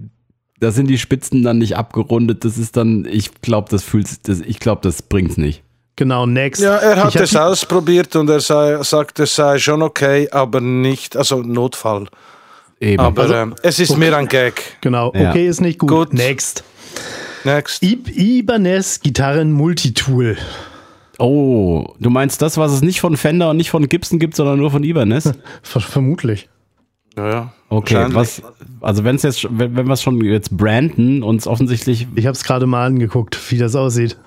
Da 0.60 0.72
sind 0.72 0.88
die 0.88 0.98
Spitzen 0.98 1.44
dann 1.44 1.60
nicht 1.60 1.76
abgerundet. 1.78 2.44
Das 2.44 2.58
ist 2.58 2.78
dann, 2.78 3.06
ich 3.06 3.32
glaube, 3.42 3.68
das 3.70 3.84
fühlt, 3.84 4.28
das, 4.28 4.40
ich 4.40 4.60
glaube, 4.60 4.82
das 4.84 5.02
bringt's 5.04 5.38
nicht. 5.38 5.62
Genau, 5.98 6.26
next. 6.26 6.62
Ja, 6.64 6.76
er 6.78 7.04
hat 7.04 7.16
es 7.16 7.36
ausprobiert 7.36 8.16
und 8.16 8.30
er 8.30 8.40
sei, 8.40 8.82
sagt, 8.84 9.20
es 9.20 9.36
sei 9.36 9.58
schon 9.60 9.82
okay, 9.84 10.30
aber 10.32 10.62
nicht, 10.62 11.16
also 11.18 11.42
Notfall. 11.42 12.08
Eben. 12.80 13.00
Aber 13.00 13.30
ähm, 13.42 13.56
es 13.64 13.80
ist 13.80 13.98
mehr 13.98 14.16
ein 14.18 14.28
Gag. 14.28 14.78
Genau, 14.82 15.12
Ja. 15.16 15.30
okay, 15.32 15.48
ist 15.48 15.62
nicht 15.62 15.80
gut. 15.80 15.90
Gut. 15.90 16.14
Next. 16.14 16.64
Next. 17.44 17.82
I 17.84 18.00
Ibanez 18.40 19.00
Gitarren 19.02 19.52
Multitool. 19.52 20.38
oh, 21.20 21.94
du 22.00 22.10
meinst 22.10 22.42
das, 22.42 22.58
was 22.58 22.72
es 22.72 22.82
nicht 22.82 23.00
von 23.00 23.18
Fender 23.18 23.50
und 23.50 23.58
nicht 23.58 23.70
von 23.72 23.88
Gibson 23.88 24.20
gibt, 24.20 24.36
sondern 24.36 24.60
nur 24.60 24.70
von 24.72 24.84
Ibanez? 24.84 25.32
Ver 25.64 25.80
vermutlich. 25.82 26.50
Ja, 27.18 27.30
ja. 27.30 27.54
Okay, 27.70 28.06
was, 28.12 28.42
also 28.80 29.04
wenn 29.04 29.18
es 29.18 29.24
jetzt, 29.24 29.46
wenn, 29.50 29.76
wenn 29.76 29.88
wir 29.88 29.94
es 29.94 30.02
schon 30.02 30.24
jetzt 30.24 30.56
branden, 30.56 31.22
uns 31.22 31.48
offensichtlich 31.48 32.08
Ich 32.16 32.26
habe 32.26 32.36
es 32.36 32.44
gerade 32.44 32.66
mal 32.66 32.86
angeguckt, 32.86 33.38
wie 33.52 33.58
das 33.58 33.76
aussieht. 33.76 34.18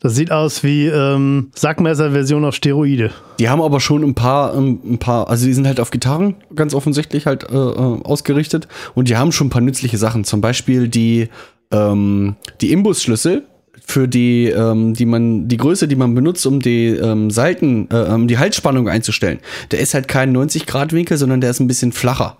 Das 0.00 0.14
sieht 0.14 0.30
aus 0.30 0.62
wie 0.62 0.86
ähm, 0.86 1.50
Sackmesser-Version 1.54 2.44
auf 2.44 2.54
Steroide. 2.54 3.10
Die 3.38 3.50
haben 3.50 3.60
aber 3.60 3.80
schon 3.80 4.02
ein 4.02 4.14
paar, 4.14 4.54
ähm, 4.54 4.80
ein 4.84 4.98
paar, 4.98 5.28
also 5.28 5.44
die 5.44 5.52
sind 5.52 5.66
halt 5.66 5.80
auf 5.80 5.90
Gitarren 5.90 6.36
ganz 6.54 6.72
offensichtlich 6.72 7.26
halt 7.26 7.44
äh, 7.50 7.54
äh, 7.54 8.02
ausgerichtet 8.02 8.66
und 8.94 9.08
die 9.08 9.16
haben 9.16 9.32
schon 9.32 9.48
ein 9.48 9.50
paar 9.50 9.60
nützliche 9.60 9.98
Sachen. 9.98 10.24
Zum 10.24 10.40
Beispiel 10.40 10.88
die, 10.88 11.28
ähm, 11.72 12.36
die 12.62 12.72
Imbusschlüssel 12.72 13.46
für 13.88 14.08
die, 14.08 14.46
ähm, 14.46 14.94
die 14.94 15.06
man, 15.06 15.46
die 15.46 15.56
Größe, 15.56 15.86
die 15.86 15.94
man 15.94 16.14
benutzt, 16.16 16.44
um 16.44 16.58
die 16.60 16.88
ähm, 16.88 17.30
Seiten, 17.30 17.86
äh, 17.90 18.12
um 18.12 18.26
die 18.26 18.36
Halsspannung 18.36 18.88
einzustellen. 18.88 19.38
Der 19.70 19.78
ist 19.78 19.94
halt 19.94 20.08
kein 20.08 20.32
90 20.32 20.66
Grad 20.66 20.92
Winkel, 20.92 21.16
sondern 21.16 21.40
der 21.40 21.50
ist 21.50 21.60
ein 21.60 21.68
bisschen 21.68 21.92
flacher. 21.92 22.36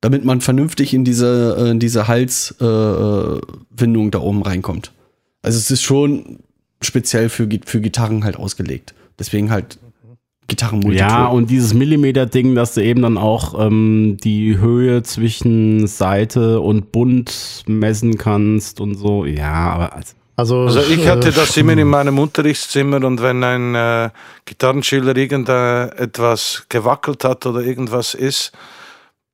Damit 0.00 0.24
man 0.24 0.40
vernünftig 0.40 0.94
in 0.94 1.04
diese, 1.04 1.56
äh, 1.58 1.70
in 1.70 1.78
diese 1.78 2.08
Halswindung 2.08 3.38
äh, 3.38 3.40
Windung 3.70 4.10
da 4.10 4.20
oben 4.20 4.42
reinkommt. 4.42 4.92
Also 5.42 5.58
es 5.58 5.70
ist 5.70 5.82
schon 5.82 6.38
speziell 6.80 7.28
für, 7.28 7.46
für 7.66 7.82
Gitarren 7.82 8.24
halt 8.24 8.36
ausgelegt. 8.36 8.94
Deswegen 9.18 9.50
halt 9.50 9.78
Gitarren 10.48 10.80
Ja, 10.92 11.26
und 11.26 11.50
dieses 11.50 11.74
Millimeter-Ding, 11.74 12.54
dass 12.54 12.74
du 12.74 12.82
eben 12.82 13.02
dann 13.02 13.18
auch 13.18 13.64
ähm, 13.64 14.16
die 14.24 14.58
Höhe 14.58 15.02
zwischen 15.02 15.86
Seite 15.86 16.60
und 16.60 16.92
Bund 16.92 17.62
messen 17.66 18.16
kannst 18.16 18.80
und 18.80 18.94
so. 18.94 19.26
Ja, 19.26 19.52
aber 19.52 19.92
also, 19.94 20.14
Also, 20.36 20.62
Also 20.62 20.80
ich 20.80 21.06
hatte 21.06 21.28
äh, 21.28 21.32
das 21.32 21.56
immer 21.56 21.72
in 21.72 21.88
meinem 21.88 22.18
Unterrichtszimmer 22.18 23.04
und 23.04 23.20
wenn 23.20 23.44
ein 23.44 23.74
äh, 23.74 24.10
Gitarrenschüler 24.44 25.16
irgendetwas 25.16 26.64
gewackelt 26.68 27.24
hat 27.24 27.44
oder 27.46 27.60
irgendwas 27.60 28.14
ist, 28.14 28.52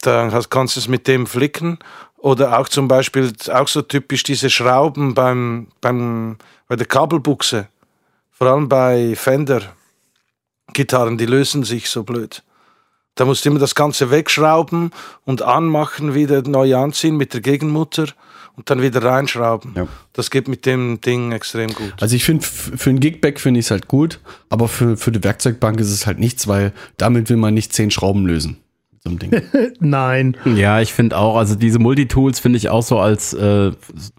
dann 0.01 0.31
kannst 0.51 0.77
du 0.77 0.81
es 0.81 0.89
mit 0.89 1.07
dem 1.07 1.27
flicken. 1.27 1.79
Oder 2.17 2.59
auch 2.59 2.69
zum 2.69 2.89
Beispiel, 2.89 3.33
auch 3.53 3.69
so 3.69 3.83
typisch 3.83 4.25
diese 4.25 4.51
Schrauben 4.51 5.15
beim, 5.15 5.69
beim, 5.81 6.37
bei 6.67 6.75
der 6.75 6.87
Kabelbuchse. 6.87 7.69
Vor 8.33 8.49
allem 8.49 8.69
bei 8.69 9.15
Fender-Gitarren, 9.15 11.17
die 11.17 11.27
lösen 11.27 11.63
sich 11.63 11.89
so 11.89 12.03
blöd. 12.03 12.43
Da 13.15 13.25
musst 13.25 13.45
du 13.45 13.51
immer 13.51 13.61
das 13.61 13.77
Ganze 13.77 14.11
wegschrauben 14.11 14.91
und 15.25 15.43
anmachen, 15.43 16.15
wieder 16.15 16.43
neu 16.43 16.77
anziehen 16.77 17.17
mit 17.17 17.35
der 17.35 17.41
Gegenmutter 17.41 18.07
und 18.59 18.69
dann 18.69 18.83
wieder 18.83 19.03
reinschrauben. 19.03 19.73
Ja. 19.77 19.87
Das 20.13 20.31
geht 20.31 20.49
mit 20.49 20.67
dem 20.67 21.01
Ding 21.01 21.31
extrem 21.31 21.73
gut. 21.73 21.95
Also 22.01 22.17
ich 22.17 22.25
finde, 22.25 22.45
für 22.45 22.91
ein 22.91 22.99
Gigback 22.99 23.39
finde 23.39 23.61
ich 23.61 23.67
es 23.67 23.71
halt 23.71 23.87
gut, 23.87 24.19
aber 24.51 24.67
für, 24.67 24.97
für 24.97 25.13
die 25.13 25.23
Werkzeugbank 25.23 25.79
ist 25.79 25.93
es 25.93 26.07
halt 26.07 26.19
nichts, 26.19 26.49
weil 26.49 26.73
damit 26.97 27.31
will 27.31 27.37
man 27.37 27.55
nicht 27.55 27.73
zehn 27.73 27.93
Schrauben 27.93 28.27
lösen. 28.27 28.59
So 29.05 29.11
einem 29.11 29.21
Ding. 29.21 29.43
nein. 29.79 30.37
ja, 30.45 30.81
ich 30.81 30.93
finde 30.93 31.17
auch, 31.17 31.37
also 31.37 31.55
diese 31.55 31.79
Multitools 31.79 32.41
finde 32.41 32.57
ich 32.57 32.69
auch 32.69 32.83
so 32.83 32.99
als 32.99 33.33
äh, 33.33 33.71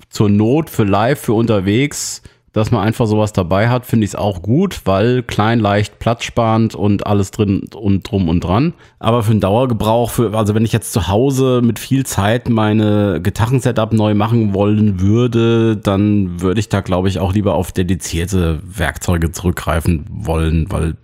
zur 0.10 0.30
Not 0.30 0.70
für 0.70 0.86
live, 0.86 1.20
für 1.20 1.34
unterwegs, 1.34 2.22
dass 2.54 2.72
man 2.72 2.82
einfach 2.82 3.06
sowas 3.06 3.34
dabei 3.34 3.70
hat, 3.70 3.86
finde 3.86 4.06
ich 4.06 4.12
es 4.12 4.16
auch 4.16 4.42
gut, 4.42 4.82
weil 4.86 5.24
klein, 5.24 5.60
leicht, 5.60 6.00
platzsparend 6.00 6.76
und 6.76 7.06
alles 7.06 7.32
drin 7.32 7.70
und 7.76 8.10
drum 8.10 8.28
und 8.28 8.44
dran. 8.44 8.74
Aber 8.98 9.24
für 9.24 9.32
den 9.32 9.42
Dauergebrauch, 9.42 10.10
für, 10.10 10.36
also 10.36 10.56
wenn 10.56 10.66
ich 10.66 10.72
jetzt 10.72 10.92
zu 10.92 11.08
Hause 11.08 11.62
mit 11.64 11.80
viel 11.80 12.06
Zeit 12.06 12.50
meine 12.50 13.20
Gitarrensetup 13.22 13.94
neu 13.94 14.14
machen 14.16 14.54
wollen 14.54 15.00
würde, 15.00 15.78
dann 15.78 16.42
würde 16.42 16.60
ich 16.60 16.70
da, 16.70 16.82
glaube 16.82 17.08
ich, 17.08 17.20
auch 17.20 17.34
lieber 17.34 17.56
auf 17.56 17.72
dedizierte 17.72 18.60
Werkzeuge 18.64 19.32
zurückgreifen 19.32 20.06
wollen, 20.10 20.72
weil 20.72 20.96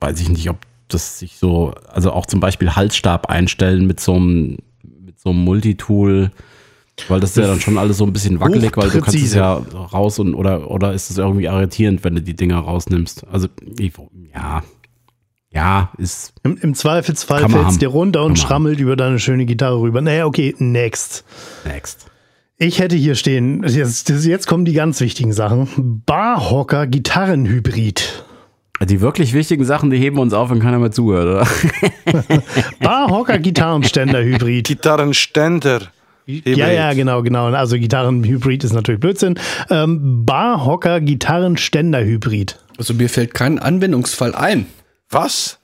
weiß 0.00 0.20
ich 0.20 0.28
nicht, 0.28 0.50
ob 0.50 0.58
das 0.88 1.18
sich 1.18 1.38
so, 1.38 1.72
also 1.88 2.12
auch 2.12 2.26
zum 2.26 2.40
Beispiel 2.40 2.74
Halsstab 2.74 3.30
einstellen 3.30 3.86
mit 3.86 4.00
so 4.00 4.14
einem, 4.14 4.58
mit 4.82 5.18
so 5.18 5.30
einem 5.30 5.44
Multitool, 5.44 6.30
weil 7.08 7.20
das 7.20 7.30
ist 7.30 7.36
ja 7.36 7.46
dann 7.46 7.60
schon 7.60 7.78
alles 7.78 7.96
so 7.96 8.04
ein 8.04 8.12
bisschen 8.12 8.38
wackelig, 8.40 8.76
weil 8.76 8.90
du 8.90 9.00
kannst 9.00 9.16
es 9.16 9.34
ja 9.34 9.54
raus 9.54 10.18
und 10.18 10.34
oder 10.34 10.70
oder 10.70 10.92
ist 10.92 11.10
es 11.10 11.18
irgendwie 11.18 11.44
irritierend, 11.44 12.04
wenn 12.04 12.14
du 12.14 12.22
die 12.22 12.34
Dinger 12.34 12.58
rausnimmst? 12.58 13.26
Also 13.28 13.48
ja, 14.34 14.62
ja, 15.50 15.92
ist 15.98 16.32
Im, 16.44 16.56
im 16.58 16.74
Zweifelsfall 16.74 17.40
fällt 17.40 17.54
es 17.54 17.66
haben. 17.66 17.78
dir 17.78 17.88
runter 17.88 18.24
und 18.24 18.38
schrammelt 18.38 18.80
über 18.80 18.96
deine 18.96 19.18
schöne 19.18 19.44
Gitarre 19.44 19.80
rüber. 19.80 20.00
Naja, 20.00 20.26
okay, 20.26 20.54
next. 20.58 21.24
next. 21.64 22.06
Ich 22.56 22.78
hätte 22.78 22.96
hier 22.96 23.16
stehen, 23.16 23.64
jetzt, 23.66 24.08
jetzt 24.08 24.46
kommen 24.46 24.64
die 24.64 24.72
ganz 24.72 25.00
wichtigen 25.00 25.32
Sachen. 25.32 26.02
Barhocker 26.06 26.86
Gitarrenhybrid. 26.86 28.24
Die 28.88 29.00
wirklich 29.00 29.32
wichtigen 29.32 29.64
Sachen, 29.64 29.90
die 29.90 29.98
heben 29.98 30.16
wir 30.16 30.22
uns 30.22 30.32
auf, 30.32 30.50
wenn 30.50 30.60
keiner 30.60 30.78
mehr 30.78 30.90
zuhört, 30.90 31.26
oder? 31.26 32.22
Barhocker 32.80 33.38
Gitarrenständer 33.38 34.22
Hybrid. 34.22 34.66
Gitarrenständer. 34.66 35.82
Hybrid. 36.26 36.56
Ja, 36.56 36.70
ja, 36.70 36.92
genau, 36.92 37.22
genau. 37.22 37.46
Also 37.46 37.76
Gitarrenhybrid 37.76 38.64
ist 38.64 38.72
natürlich 38.72 39.00
Blödsinn. 39.00 39.38
Ähm, 39.70 40.24
Barhocker 40.24 41.00
Gitarrenständer 41.00 42.04
Hybrid. 42.04 42.58
Also 42.78 42.94
mir 42.94 43.08
fällt 43.08 43.34
kein 43.34 43.58
Anwendungsfall 43.58 44.34
ein. 44.34 44.66
Was? 45.10 45.58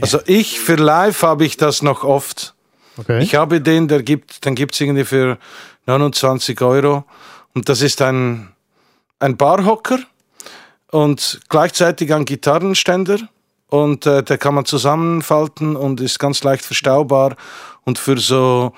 Also 0.00 0.20
ich 0.26 0.60
für 0.60 0.76
live 0.76 1.22
habe 1.22 1.44
ich 1.44 1.56
das 1.56 1.82
noch 1.82 2.04
oft. 2.04 2.54
Okay. 2.96 3.22
Ich 3.22 3.34
habe 3.34 3.60
den, 3.60 3.88
der 3.88 4.02
gibt, 4.02 4.44
den 4.44 4.54
gibt's 4.54 4.80
irgendwie 4.80 5.04
für 5.04 5.38
29 5.86 6.60
Euro. 6.62 7.04
Und 7.54 7.68
das 7.68 7.82
ist 7.82 8.02
ein, 8.02 8.48
ein 9.18 9.36
Barhocker 9.36 9.98
und 10.90 11.40
gleichzeitig 11.48 12.12
ein 12.14 12.24
Gitarrenständer. 12.24 13.18
Und 13.68 14.06
äh, 14.06 14.22
der 14.22 14.38
kann 14.38 14.54
man 14.54 14.64
zusammenfalten 14.64 15.76
und 15.76 16.00
ist 16.00 16.18
ganz 16.18 16.42
leicht 16.42 16.64
verstaubar. 16.64 17.36
Und 17.84 17.98
für 17.98 18.18
so 18.18 18.72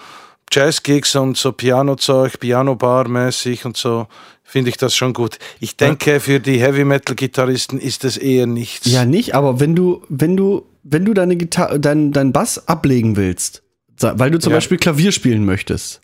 Jazzgigs 0.52 1.14
und 1.16 1.36
so 1.36 1.52
Pianozeug, 1.52 2.40
Piano-Bar-mäßig 2.40 3.64
und 3.64 3.76
so, 3.76 4.06
finde 4.42 4.70
ich 4.70 4.76
das 4.76 4.94
schon 4.96 5.12
gut. 5.12 5.38
Ich 5.60 5.76
denke, 5.76 6.18
für 6.20 6.40
die 6.40 6.60
Heavy-Metal-Gitarristen 6.60 7.78
ist 7.78 8.04
das 8.04 8.16
eher 8.16 8.46
nichts. 8.46 8.90
Ja, 8.90 9.04
nicht, 9.04 9.34
aber 9.34 9.60
wenn 9.60 9.76
du, 9.76 10.02
wenn 10.08 10.36
du, 10.36 10.66
wenn 10.82 11.04
du 11.04 11.14
deine 11.14 11.36
Gitarre, 11.36 11.78
dein, 11.78 12.10
dein 12.12 12.32
Bass 12.32 12.66
ablegen 12.68 13.16
willst, 13.16 13.62
weil 14.01 14.30
du 14.30 14.38
zum 14.38 14.51
Ja. 14.53 14.57
Beispiel 14.57 14.78
Klavier 14.78 15.12
spielen 15.12 15.44
möchtest, 15.44 16.01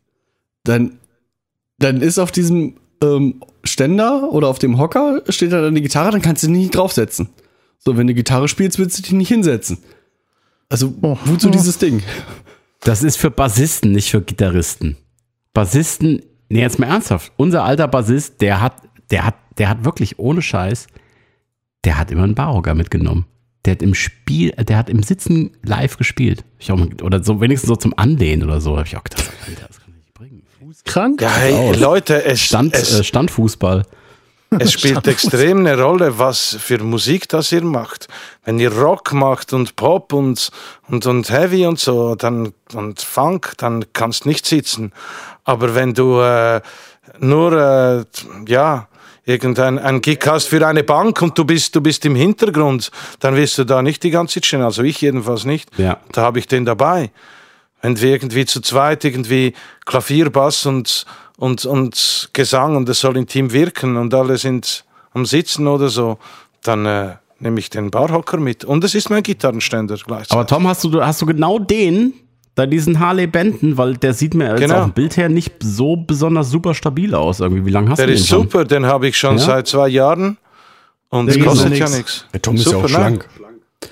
dann, 0.65 0.99
dann 1.79 2.01
ist 2.03 2.19
auf 2.19 2.31
diesem 2.31 2.77
ähm, 3.03 3.43
Ständer 3.65 4.31
oder 4.33 4.49
auf 4.49 4.59
dem 4.59 4.79
Hocker 4.79 5.23
steht 5.29 5.53
da 5.53 5.61
deine 5.61 5.81
Gitarre, 5.81 6.13
dann 6.13 6.23
kannst 6.23 6.43
du 6.43 6.47
die 6.49 6.53
nicht 6.55 6.75
draufsetzen. 6.75 7.31
So, 7.79 7.97
wenn 7.97 8.07
du 8.07 8.15
Gitarre 8.15 8.49
spielst, 8.49 8.79
willst 8.79 8.99
du 8.99 9.03
dich 9.03 9.13
nicht 9.13 9.29
hinsetzen. 9.29 9.79
Also, 10.69 10.93
Oh. 11.03 11.17
wozu 11.25 11.51
dieses 11.51 11.79
Ding? 11.79 12.03
Das 12.81 13.03
ist 13.03 13.17
für 13.17 13.31
Bassisten, 13.31 13.93
nicht 13.93 14.11
für 14.11 14.23
Gitarristen. 14.23 14.97
Bassisten, 15.53 16.23
nee, 16.49 16.61
jetzt 16.61 16.79
mal 16.79 16.87
ernsthaft. 16.87 17.33
Unser 17.37 17.65
alter 17.65 17.89
Bassist, 17.89 18.41
der 18.41 18.61
hat, 18.61 18.83
der 19.11 19.25
hat, 19.25 19.35
der 19.59 19.69
hat 19.69 19.85
wirklich 19.85 20.19
ohne 20.19 20.43
Scheiß, 20.43 20.87
der 21.85 21.99
hat 21.99 22.11
immer 22.11 22.25
einen 22.25 22.35
Barhocker 22.35 22.75
mitgenommen. 22.75 23.27
Der 23.65 23.73
hat 23.73 23.83
im 23.83 23.95
Spiel, 23.95 24.51
der 24.53 24.77
hat 24.77 24.89
im 24.89 25.03
Sitzen 25.03 25.57
live 25.65 25.97
gespielt. 25.97 26.45
Auch 26.69 26.77
mal, 26.77 26.89
oder 27.03 27.25
so 27.25 27.41
wenigstens 27.41 27.69
so 27.69 27.77
zum 27.77 27.95
Anlehnen 27.97 28.47
oder 28.47 28.61
so. 28.61 28.77
Habe 28.77 28.87
ich 28.87 28.97
auch 28.97 29.05
gedacht, 29.05 29.29
Alter, 29.49 29.67
das 29.67 29.81
kann 29.81 29.89
ich 29.91 29.97
nicht 29.97 30.15
bringen. 30.15 30.43
Krank? 30.85 31.21
Ja, 31.21 31.35
hey, 31.35 31.55
aus. 31.55 31.81
Leute, 31.81 32.25
es, 32.25 32.41
Stand, 32.41 32.75
es, 32.75 33.01
äh, 33.01 33.03
Standfußball. 33.03 33.85
Es 34.59 34.73
spielt 34.73 35.07
extrem 35.09 35.59
eine 35.61 35.81
Rolle, 35.81 36.19
was 36.19 36.57
für 36.61 36.79
Musik 36.79 37.29
das 37.29 37.53
ihr 37.53 37.65
macht. 37.65 38.09
Wenn 38.45 38.59
ihr 38.59 38.73
Rock 38.73 39.13
macht 39.13 39.53
und 39.53 39.77
Pop 39.77 40.13
und, 40.13 40.51
und, 40.89 41.05
und 41.07 41.31
Heavy 41.31 41.67
und 41.67 41.81
so 41.81 42.15
dann, 42.15 42.53
und 42.73 43.01
Funk, 43.01 43.55
dann 43.59 43.85
kannst 43.93 44.25
du 44.25 44.29
nicht 44.29 44.47
sitzen. 44.47 44.93
Aber 45.45 45.75
wenn 45.75 45.95
du 45.95 46.21
äh, 46.21 46.61
nur, 47.19 47.53
äh, 47.53 48.05
ja, 48.49 48.89
irgendein 49.25 49.79
ein 49.79 50.01
Gig 50.01 50.21
hast 50.27 50.47
für 50.47 50.65
eine 50.67 50.85
Bank 50.85 51.21
und 51.21 51.37
du 51.37 51.45
bist, 51.45 51.75
du 51.75 51.81
bist 51.81 52.05
im 52.07 52.15
Hintergrund, 52.15 52.91
dann 53.19 53.35
wirst 53.35 53.59
du 53.59 53.65
da 53.65 53.83
nicht 53.83 54.03
die 54.05 54.11
ganze 54.11 54.35
Zeit 54.35 54.47
stehen. 54.47 54.63
Also 54.63 54.83
ich 54.83 55.01
jedenfalls 55.01 55.45
nicht. 55.45 55.69
Ja. 55.79 55.99
Da 56.13 56.23
habe 56.23 56.39
ich 56.39 56.47
den 56.47 56.65
dabei. 56.65 57.11
Wenn 57.83 58.01
wir 58.01 58.11
irgendwie 58.11 58.47
zu 58.47 58.61
zweit 58.61 59.05
irgendwie 59.05 59.53
Klavier, 59.85 60.31
Bass 60.31 60.65
und, 60.67 61.05
und, 61.37 61.65
und 61.67 62.31
Gesang 62.33 62.77
und 62.77 62.89
es 62.89 63.01
soll 63.01 63.17
im 63.17 63.27
Team 63.27 63.53
wirken 63.53 63.97
und 63.97 64.13
alle 64.15 64.37
sind 64.39 64.85
am 65.13 65.27
Sitzen 65.27 65.67
oder 65.67 65.89
so, 65.89 66.19
dann 66.63 66.87
äh, 66.87 67.15
nehme 67.39 67.59
ich 67.61 67.71
den 67.71 67.91
Barhocker 67.91 68.39
mit. 68.39 68.65
Und 68.65 68.85
es 68.85 68.95
ist 68.95 69.11
mein 69.11 69.23
Gitarrenständer 69.23 69.97
gleichzeitig. 69.97 70.33
Aber 70.33 70.47
Tom, 70.47 70.67
hast 70.69 70.85
du, 70.85 71.03
hast 71.03 71.21
du 71.23 71.27
genau 71.27 71.59
den, 71.59 72.15
da 72.55 72.65
diesen 72.67 72.99
Harley 73.01 73.27
Benton, 73.27 73.77
weil 73.77 73.97
der 73.97 74.15
sieht 74.15 74.35
mir 74.35 74.51
jetzt 74.51 74.61
Genau. 74.61 74.77
auf 74.79 74.85
dem 74.85 74.93
Bild 74.93 75.17
her 75.17 75.29
nicht 75.29 75.53
so 75.61 75.97
besonders 75.97 76.51
super 76.51 76.75
stabil 76.75 77.15
aus 77.15 77.41
irgendwie. 77.41 77.65
Wie 77.67 77.71
lange 77.71 77.91
hast 77.91 77.99
der 77.99 78.07
du 78.07 78.13
den 78.13 78.21
ist 78.21 78.29
schon? 78.29 78.43
super, 78.43 78.65
den 78.65 78.87
habe 78.87 79.09
ich 79.09 79.17
schon 79.19 79.37
Ja? 79.39 79.45
seit 79.45 79.69
zwei 79.69 79.89
Jahren. 79.89 80.39
Und 81.09 81.27
Der 81.27 81.43
kostet 81.45 81.71
noch 81.71 81.77
ja 81.79 81.85
nix. 81.87 81.97
nichts. 81.97 82.25
Der 82.33 82.43
Tom 82.43 82.57
ist 82.57 82.65
ja 82.67 82.77
auch 82.79 82.89
Super, 82.89 82.89
ne? 82.89 82.89
schlank. 82.89 83.29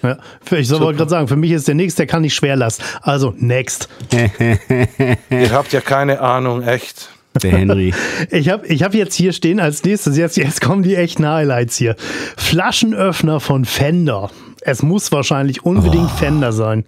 Ja, 0.02 0.18
für, 0.42 0.56
ich 0.58 0.66
soll 0.66 0.94
gerade 0.94 1.08
sagen, 1.10 1.28
für 1.28 1.36
mich 1.36 1.52
ist 1.52 1.68
der 1.68 1.74
nächste, 1.74 1.98
der 1.98 2.06
kann 2.06 2.22
nicht 2.22 2.34
schwer 2.34 2.56
lassen. 2.56 2.82
Also, 3.02 3.34
next. 3.36 3.88
Ihr 5.30 5.52
habt 5.52 5.72
ja 5.72 5.80
keine 5.80 6.20
Ahnung, 6.20 6.62
echt. 6.62 7.10
Der 7.42 7.50
Henry. 7.52 7.92
Ich 8.30 8.48
habe 8.48 8.66
ich 8.66 8.82
hab 8.82 8.94
jetzt 8.94 9.14
hier 9.14 9.32
stehen 9.32 9.60
als 9.60 9.82
nächstes, 9.84 10.16
jetzt, 10.16 10.36
jetzt 10.36 10.60
kommen 10.60 10.82
die 10.82 10.94
echten 10.94 11.26
Highlights 11.26 11.76
hier. 11.76 11.96
Flaschenöffner 12.36 13.40
von 13.40 13.64
Fender. 13.64 14.30
Es 14.60 14.82
muss 14.82 15.12
wahrscheinlich 15.12 15.64
unbedingt 15.64 16.10
Fender 16.12 16.52
sein. 16.52 16.86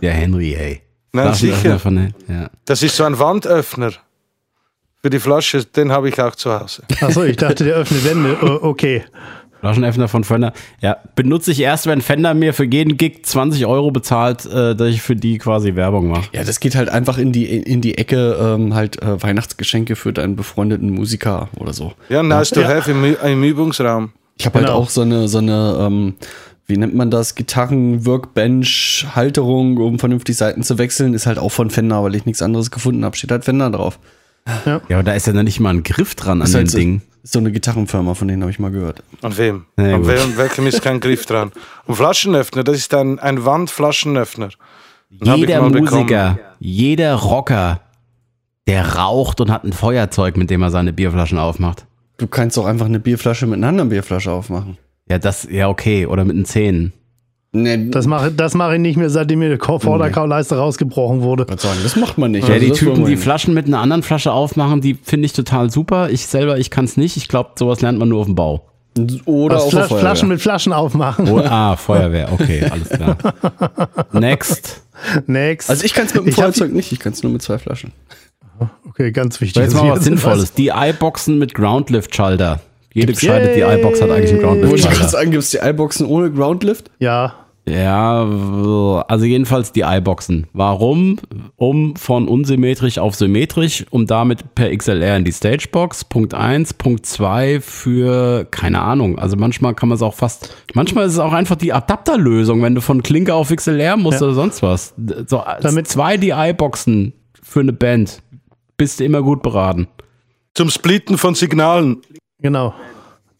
Der 0.00 0.12
Henry, 0.12 0.54
ey. 0.54 0.80
Nein, 1.12 1.34
sicher. 1.34 1.78
Von, 1.78 2.14
ja. 2.28 2.50
Das 2.64 2.82
ist 2.82 2.96
so 2.96 3.04
ein 3.04 3.18
Wandöffner 3.18 3.92
für 5.02 5.10
die 5.10 5.18
Flasche, 5.18 5.64
den 5.64 5.90
habe 5.90 6.08
ich 6.08 6.20
auch 6.20 6.34
zu 6.36 6.58
Hause. 6.58 6.84
Achso, 7.00 7.24
ich 7.24 7.36
dachte, 7.36 7.64
der 7.64 7.74
öffnet 7.74 8.04
Wände. 8.04 8.62
Okay. 8.62 9.04
Flaschenöffner 9.62 10.08
von 10.08 10.24
Fender. 10.24 10.52
Ja, 10.80 10.96
benutze 11.14 11.52
ich 11.52 11.60
erst, 11.60 11.86
wenn 11.86 12.00
Fender 12.02 12.34
mir 12.34 12.52
für 12.52 12.64
jeden 12.64 12.96
Gig 12.96 13.24
20 13.24 13.64
Euro 13.66 13.92
bezahlt, 13.92 14.44
äh, 14.44 14.74
dass 14.74 14.88
ich 14.88 15.00
für 15.02 15.14
die 15.16 15.38
quasi 15.38 15.76
Werbung 15.76 16.08
mache. 16.08 16.24
Ja, 16.32 16.42
das 16.44 16.58
geht 16.60 16.74
halt 16.74 16.88
einfach 16.88 17.16
in 17.16 17.30
die, 17.32 17.46
in 17.46 17.80
die 17.80 17.96
Ecke, 17.96 18.36
ähm, 18.40 18.74
halt 18.74 19.00
äh, 19.00 19.22
Weihnachtsgeschenke 19.22 19.94
für 19.96 20.12
deinen 20.12 20.34
befreundeten 20.36 20.90
Musiker 20.90 21.48
oder 21.58 21.72
so. 21.72 21.92
Ja, 22.08 22.22
nice 22.24 22.50
to 22.50 22.60
Ja. 22.60 22.68
have 22.68 22.90
im, 22.90 23.04
im 23.04 23.44
Übungsraum. 23.44 24.10
Ich 24.36 24.46
habe 24.46 24.58
halt 24.58 24.66
Genau. 24.66 24.78
auch 24.78 24.90
so 24.90 25.02
eine, 25.02 25.28
so 25.28 25.38
eine, 25.38 25.76
ähm, 25.80 26.14
wie 26.66 26.76
nennt 26.76 26.94
man 26.96 27.10
das, 27.10 27.34
Gitarren-Workbench-Halterung, 28.42 29.76
um 29.78 29.98
vernünftig 29.98 30.36
Seiten 30.36 30.62
zu 30.62 30.78
wechseln, 30.78 31.14
ist 31.14 31.26
halt 31.26 31.38
auch 31.38 31.50
von 31.50 31.70
Fender, 31.70 32.02
weil 32.02 32.14
ich 32.14 32.26
nichts 32.26 32.42
anderes 32.42 32.70
gefunden 32.70 33.04
habe. 33.04 33.16
Steht 33.16 33.30
halt 33.30 33.44
Fender 33.44 33.70
drauf. 33.70 33.98
Ja, 34.66 34.80
aber 34.90 35.02
da 35.04 35.12
ist 35.12 35.26
ja 35.28 35.32
dann 35.32 35.44
nicht 35.44 35.60
mal 35.60 35.70
ein 35.70 35.84
Griff 35.84 36.14
dran 36.16 36.40
an 36.40 36.46
Ist 36.46 36.54
dem 36.54 36.58
halt 36.58 36.70
so, 36.70 36.78
Ding. 36.78 37.02
So 37.22 37.38
eine 37.38 37.52
Gitarrenfirma, 37.52 38.14
von 38.14 38.28
denen 38.28 38.42
habe 38.42 38.50
ich 38.50 38.58
mal 38.58 38.70
gehört. 38.70 39.02
An 39.22 39.36
wem? 39.36 39.66
Ja, 39.78 39.94
An 39.94 40.06
wem, 40.06 40.36
welchem 40.36 40.66
ist 40.66 40.82
kein 40.82 41.00
Griff 41.00 41.26
dran? 41.26 41.52
Und 41.86 41.94
Flaschenöffner, 41.94 42.64
das 42.64 42.76
ist 42.76 42.94
ein, 42.94 43.18
ein 43.18 43.44
Wandflaschenöffner. 43.44 44.50
Den 45.10 45.34
Jeder. 45.36 45.62
Musiker, 45.68 46.38
jeder 46.58 47.14
Rocker, 47.14 47.80
der 48.66 48.96
raucht 48.96 49.40
und 49.40 49.50
hat 49.50 49.64
ein 49.64 49.72
Feuerzeug, 49.72 50.36
mit 50.36 50.50
dem 50.50 50.62
er 50.62 50.70
seine 50.70 50.92
Bierflaschen 50.92 51.38
aufmacht. 51.38 51.86
Du 52.16 52.26
kannst 52.26 52.58
auch 52.58 52.66
einfach 52.66 52.86
eine 52.86 53.00
Bierflasche 53.00 53.46
mit 53.46 53.58
einer 53.58 53.68
anderen 53.68 53.90
Bierflasche 53.90 54.30
aufmachen. 54.30 54.78
Ja, 55.08 55.18
das, 55.18 55.46
ja, 55.50 55.68
okay. 55.68 56.06
Oder 56.06 56.24
mit 56.24 56.36
den 56.36 56.44
Zähnen. 56.44 56.92
Nee, 57.54 57.90
Das 57.90 58.06
mache 58.06 58.32
das 58.32 58.54
mach 58.54 58.72
ich 58.72 58.78
nicht 58.78 58.96
mehr, 58.96 59.10
seitdem 59.10 59.40
mir 59.40 59.54
die 59.54 59.62
Vorderkauleiste 59.62 60.56
rausgebrochen 60.56 61.20
wurde. 61.20 61.44
Sagen, 61.58 61.80
das 61.82 61.96
macht 61.96 62.16
man 62.16 62.30
nicht. 62.30 62.48
Ja, 62.48 62.54
Also 62.54 62.66
die 62.66 62.72
Typen, 62.72 63.04
die. 63.04 63.18
Flaschen 63.18 63.52
mit 63.52 63.66
einer 63.66 63.78
anderen 63.78 64.02
Flasche 64.02 64.32
aufmachen, 64.32 64.80
die 64.80 64.94
finde 64.94 65.26
ich 65.26 65.34
total 65.34 65.70
super. 65.70 66.08
Ich 66.08 66.26
selber, 66.26 66.58
ich 66.58 66.70
kann 66.70 66.86
es 66.86 66.96
nicht. 66.96 67.18
Ich 67.18 67.28
glaube, 67.28 67.50
sowas 67.56 67.82
lernt 67.82 67.98
man 67.98 68.08
nur 68.08 68.20
auf 68.20 68.26
dem 68.26 68.34
Bau. 68.34 68.68
Oder 69.26 69.58
auf 69.58 69.70
Fla 69.70 69.80
der 69.80 69.88
Feuerwehr. 69.88 70.00
Flaschen 70.00 70.28
mit 70.28 70.40
Flaschen 70.40 70.72
aufmachen. 70.72 71.28
Oh, 71.28 71.38
ah, 71.38 71.76
Feuerwehr, 71.76 72.32
okay, 72.32 72.64
alles 72.70 72.88
klar. 72.88 73.16
Next. 74.12 74.82
Next. 75.26 75.68
Also 75.68 75.84
ich 75.84 75.92
kann 75.92 76.06
es 76.06 76.14
mit 76.14 76.26
dem 76.26 76.32
Feuerzeug 76.32 76.72
nicht, 76.72 76.90
ich 76.92 77.00
kann 77.00 77.12
es 77.12 77.22
nur 77.22 77.32
mit 77.32 77.42
zwei 77.42 77.58
Flaschen. 77.58 77.92
Okay, 78.88 79.12
ganz 79.12 79.40
wichtig. 79.40 79.62
Jetzt 79.62 79.74
mal 79.74 79.90
was 79.90 80.04
Sinnvolles. 80.04 80.52
Die 80.54 80.68
i-Boxen 80.68 81.38
mit 81.38 81.54
Groundlift-Schalter. 81.54 82.60
Jede 82.94 83.14
gescheite 83.14 83.54
DI-Box 83.54 84.02
hat 84.02 84.10
eigentlich 84.10 84.32
einen 84.32 84.68
Wollte 84.68 84.76
ich 84.76 84.90
gerade 84.90 85.08
sagen, 85.08 85.30
gibt 85.30 85.42
es 85.42 85.50
die 85.50 85.58
iBoxen 85.58 86.06
ohne 86.06 86.30
Groundlift? 86.30 86.90
Ja, 86.98 87.34
Ja, 87.68 88.22
also 89.06 89.24
jedenfalls 89.24 89.70
die 89.70 89.82
i-Boxen. 89.82 90.48
Warum? 90.52 91.18
Um 91.54 91.94
von 91.94 92.26
unsymmetrisch 92.26 92.98
auf 92.98 93.14
symmetrisch, 93.14 93.86
um 93.90 94.06
damit 94.06 94.54
per 94.56 94.76
XLR 94.76 95.16
in 95.18 95.24
die 95.24 95.32
Stagebox. 95.32 96.04
Punkt 96.06 96.34
eins, 96.34 96.74
Punkt 96.74 97.06
zwei 97.06 97.60
für, 97.60 98.46
keine 98.50 98.80
Ahnung, 98.82 99.16
also 99.18 99.36
manchmal 99.36 99.74
kann 99.74 99.88
man 99.88 99.96
es 99.96 100.02
auch 100.02 100.14
fast, 100.14 100.52
manchmal 100.74 101.06
ist 101.06 101.12
es 101.12 101.18
auch 101.20 101.32
einfach 101.32 101.54
die 101.56 101.72
Adapterlösung, 101.72 102.62
wenn 102.62 102.74
du 102.74 102.80
von 102.80 103.02
Klinke 103.02 103.32
auf 103.34 103.50
XLR 103.54 103.96
musst 103.96 104.20
Ja. 104.20 104.26
oder 104.26 104.34
sonst 104.34 104.60
was. 104.62 104.94
So, 105.28 105.42
Damit- 105.60 105.86
zwei 105.86 106.16
DI-Boxen 106.16 107.12
für 107.40 107.60
eine 107.60 107.72
Band 107.72 108.22
bist 108.76 108.98
du 108.98 109.04
immer 109.04 109.22
gut 109.22 109.42
beraten. 109.42 109.86
Zum 110.54 110.68
Splitten 110.68 111.16
von 111.16 111.36
Signalen. 111.36 111.98
genau. 112.40 112.74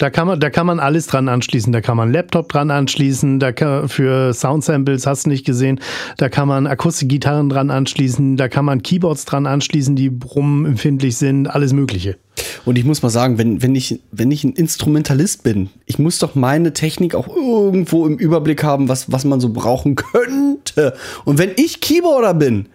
Da 0.03 0.11
kann, 0.11 0.26
man, 0.26 0.40
da 0.40 0.50
kann 0.50 0.66
man 0.66 0.80
alles 0.80 1.07
dran 1.07 1.28
anschließen. 1.28 1.72
Da 1.72 1.80
kann 1.80 1.96
man 1.96 2.12
Laptop 2.12 2.48
dran 2.48 2.72
anschließen. 2.72 3.38
Da 3.38 3.53
kann, 3.53 3.88
für 3.88 4.34
Soundsamples 4.34 5.07
hast 5.07 5.26
du 5.26 5.28
nicht 5.28 5.46
gesehen. 5.46 5.78
Da 6.16 6.28
kann 6.28 6.48
man 6.48 6.66
Akustikgitarren 6.66 7.48
dran 7.48 7.70
anschließen. 7.70 8.36
Da 8.36 8.48
kann 8.48 8.64
man 8.64 8.82
Keyboards 8.82 9.26
dran 9.26 9.46
anschließen, 9.46 9.94
die 9.94 10.11
brummempfindlich 10.11 11.16
sind. 11.18 11.46
Alles 11.46 11.72
Mögliche. 11.72 12.16
Und 12.64 12.78
ich 12.78 12.84
muss 12.84 13.03
mal 13.03 13.11
sagen, 13.11 13.38
wenn, 13.38 13.62
wenn, 13.62 13.76
ich, 13.76 14.00
wenn 14.11 14.32
ich 14.32 14.42
ein 14.42 14.55
Instrumentalist 14.55 15.44
bin, 15.44 15.70
ich 15.86 16.00
muss 16.00 16.18
doch 16.18 16.34
meine 16.34 16.72
Technik 16.72 17.14
auch 17.14 17.28
irgendwo 17.28 18.05
im 18.05 18.16
Überblick 18.16 18.64
haben, 18.64 18.88
was, 18.88 19.12
was 19.12 19.24
man 19.24 19.38
so 19.38 19.50
brauchen 19.50 19.94
könnte. 19.94 20.94
Und 21.24 21.38
wenn 21.38 21.53
ich 21.55 21.80
Keyboarder 21.80 22.34
bin 22.34 22.66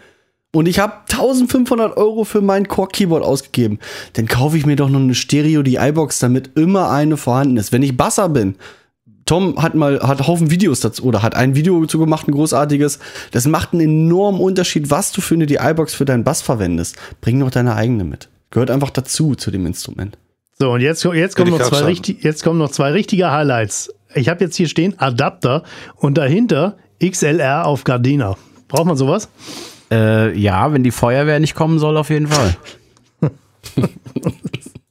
und 0.53 0.67
ich 0.67 0.79
habe 0.79 0.93
1500 1.09 1.97
Euro 1.97 2.23
für 2.23 2.41
mein 2.41 2.67
Core-Keyboard 2.67 3.23
ausgegeben, 3.23 3.79
dann 4.13 4.27
kaufe 4.27 4.57
ich 4.57 4.65
mir 4.65 4.75
doch 4.75 4.89
noch 4.89 4.99
eine 4.99 5.15
Stereo, 5.15 5.61
die 5.61 5.75
iBox, 5.75 6.19
damit 6.19 6.57
immer 6.57 6.89
eine 6.89 7.17
vorhanden 7.17 7.57
ist. 7.57 7.71
Wenn 7.71 7.83
ich 7.83 7.97
Basser 7.97 8.29
bin, 8.29 8.55
Tom 9.25 9.61
hat 9.61 9.75
mal 9.75 9.99
hat 9.99 10.25
Haufen 10.25 10.49
Videos 10.49 10.79
dazu 10.79 11.03
oder 11.03 11.21
hat 11.21 11.35
ein 11.35 11.53
Video 11.53 11.81
dazu 11.81 11.99
gemacht, 11.99 12.27
ein 12.27 12.31
großartiges. 12.31 12.99
Das 13.31 13.45
macht 13.45 13.73
einen 13.73 13.81
enormen 13.81 14.39
Unterschied, 14.39 14.89
was 14.89 15.11
du 15.11 15.21
für 15.21 15.35
eine 15.35 15.45
DI-Box 15.45 15.93
für 15.93 16.05
deinen 16.05 16.23
Bass 16.23 16.41
verwendest. 16.41 16.95
Bring 17.19 17.39
doch 17.41 17.51
deine 17.51 17.75
eigene 17.75 18.05
mit. 18.05 18.29
Gehört 18.49 18.71
einfach 18.71 18.89
dazu 18.89 19.35
zu 19.35 19.51
dem 19.51 19.65
Instrument. 19.65 20.17
So, 20.57 20.71
und 20.71 20.81
jetzt, 20.81 21.03
jetzt, 21.03 21.35
kommen, 21.35 21.51
noch 21.51 21.61
zwei 21.61 21.81
richtig, 21.81 22.23
jetzt 22.23 22.43
kommen 22.43 22.57
noch 22.57 22.71
zwei 22.71 22.91
richtige 22.91 23.29
Highlights. 23.29 23.93
Ich 24.15 24.29
habe 24.29 24.43
jetzt 24.43 24.55
hier 24.55 24.67
stehen 24.67 24.97
Adapter 24.97 25.63
und 25.95 26.17
dahinter 26.17 26.77
XLR 27.03 27.65
auf 27.65 27.83
Gardena. 27.83 28.37
Braucht 28.67 28.85
man 28.85 28.97
sowas? 28.97 29.29
Äh, 29.91 30.37
ja, 30.37 30.73
wenn 30.73 30.83
die 30.83 30.91
Feuerwehr 30.91 31.39
nicht 31.39 31.55
kommen 31.55 31.79
soll, 31.79 31.97
auf 31.97 32.09
jeden 32.09 32.27
Fall. 32.27 32.55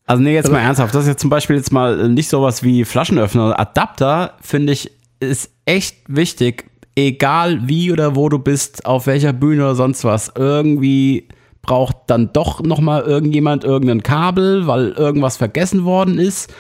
also 0.06 0.22
nee, 0.22 0.34
jetzt 0.34 0.50
mal 0.50 0.60
ernsthaft. 0.60 0.94
Das 0.94 1.02
ist 1.02 1.08
jetzt 1.08 1.20
zum 1.20 1.30
Beispiel 1.30 1.56
jetzt 1.56 1.72
mal 1.72 2.08
nicht 2.08 2.28
sowas 2.28 2.62
wie 2.62 2.84
Flaschenöffner. 2.84 3.58
Adapter, 3.58 4.34
finde 4.40 4.72
ich, 4.72 4.90
ist 5.20 5.50
echt 5.64 5.96
wichtig. 6.08 6.70
Egal 6.94 7.68
wie 7.68 7.92
oder 7.92 8.16
wo 8.16 8.28
du 8.28 8.38
bist, 8.38 8.86
auf 8.86 9.06
welcher 9.06 9.34
Bühne 9.34 9.64
oder 9.64 9.74
sonst 9.74 10.04
was. 10.04 10.32
Irgendwie 10.34 11.28
braucht 11.60 11.96
dann 12.06 12.32
doch 12.32 12.62
noch 12.62 12.80
mal 12.80 13.02
irgendjemand 13.02 13.64
irgendein 13.64 14.02
Kabel, 14.02 14.66
weil 14.66 14.92
irgendwas 14.92 15.36
vergessen 15.36 15.84
worden 15.84 16.18
ist. 16.18 16.52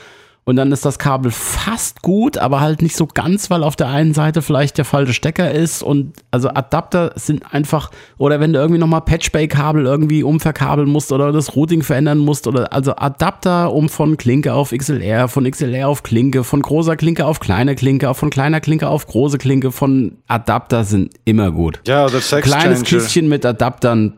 Und 0.48 0.54
dann 0.54 0.70
ist 0.70 0.84
das 0.84 1.00
Kabel 1.00 1.32
fast 1.32 2.02
gut, 2.02 2.38
aber 2.38 2.60
halt 2.60 2.80
nicht 2.80 2.94
so 2.94 3.08
ganz, 3.08 3.50
weil 3.50 3.64
auf 3.64 3.74
der 3.74 3.88
einen 3.88 4.14
Seite 4.14 4.42
vielleicht 4.42 4.78
der 4.78 4.84
falsche 4.84 5.12
Stecker 5.12 5.50
ist. 5.50 5.82
Und 5.82 6.12
also 6.30 6.50
Adapter 6.50 7.10
sind 7.16 7.52
einfach, 7.52 7.90
oder 8.16 8.38
wenn 8.38 8.52
du 8.52 8.60
irgendwie 8.60 8.78
nochmal 8.78 9.00
Patchbay-Kabel 9.00 9.84
irgendwie 9.84 10.22
umverkabeln 10.22 10.88
musst 10.88 11.10
oder 11.10 11.32
das 11.32 11.56
Routing 11.56 11.82
verändern 11.82 12.18
musst, 12.18 12.46
oder 12.46 12.72
also 12.72 12.94
Adapter, 12.94 13.72
um 13.72 13.88
von 13.88 14.16
Klinke 14.16 14.54
auf 14.54 14.70
XLR, 14.70 15.26
von 15.26 15.50
XLR 15.50 15.88
auf 15.88 16.04
Klinke, 16.04 16.44
von 16.44 16.62
großer 16.62 16.94
Klinke 16.94 17.26
auf 17.26 17.40
kleine 17.40 17.74
Klinke, 17.74 18.14
von 18.14 18.30
kleiner 18.30 18.60
Klinke 18.60 18.88
auf 18.88 19.08
große 19.08 19.38
Klinke, 19.38 19.72
von 19.72 20.18
Adapter 20.28 20.84
sind 20.84 21.12
immer 21.24 21.50
gut. 21.50 21.80
Ja, 21.88 22.08
Sex 22.08 22.46
Kleines. 22.46 22.84
Kistchen 22.84 23.28
mit 23.28 23.44
Adaptern, 23.44 24.12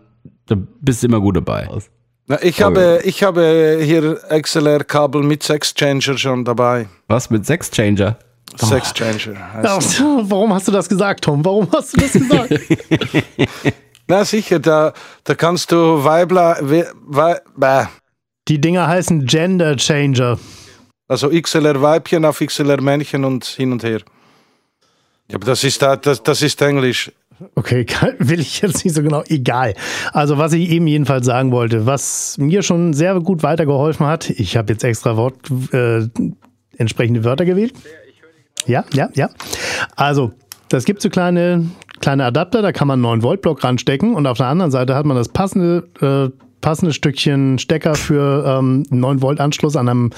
da 0.45 0.57
bist 0.83 1.03
du 1.03 1.07
immer 1.07 1.23
gut 1.23 1.37
dabei. 1.37 1.71
Na, 2.31 2.43
ich, 2.43 2.61
habe, 2.61 3.01
ich 3.05 3.23
habe 3.23 3.79
hier 3.81 4.21
XLR-Kabel 4.29 5.23
mit 5.23 5.43
Sexchanger 5.43 6.19
schon 6.19 6.45
dabei. 6.45 6.87
Was 7.07 7.31
mit 7.31 7.47
Sexchanger? 7.47 8.19
Sexchanger. 8.55 9.55
Heißt 9.55 10.01
warum 10.03 10.53
hast 10.53 10.69
du 10.69 10.73
das 10.73 10.91
gesagt, 10.91 11.25
Tom? 11.25 11.43
Warum 11.43 11.67
hast 11.73 11.97
du 11.97 12.01
das 12.01 12.13
gesagt? 12.13 12.51
Na 14.09 14.27
sicher, 14.27 14.59
da, 14.59 14.93
da 15.25 15.35
kannst 15.35 15.73
du 15.73 16.05
Weibler. 16.05 16.59
We, 16.61 16.91
Wei, 17.07 17.41
bäh. 17.57 17.87
Die 18.49 18.61
Dinger 18.61 18.87
heißen 18.87 19.25
Gender 19.25 19.77
Changer. 19.77 20.39
Also 21.09 21.31
XLR 21.31 21.81
Weibchen 21.81 22.27
auf 22.27 22.41
XLR 22.41 22.83
Männchen 22.83 23.25
und 23.25 23.47
hin 23.47 23.73
und 23.73 23.83
her. 23.83 24.01
Ja, 25.29 25.37
aber 25.37 25.47
das 25.47 25.65
ist, 25.65 25.81
das, 25.81 26.23
das 26.23 26.43
ist 26.43 26.61
Englisch. 26.61 27.11
Okay, 27.55 27.87
will 28.19 28.41
ich 28.41 28.61
jetzt 28.61 28.85
nicht 28.85 28.95
so 28.95 29.03
genau. 29.03 29.23
Egal. 29.29 29.75
Also, 30.13 30.39
was 30.39 30.53
ich 30.53 30.71
eben 30.71 30.87
jedenfalls 30.87 31.27
sagen 31.27 31.53
wollte, 31.53 31.87
was 31.87 32.37
mir 32.39 32.63
schon 32.63 32.93
sehr 32.93 33.19
gut 33.21 33.43
weitergeholfen 33.43 34.07
hat, 34.07 34.31
ich 34.31 34.57
habe 34.57 34.73
jetzt 34.73 34.85
extra 34.85 35.17
Wort, 35.17 35.37
äh, 35.73 36.09
entsprechende 36.77 37.25
Wörter 37.25 37.45
gewählt. 37.45 37.75
Ja, 38.67 38.85
ja, 38.93 39.09
ja. 39.15 39.31
Also, 39.97 40.33
das 40.69 40.85
gibt 40.85 41.01
so 41.01 41.09
kleine, 41.11 41.67
kleine 42.01 42.25
Adapter, 42.25 42.63
da 42.63 42.73
kann 42.73 42.89
man 42.89 43.05
einen 43.05 43.21
9-Volt-Block 43.21 43.65
ranstecken 43.65 44.15
und 44.15 44.27
auf 44.27 44.37
der 44.37 44.47
anderen 44.47 44.71
Seite 44.71 44.95
hat 44.95 45.07
man 45.07 45.17
das 45.17 45.29
passende, 45.29 45.89
äh, 46.01 46.31
passende 46.61 46.93
Stückchen 46.93 47.59
Stecker 47.59 47.95
für 47.95 48.45
ähm, 48.59 48.83
9-Volt-Anschluss 48.91 49.77
an 49.77 49.89
einem, 49.89 50.11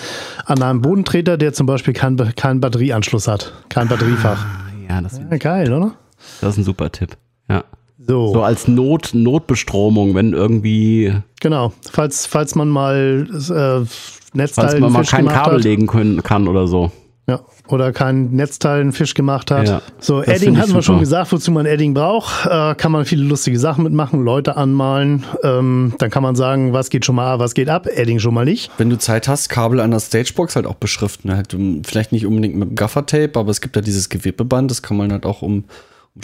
an 0.46 0.62
einem 0.62 0.82
Bodentreter, 0.82 1.36
der 1.36 1.52
zum 1.52 1.66
Beispiel 1.66 1.94
keinen 1.94 2.34
kein 2.34 2.60
Batterieanschluss 2.60 3.28
hat, 3.28 3.52
kein 3.68 3.88
Batteriefach. 3.88 4.44
Ja, 4.88 5.00
das, 5.00 5.18
Ja, 5.18 5.36
geil, 5.36 5.72
oder? 5.72 5.92
Das 6.40 6.54
ist 6.54 6.58
ein 6.58 6.64
super 6.64 6.90
Tipp. 6.92 7.16
Ja. 7.48 7.64
So. 7.98 8.32
So 8.32 8.42
als 8.42 8.66
Not, 8.66 9.10
Notbestromung, 9.12 10.14
wenn 10.14 10.32
irgendwie, 10.32 11.14
Genau, 11.40 11.72
falls, 11.90 12.26
falls 12.26 12.54
man 12.54 12.68
mal 12.68 13.26
äh, 13.30 13.86
Netzteil 14.32 14.68
falls 14.68 14.80
man 14.80 14.92
mal 14.92 15.00
Fisch 15.00 15.10
kein 15.10 15.26
Kabel 15.26 15.56
hat. 15.56 15.64
legen 15.64 15.86
können, 15.86 16.22
kann 16.22 16.48
oder 16.48 16.66
so. 16.66 16.90
Ja, 17.28 17.40
oder 17.68 17.92
kein 17.92 18.30
Netzteil 18.32 18.80
einen 18.80 18.92
Fisch 18.92 19.14
gemacht 19.14 19.52
hat. 19.52 19.68
Ja, 19.68 19.82
so, 20.00 20.20
Edding 20.22 20.58
hatten 20.58 20.74
wir 20.74 20.82
schon 20.82 20.98
gesagt, 20.98 21.30
wozu 21.30 21.52
man 21.52 21.64
Edding 21.66 21.94
braucht. 21.94 22.46
Äh, 22.46 22.74
kann 22.74 22.90
man 22.90 23.04
viele 23.04 23.22
lustige 23.22 23.58
Sachen 23.58 23.84
mitmachen, 23.84 24.24
Leute 24.24 24.56
anmalen. 24.56 25.24
Ähm, 25.44 25.94
dann 25.98 26.10
kann 26.10 26.24
man 26.24 26.34
sagen, 26.34 26.72
was 26.72 26.90
geht 26.90 27.04
schon 27.04 27.14
mal, 27.14 27.38
was 27.38 27.54
geht 27.54 27.68
ab. 27.68 27.86
Edding 27.86 28.18
schon 28.18 28.34
mal 28.34 28.44
nicht. 28.44 28.72
Wenn 28.78 28.90
du 28.90 28.98
Zeit 28.98 29.28
hast, 29.28 29.48
Kabel 29.48 29.78
an 29.78 29.92
der 29.92 30.00
Stagebox 30.00 30.56
halt 30.56 30.66
auch 30.66 30.74
beschriften. 30.74 31.32
Halt, 31.32 31.56
vielleicht 31.84 32.10
nicht 32.10 32.26
unbedingt 32.26 32.56
mit 32.56 32.70
dem 32.70 32.74
Gaffertape, 32.74 33.38
aber 33.38 33.50
es 33.50 33.60
gibt 33.60 33.76
ja 33.76 33.82
dieses 33.82 34.08
Gewebeband, 34.08 34.70
das 34.70 34.82
kann 34.82 34.96
man 34.96 35.12
halt 35.12 35.24
auch 35.24 35.42
um 35.42 35.64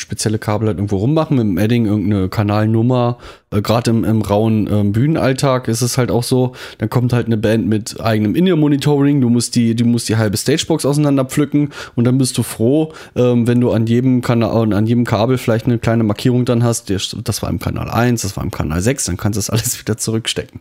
spezielle 0.00 0.38
Kabel 0.38 0.68
halt 0.68 0.78
irgendwo 0.78 0.96
rummachen. 0.96 1.36
Mit 1.36 1.44
dem 1.46 1.58
Edding 1.58 1.86
irgendeine 1.86 2.28
Kanalnummer. 2.28 3.18
Äh, 3.50 3.62
Gerade 3.62 3.90
im, 3.90 4.04
im 4.04 4.22
rauen 4.22 4.68
ähm, 4.70 4.92
Bühnenalltag 4.92 5.68
ist 5.68 5.82
es 5.82 5.98
halt 5.98 6.10
auch 6.10 6.22
so, 6.22 6.52
dann 6.78 6.90
kommt 6.90 7.12
halt 7.12 7.26
eine 7.26 7.36
Band 7.36 7.66
mit 7.68 8.00
eigenem 8.00 8.34
In-Ear-Monitoring, 8.34 9.20
du 9.20 9.28
musst 9.28 9.54
die, 9.54 9.74
du 9.76 9.84
musst 9.84 10.08
die 10.08 10.16
halbe 10.16 10.36
Stagebox 10.36 10.84
auseinander 10.84 11.24
pflücken 11.24 11.70
und 11.94 12.04
dann 12.04 12.18
bist 12.18 12.36
du 12.38 12.42
froh, 12.42 12.92
ähm, 13.14 13.46
wenn 13.46 13.60
du 13.60 13.70
an 13.72 13.86
jedem 13.86 14.20
Kanal, 14.22 14.72
an 14.72 14.86
jedem 14.86 15.04
Kabel 15.04 15.38
vielleicht 15.38 15.66
eine 15.66 15.78
kleine 15.78 16.02
Markierung 16.04 16.44
dann 16.44 16.64
hast, 16.64 16.88
der- 16.88 17.00
das 17.24 17.42
war 17.42 17.50
im 17.50 17.58
Kanal 17.60 17.88
1, 17.90 18.22
das 18.22 18.36
war 18.36 18.42
im 18.44 18.50
Kanal 18.50 18.80
6, 18.80 19.04
dann 19.04 19.16
kannst 19.16 19.36
du 19.36 19.38
das 19.38 19.50
alles 19.50 19.78
wieder 19.80 19.96
zurückstecken. 19.96 20.60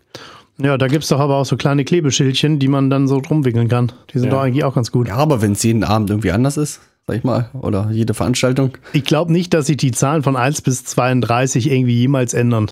Ja, 0.57 0.77
da 0.77 0.88
gibt's 0.88 1.09
doch 1.09 1.19
aber 1.19 1.36
auch 1.36 1.45
so 1.45 1.57
kleine 1.57 1.83
Klebeschildchen, 1.83 2.59
die 2.59 2.69
man 2.69 2.89
dann 2.89 3.07
so 3.09 3.19
drum 3.19 3.43
wickeln 3.43 3.67
kann. 3.67 3.91
Die 4.13 4.19
sind 4.19 4.31
doch 4.31 4.39
eigentlich 4.39 4.63
auch 4.63 4.73
ganz 4.75 4.89
gut. 4.91 5.09
Ja, 5.09 5.15
aber 5.17 5.41
wenn 5.41 5.51
es 5.51 5.63
jeden 5.63 5.83
Abend 5.83 6.09
irgendwie 6.11 6.31
anders 6.31 6.55
ist, 6.55 6.79
sag 7.07 7.17
ich 7.17 7.23
mal, 7.23 7.49
oder 7.53 7.89
jede 7.91 8.13
Veranstaltung. 8.13 8.77
Ich 8.93 9.03
glaube 9.03 9.31
nicht, 9.31 9.53
dass 9.53 9.67
sich 9.67 9.77
die 9.77 9.91
Zahlen 9.91 10.23
von 10.23 10.35
1 10.35 10.61
bis 10.61 10.83
32 10.85 11.69
irgendwie 11.71 11.99
jemals 11.99 12.33
ändern. 12.33 12.69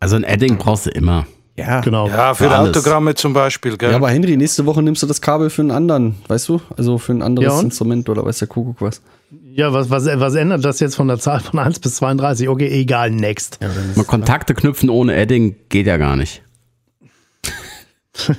Also 0.00 0.16
ein 0.16 0.24
Edding 0.24 0.58
brauchst 0.58 0.86
du 0.86 0.90
immer. 0.90 1.26
Ja. 1.56 1.80
Genau. 1.80 2.08
Ja, 2.08 2.34
für 2.34 2.48
Für. 2.48 2.58
Autogramme 2.58 3.14
zum 3.14 3.34
Beispiel, 3.34 3.76
gell? 3.76 3.90
Ja, 3.90 3.96
aber 3.96 4.10
Henry, 4.10 4.36
nächste 4.36 4.64
Woche 4.64 4.82
nimmst 4.82 5.02
du 5.02 5.06
das 5.06 5.20
Kabel 5.20 5.50
für 5.50 5.62
einen 5.62 5.70
anderen, 5.70 6.16
weißt 6.28 6.48
du? 6.48 6.60
Also 6.76 6.98
für 6.98 7.12
ein 7.12 7.22
anderes 7.22 7.52
Ja? 7.52 7.60
Instrument 7.60 8.08
oder 8.08 8.24
weiß 8.24 8.38
der 8.38 8.48
Kuckuck 8.48 8.80
was. 8.80 9.02
Ja, 9.54 9.72
was, 9.72 9.90
was, 9.90 10.06
was 10.06 10.34
ändert 10.34 10.64
das 10.64 10.80
jetzt 10.80 10.96
von 10.96 11.08
der 11.08 11.18
Zahl 11.18 11.40
von 11.40 11.58
1 11.58 11.78
bis 11.78 11.96
32? 11.96 12.48
Okay, 12.48 12.68
egal, 12.68 13.10
next. 13.10 13.58
Mal 13.96 14.04
Kontakte 14.04 14.54
knüpfen 14.54 14.88
ohne 14.88 15.14
Edding 15.14 15.56
geht 15.68 15.86
ja 15.86 15.98
gar 15.98 16.16
nicht. 16.16 16.42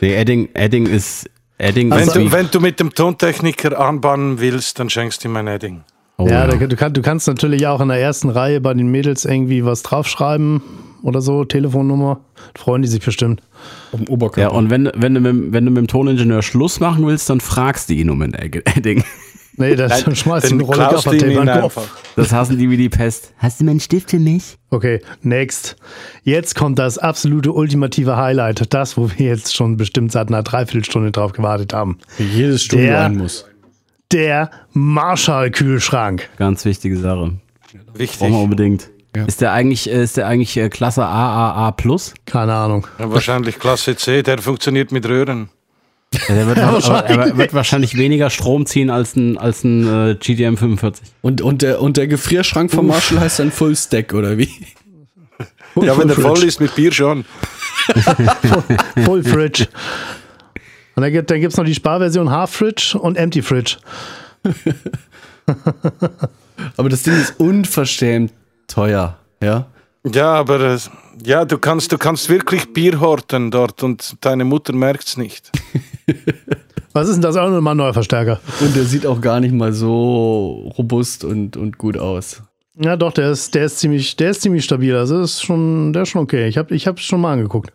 nee, 0.00 0.14
Edding, 0.14 0.48
Edding 0.54 0.86
ist. 0.86 1.28
Edding 1.58 1.90
wenn, 1.90 2.08
du, 2.08 2.32
wenn 2.32 2.48
du 2.50 2.60
mit 2.60 2.80
dem 2.80 2.94
Tontechniker 2.94 3.78
anbahnen 3.78 4.40
willst, 4.40 4.78
dann 4.78 4.90
schenkst 4.90 5.22
du 5.22 5.28
ihm 5.28 5.36
ein 5.36 5.46
Edding. 5.46 5.82
oh, 6.18 6.26
ja, 6.26 6.46
da, 6.46 6.56
du, 6.56 6.76
kann, 6.76 6.92
du 6.92 7.02
kannst 7.02 7.28
natürlich 7.28 7.66
auch 7.66 7.80
in 7.80 7.88
der 7.88 7.98
ersten 7.98 8.30
Reihe 8.30 8.60
bei 8.60 8.74
den 8.74 8.88
Mädels 8.90 9.24
irgendwie 9.24 9.64
was 9.64 9.82
draufschreiben 9.82 10.62
oder 11.02 11.20
so, 11.20 11.44
Telefonnummer. 11.44 12.20
Freuen 12.56 12.82
die 12.82 12.88
sich 12.88 13.04
bestimmt. 13.04 13.42
Auf 13.92 14.00
dem 14.00 14.06
ja, 14.06 14.12
Oberkörper. 14.12 14.54
und 14.54 14.70
wenn, 14.70 14.90
wenn, 14.94 15.14
du 15.14 15.20
mit, 15.20 15.52
wenn 15.52 15.64
du 15.64 15.70
mit 15.70 15.82
dem 15.82 15.86
Toningenieur 15.88 16.42
Schluss 16.42 16.80
machen 16.80 17.06
willst, 17.06 17.28
dann 17.30 17.40
fragst 17.40 17.88
du 17.88 17.94
ihn 17.94 18.10
um 18.10 18.22
ein 18.22 18.34
Edding. 18.34 19.04
Nee, 19.56 19.74
das 19.76 20.04
dann 20.04 20.16
schmeißt 20.16 20.46
du 20.46 20.48
Dann 20.50 20.58
eine 20.60 20.66
Rolle 20.66 20.78
Gaffertape 20.94 21.32
ihn 21.32 21.38
an 21.38 21.46
den 21.46 21.60
Kopf. 21.60 21.78
Das 22.16 22.32
hassen 22.32 22.56
die 22.58 22.70
wie 22.70 22.76
die 22.78 22.88
Pest. 22.88 23.32
Hast 23.36 23.60
du 23.60 23.64
mir 23.64 23.72
einen 23.72 23.80
Stift 23.80 24.10
für 24.10 24.18
mich? 24.18 24.56
Okay, 24.70 25.00
next. 25.22 25.76
Jetzt 26.22 26.54
kommt 26.54 26.78
das 26.78 26.96
absolute 26.98 27.52
ultimative 27.52 28.16
Highlight. 28.16 28.72
Das, 28.72 28.96
wo 28.96 29.10
wir 29.10 29.26
jetzt 29.26 29.54
schon 29.54 29.76
bestimmt 29.76 30.10
seit 30.12 30.28
einer 30.28 30.42
Dreiviertelstunde 30.42 31.10
drauf 31.10 31.32
gewartet 31.32 31.74
haben. 31.74 31.98
Wie 32.16 32.24
jedes 32.24 32.62
Studio 32.62 32.86
Der- 32.86 33.04
ein 33.04 33.16
muss. 33.18 33.44
Der 34.10 34.50
Marshall-Kühlschrank. 34.72 36.28
Ganz 36.38 36.64
wichtige 36.64 36.96
Sache. 36.98 37.32
Wichtig. 37.94 38.18
Brauchen 38.18 38.32
wir 38.32 38.40
unbedingt. 38.40 38.90
Ja. 39.16 39.24
Ist 39.24 39.40
der 39.42 39.52
eigentlich, 39.52 39.90
äh, 39.90 40.02
ist 40.02 40.16
der 40.16 40.26
eigentlich 40.26 40.56
äh, 40.56 40.68
Klasse 40.70 41.04
AAA 41.04 41.72
Plus? 41.72 42.14
Keine 42.24 42.54
Ahnung. 42.54 42.86
Ja, 42.98 43.10
wahrscheinlich 43.10 43.58
Klasse 43.58 43.94
C, 43.96 44.22
der 44.22 44.38
funktioniert 44.38 44.90
mit 44.92 45.06
Röhren. 45.06 45.50
Ja, 46.28 46.34
der 46.34 46.46
wird, 46.46 46.58
aber, 46.60 46.72
wahrscheinlich. 46.74 47.16
er 47.16 47.36
wird 47.36 47.54
wahrscheinlich 47.54 47.96
weniger 47.96 48.30
Strom 48.30 48.66
ziehen 48.66 48.90
als 48.90 49.16
ein, 49.16 49.38
als 49.38 49.64
ein 49.64 50.10
äh, 50.10 50.14
GTM 50.14 50.56
45. 50.56 51.08
Und, 51.22 51.40
und, 51.40 51.62
der, 51.62 51.80
und 51.80 51.96
der 51.96 52.06
Gefrierschrank 52.06 52.70
von 52.70 52.86
Marshall 52.86 53.20
heißt 53.20 53.38
dann 53.38 53.50
Full 53.50 53.76
Stack, 53.76 54.14
oder 54.14 54.38
wie? 54.38 54.48
Ja, 55.80 55.96
wenn 55.96 56.06
der 56.06 56.18
voll 56.18 56.44
ist 56.44 56.60
mit 56.60 56.74
Bier 56.74 56.92
schon. 56.92 57.24
Full 59.06 59.24
Fridge. 59.24 59.68
Und 60.94 61.02
dann 61.02 61.10
gibt 61.10 61.30
es 61.30 61.32
dann 61.32 61.40
gibt's 61.40 61.56
noch 61.56 61.64
die 61.64 61.74
Sparversion 61.74 62.30
Half 62.30 62.50
Fridge 62.50 62.98
und 63.00 63.16
Empty 63.16 63.40
Fridge. 63.40 63.78
Aber 66.76 66.90
das 66.90 67.04
Ding 67.04 67.14
ist 67.14 67.40
unverschämt 67.40 68.32
teuer, 68.68 69.16
ja? 69.42 69.66
Ja, 70.04 70.32
aber 70.34 70.60
äh, 70.60 70.78
ja, 71.24 71.44
du 71.44 71.58
kannst, 71.58 71.92
du 71.92 71.98
kannst 71.98 72.28
wirklich 72.28 72.72
Bier 72.72 73.00
horten 73.00 73.50
dort 73.50 73.82
und 73.82 74.16
deine 74.20 74.44
Mutter 74.44 74.72
merkt's 74.72 75.16
nicht. 75.16 75.50
Was 76.92 77.08
ist 77.08 77.14
denn 77.14 77.22
das? 77.22 77.36
Auch 77.36 77.48
nochmal 77.48 77.74
ein 77.74 77.78
neuer 77.78 77.94
Verstärker. 77.94 78.40
Und 78.60 78.76
der 78.76 78.84
sieht 78.84 79.06
auch 79.06 79.20
gar 79.20 79.40
nicht 79.40 79.54
mal 79.54 79.72
so 79.72 80.72
robust 80.76 81.24
und, 81.24 81.56
und 81.56 81.78
gut 81.78 81.96
aus. 81.96 82.42
Ja, 82.74 82.96
doch, 82.96 83.12
der 83.12 83.30
ist, 83.30 83.54
der 83.54 83.66
ist 83.66 83.78
ziemlich, 83.78 84.16
der 84.16 84.30
ist 84.30 84.42
ziemlich 84.42 84.64
stabil. 84.64 84.94
Also 84.96 85.20
ist 85.20 85.42
schon, 85.42 85.92
der 85.92 86.02
ist 86.02 86.10
schon 86.10 86.22
okay. 86.22 86.48
Ich 86.48 86.58
habe 86.58 86.74
ich 86.74 86.86
es 86.86 87.00
schon 87.00 87.20
mal 87.20 87.32
angeguckt. 87.32 87.72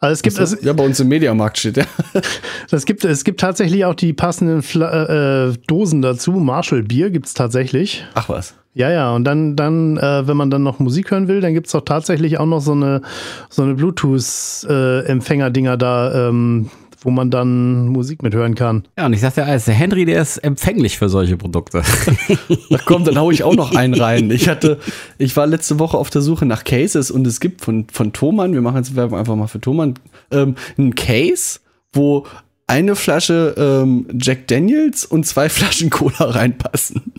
Also 0.00 0.14
es 0.14 0.22
gibt, 0.22 0.38
es, 0.38 0.62
Ja, 0.62 0.72
bei 0.72 0.84
uns 0.84 0.98
im 0.98 1.08
Mediamarkt 1.08 1.58
steht 1.58 1.76
der. 1.76 1.86
es 2.70 2.86
gibt, 2.86 3.04
es 3.04 3.22
gibt 3.22 3.40
tatsächlich 3.40 3.84
auch 3.84 3.94
die 3.94 4.14
passenden 4.14 4.62
Fla 4.62 5.48
äh, 5.48 5.52
Dosen 5.66 6.00
dazu. 6.00 6.32
Marshall 6.32 6.82
Bier 6.82 7.10
gibt 7.10 7.26
es 7.26 7.34
tatsächlich. 7.34 8.06
Ach 8.14 8.30
was. 8.30 8.54
Ja, 8.72 8.88
ja, 8.90 9.12
und 9.12 9.24
dann, 9.24 9.56
dann 9.56 9.98
äh, 9.98 10.26
wenn 10.26 10.38
man 10.38 10.48
dann 10.48 10.62
noch 10.62 10.78
Musik 10.78 11.10
hören 11.10 11.28
will, 11.28 11.40
dann 11.40 11.54
gibt 11.54 11.66
es 11.66 11.74
auch 11.74 11.84
tatsächlich 11.84 12.38
auch 12.38 12.46
noch 12.46 12.60
so 12.60 12.70
eine, 12.72 13.02
so 13.50 13.62
eine 13.62 13.74
Bluetooth-Empfänger-Dinger 13.74 15.76
da, 15.76 16.28
ähm, 16.28 16.70
wo 17.02 17.10
man 17.10 17.30
dann 17.30 17.88
Musik 17.88 18.22
mithören 18.22 18.54
kann. 18.54 18.84
Ja, 18.98 19.06
und 19.06 19.12
ich 19.12 19.20
sagte, 19.20 19.42
der 19.44 19.74
Henry, 19.74 20.04
der 20.04 20.20
ist 20.20 20.38
empfänglich 20.38 20.98
für 20.98 21.08
solche 21.08 21.36
Produkte. 21.36 21.82
Na 22.68 22.78
komm, 22.84 23.04
dann 23.04 23.18
hau 23.18 23.30
ich 23.30 23.42
auch 23.42 23.54
noch 23.54 23.74
einen 23.74 23.94
rein. 23.94 24.30
Ich 24.30 24.48
hatte, 24.48 24.78
ich 25.18 25.36
war 25.36 25.46
letzte 25.46 25.78
Woche 25.78 25.96
auf 25.96 26.10
der 26.10 26.22
Suche 26.22 26.46
nach 26.46 26.64
Cases 26.64 27.10
und 27.10 27.26
es 27.26 27.40
gibt 27.40 27.62
von, 27.62 27.86
von 27.90 28.12
Thomann, 28.12 28.52
wir 28.52 28.60
machen 28.60 28.76
jetzt 28.76 28.96
Werbung 28.96 29.18
einfach 29.18 29.36
mal 29.36 29.46
für 29.46 29.60
Thomann, 29.60 29.94
ähm, 30.30 30.56
ein 30.78 30.94
Case, 30.94 31.60
wo 31.92 32.26
eine 32.66 32.94
Flasche 32.94 33.54
ähm, 33.56 34.06
Jack 34.20 34.46
Daniels 34.48 35.04
und 35.04 35.26
zwei 35.26 35.48
Flaschen 35.48 35.90
Cola 35.90 36.24
reinpassen. 36.30 37.12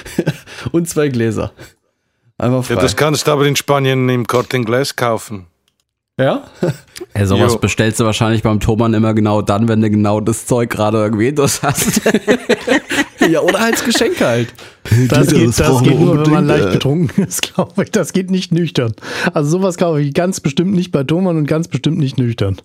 und 0.72 0.88
zwei 0.88 1.08
Gläser. 1.08 1.52
Einfach 2.38 2.64
frei. 2.64 2.74
Ja, 2.74 2.80
das 2.80 2.96
kannst 2.96 3.26
du 3.26 3.30
aber 3.30 3.46
in 3.46 3.56
Spanien 3.56 4.08
im 4.08 4.26
Corte 4.26 4.56
Inglés 4.56 4.96
kaufen. 4.96 5.46
Ja? 6.18 6.44
Ja, 7.14 7.26
sowas 7.26 7.52
Jo. 7.52 7.58
bestellst 7.58 8.00
du 8.00 8.04
wahrscheinlich 8.06 8.42
beim 8.42 8.58
Thomann 8.58 8.94
immer 8.94 9.12
genau 9.12 9.42
dann, 9.42 9.68
wenn 9.68 9.82
du 9.82 9.90
genau 9.90 10.20
das 10.20 10.46
Zeug 10.46 10.70
gerade 10.70 10.96
irgendwie 10.96 11.30
das 11.30 11.62
hast. 11.62 12.00
ja, 13.30 13.40
oder 13.40 13.60
als 13.60 13.84
Geschenk 13.84 14.18
halt. 14.22 14.54
Das 15.08 15.28
geht, 15.28 15.48
das 15.48 15.56
brauchen 15.58 15.84
geht 15.84 16.00
nur, 16.00 16.24
wenn 16.24 16.32
man 16.32 16.46
leicht 16.46 16.72
betrunken 16.72 17.24
ist, 17.24 17.42
glaube 17.54 17.84
ich. 17.84 17.90
Das 17.90 18.14
geht 18.14 18.30
nicht 18.30 18.50
nüchtern. 18.50 18.94
Also 19.34 19.50
sowas 19.58 19.76
kaufe 19.76 20.00
ich 20.00 20.14
ganz 20.14 20.40
bestimmt 20.40 20.72
nicht 20.72 20.90
bei 20.90 21.04
Thomann 21.04 21.36
und 21.36 21.46
ganz 21.46 21.68
bestimmt 21.68 21.98
nicht 21.98 22.16
nüchtern. 22.16 22.56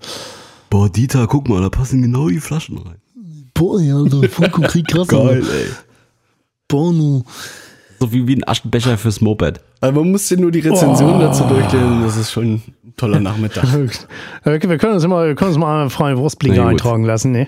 Boah, 0.69 0.89
Dieter, 0.89 1.27
guck 1.27 1.49
mal, 1.49 1.61
da 1.61 1.69
passen 1.69 2.01
genau 2.01 2.29
die 2.29 2.39
Flaschen 2.39 2.77
rein. 2.77 3.01
Boah, 3.53 3.81
ja, 3.81 4.01
der 4.03 4.29
Funko 4.29 4.61
kriegt 4.61 4.91
krass. 4.91 5.09
ey. 5.09 5.43
Porno. 6.69 7.25
So 7.99 8.13
wie, 8.13 8.25
wie 8.27 8.35
ein 8.37 8.47
Aschenbecher 8.47 8.97
fürs 8.97 9.19
Moped. 9.19 9.59
Aber 9.81 10.01
man 10.01 10.11
muss 10.11 10.27
dir 10.27 10.37
nur 10.37 10.51
die 10.51 10.59
Rezension 10.59 11.15
Oh. 11.15 11.19
dazu 11.19 11.43
durchlesen. 11.45 12.03
Das 12.03 12.17
ist 12.17 12.31
schon 12.31 12.55
ein 12.55 12.93
toller 12.97 13.19
Nachmittag. 13.19 13.63
Okay, 14.45 14.69
wir 14.69 14.77
können 14.77 14.93
uns 14.95 15.03
immer, 15.03 15.25
wir 15.25 15.35
können 15.35 15.49
uns 15.49 15.57
mal 15.59 15.81
einen 15.81 15.89
freien 15.89 16.17
Wurstblinker 16.17 16.65
eintragen 16.65 17.03
lassen, 17.03 17.31
ne? 17.31 17.47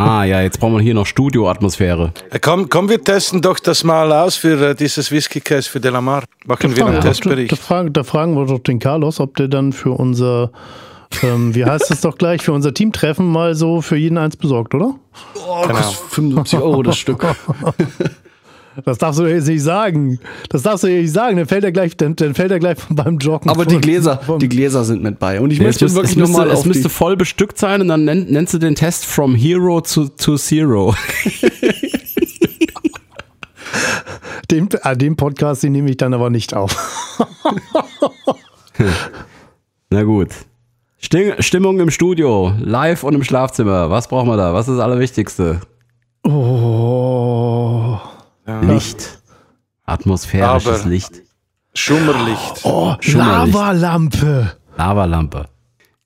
Ah 0.00 0.22
ja, 0.22 0.40
jetzt 0.42 0.60
brauchen 0.60 0.74
wir 0.74 0.80
hier 0.80 0.94
noch 0.94 1.06
Studioatmosphäre. 1.06 2.12
Äh, 2.30 2.38
Komm, 2.38 2.68
komm, 2.68 2.88
wir 2.88 3.02
testen 3.02 3.42
doch 3.42 3.58
das 3.58 3.82
mal 3.82 4.12
aus 4.12 4.36
für 4.36 4.68
äh, 4.70 4.74
dieses 4.76 5.10
Whisky-Case 5.10 5.68
für 5.68 5.80
Delamar. 5.80 6.22
Machen 6.46 6.76
wir 6.76 6.84
einen 6.86 6.94
da, 6.96 7.00
da, 7.00 7.08
Testbericht. 7.08 7.58
fragen, 7.58 7.92
da 7.92 8.04
fragen 8.04 8.34
wir 8.36 8.46
doch 8.46 8.60
den 8.60 8.78
Carlos, 8.78 9.18
ob 9.18 9.34
der 9.36 9.48
dann 9.48 9.72
für 9.72 9.90
unser 9.90 10.52
Ähm, 11.22 11.54
wie 11.54 11.64
heißt 11.64 11.90
es 11.90 12.02
doch 12.02 12.16
gleich 12.18 12.42
für 12.42 12.52
unser 12.52 12.72
Teamtreffen 12.74 13.26
mal 13.26 13.54
so 13.56 13.80
für 13.80 13.96
jeden 13.96 14.18
eins 14.18 14.36
besorgt, 14.36 14.74
oder? 14.74 14.94
Oh, 15.34 15.62
kostet 15.66 15.96
75 16.10 16.58
Euro 16.60 16.82
das 16.84 16.96
Stück. 16.98 17.24
Das 18.84 18.98
darfst 18.98 19.18
du 19.18 19.26
jetzt 19.26 19.48
nicht 19.48 19.62
sagen. 19.62 20.20
Das 20.48 20.62
darfst 20.62 20.84
du 20.84 20.88
jetzt 20.88 21.02
nicht 21.02 21.12
sagen. 21.12 21.36
Dann 21.36 21.46
fällt 21.46 21.64
er 21.64 21.72
gleich, 21.72 21.96
dann, 21.96 22.14
dann 22.16 22.34
fällt 22.34 22.52
er 22.52 22.58
gleich 22.58 22.78
beim 22.90 23.18
Joggen. 23.18 23.50
Aber 23.50 23.66
die 23.66 23.80
Gläser, 23.80 24.20
die 24.40 24.48
Gläser 24.48 24.84
sind 24.84 25.02
mit 25.02 25.18
bei. 25.18 25.40
Und 25.40 25.50
ich 25.50 25.58
Es 25.58 25.64
möchte 25.64 25.84
es, 25.86 25.94
wirklich 25.94 26.16
nochmal 26.16 26.50
es 26.50 26.64
müsste 26.64 26.88
voll 26.88 27.16
bestückt 27.16 27.58
sein 27.58 27.80
und 27.80 27.88
dann 27.88 28.04
nenn, 28.04 28.26
nennst 28.26 28.54
du 28.54 28.58
den 28.58 28.74
Test 28.74 29.04
from 29.04 29.34
Hero 29.34 29.80
to, 29.80 30.08
to 30.08 30.36
Zero. 30.36 30.94
den, 34.50 34.68
ah, 34.82 34.94
den 34.94 35.16
Podcast, 35.16 35.62
den 35.62 35.72
nehme 35.72 35.90
ich 35.90 35.96
dann 35.96 36.14
aber 36.14 36.30
nicht 36.30 36.54
auf. 36.54 36.76
Na 39.90 40.02
gut. 40.04 40.28
Stimmung 41.00 41.80
im 41.80 41.90
Studio, 41.90 42.52
live 42.60 43.04
und 43.04 43.14
im 43.14 43.24
Schlafzimmer. 43.24 43.90
Was 43.90 44.08
brauchen 44.08 44.28
wir 44.28 44.36
da? 44.36 44.52
Was 44.52 44.68
ist 44.68 44.76
das 44.76 44.84
Allerwichtigste? 44.84 45.60
Oh. 46.24 47.98
Licht. 48.62 49.20
Atmosphärisches 49.84 50.80
Aber- 50.80 50.88
Licht. 50.88 51.22
Schummerlicht. 51.74 52.60
Oh, 52.64 52.94
Schummerlicht. 53.00 53.54
Lavalampe. 53.54 54.52
Lavalampe. 54.76 55.46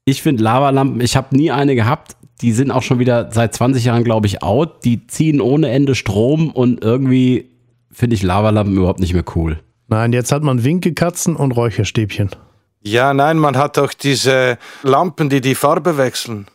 Ich 0.04 0.22
finde 0.22 0.42
Lavalampen, 0.42 1.00
ich 1.00 1.16
habe 1.16 1.34
nie 1.36 1.50
eine 1.50 1.74
gehabt. 1.74 2.16
Die 2.40 2.52
sind 2.52 2.70
auch 2.72 2.82
schon 2.82 2.98
wieder 2.98 3.30
seit 3.32 3.54
20 3.54 3.84
Jahren, 3.84 4.02
glaube 4.04 4.26
ich, 4.26 4.42
out. 4.42 4.84
Die 4.84 5.06
ziehen 5.06 5.40
ohne 5.40 5.70
Ende 5.70 5.94
Strom 5.94 6.50
und 6.50 6.82
irgendwie 6.82 7.50
finde 7.92 8.14
ich 8.16 8.22
Lavalampen 8.22 8.76
überhaupt 8.76 8.98
nicht 9.00 9.14
mehr 9.14 9.24
cool. 9.36 9.60
Nein, 9.88 10.12
jetzt 10.12 10.32
hat 10.32 10.42
man 10.42 10.64
Winkekatzen 10.64 11.36
und 11.36 11.52
Räucherstäbchen. 11.52 12.30
Ja, 12.82 13.14
nein, 13.14 13.38
man 13.38 13.56
hat 13.56 13.78
auch 13.78 13.92
diese 13.92 14.58
Lampen, 14.82 15.28
die 15.28 15.40
die 15.40 15.54
Farbe 15.54 15.96
wechseln. 15.98 16.46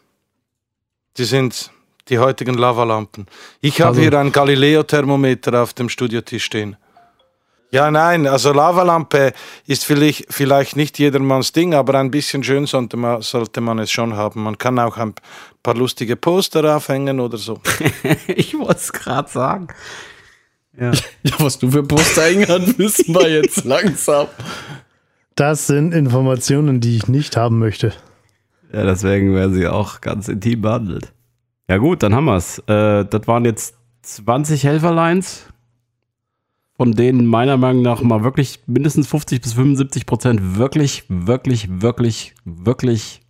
Die 1.18 1.24
sind 1.24 1.72
die 2.10 2.20
heutigen 2.20 2.56
Lavalampen. 2.56 3.28
Ich 3.62 3.82
habe 3.82 3.90
Also- 3.90 4.02
hier 4.02 4.14
ein 4.20 4.32
Galileo-Thermometer 4.32 5.62
auf 5.62 5.74
dem 5.74 5.90
Studiotisch 5.90 6.44
stehen. 6.46 6.78
Ja, 7.70 7.92
nein, 7.92 8.28
also 8.28 8.54
Lavalampe 8.54 9.34
ist 9.66 9.84
vielleicht, 9.84 10.28
vielleicht 10.34 10.78
nicht 10.78 10.98
jedermanns 11.00 11.52
Ding, 11.52 11.74
aber 11.74 11.96
ein 12.00 12.10
bisschen 12.12 12.42
schön 12.42 12.66
sollte 12.66 12.96
man, 12.96 13.22
sollte 13.22 13.60
man 13.60 13.78
es 13.80 13.92
schon 13.92 14.16
haben. 14.16 14.44
Man 14.44 14.58
kann 14.58 14.80
auch 14.80 14.96
ein 14.98 15.14
paar 15.64 15.76
lustige 15.76 16.16
Poster 16.16 16.78
aufhängen 16.78 17.20
oder 17.20 17.38
so. 17.38 17.60
ich 18.28 18.58
wollte 18.58 18.76
es 18.80 18.94
gerade 18.94 19.30
sagen. 19.30 19.68
ja, 20.80 20.92
was 21.40 21.60
du 21.60 21.70
für 21.70 21.84
Poster 21.84 22.24
hängen 22.24 22.48
hast, 22.48 22.78
wissen 22.80 23.14
wir 23.14 23.30
jetzt 23.30 23.66
langsam. 23.66 24.28
Das 25.36 25.68
sind 25.68 25.94
Informationen, 25.94 26.80
die 26.80 26.96
ich 26.96 27.08
nicht 27.10 27.36
haben 27.36 27.60
möchte. 27.60 27.92
Ja, 28.72 28.84
deswegen 28.86 29.36
werden 29.36 29.54
sie 29.54 29.68
auch 29.68 30.00
ganz 30.00 30.30
intim 30.30 30.62
behandelt. 30.62 31.12
Ja 31.70 31.78
gut, 31.78 32.02
dann 32.02 32.16
haben 32.16 32.26
wir 32.26 32.38
es. 32.38 32.60
Äh, 32.60 33.06
das 33.06 33.28
waren 33.28 33.44
jetzt 33.46 33.76
20 34.04 34.64
Helferlines, 34.64 35.48
von 36.78 36.94
denen 36.94 37.26
meiner 37.26 37.58
Meinung 37.58 37.82
nach 37.82 38.02
mal 38.02 38.24
wirklich 38.24 38.62
mindestens 38.68 39.08
50 39.08 39.42
bis 39.42 39.54
75 39.54 40.06
Prozent 40.06 40.58
wirklich, 40.58 41.04
wirklich, 41.10 41.68
wirklich, 41.70 42.36
wirklich, 42.46 43.22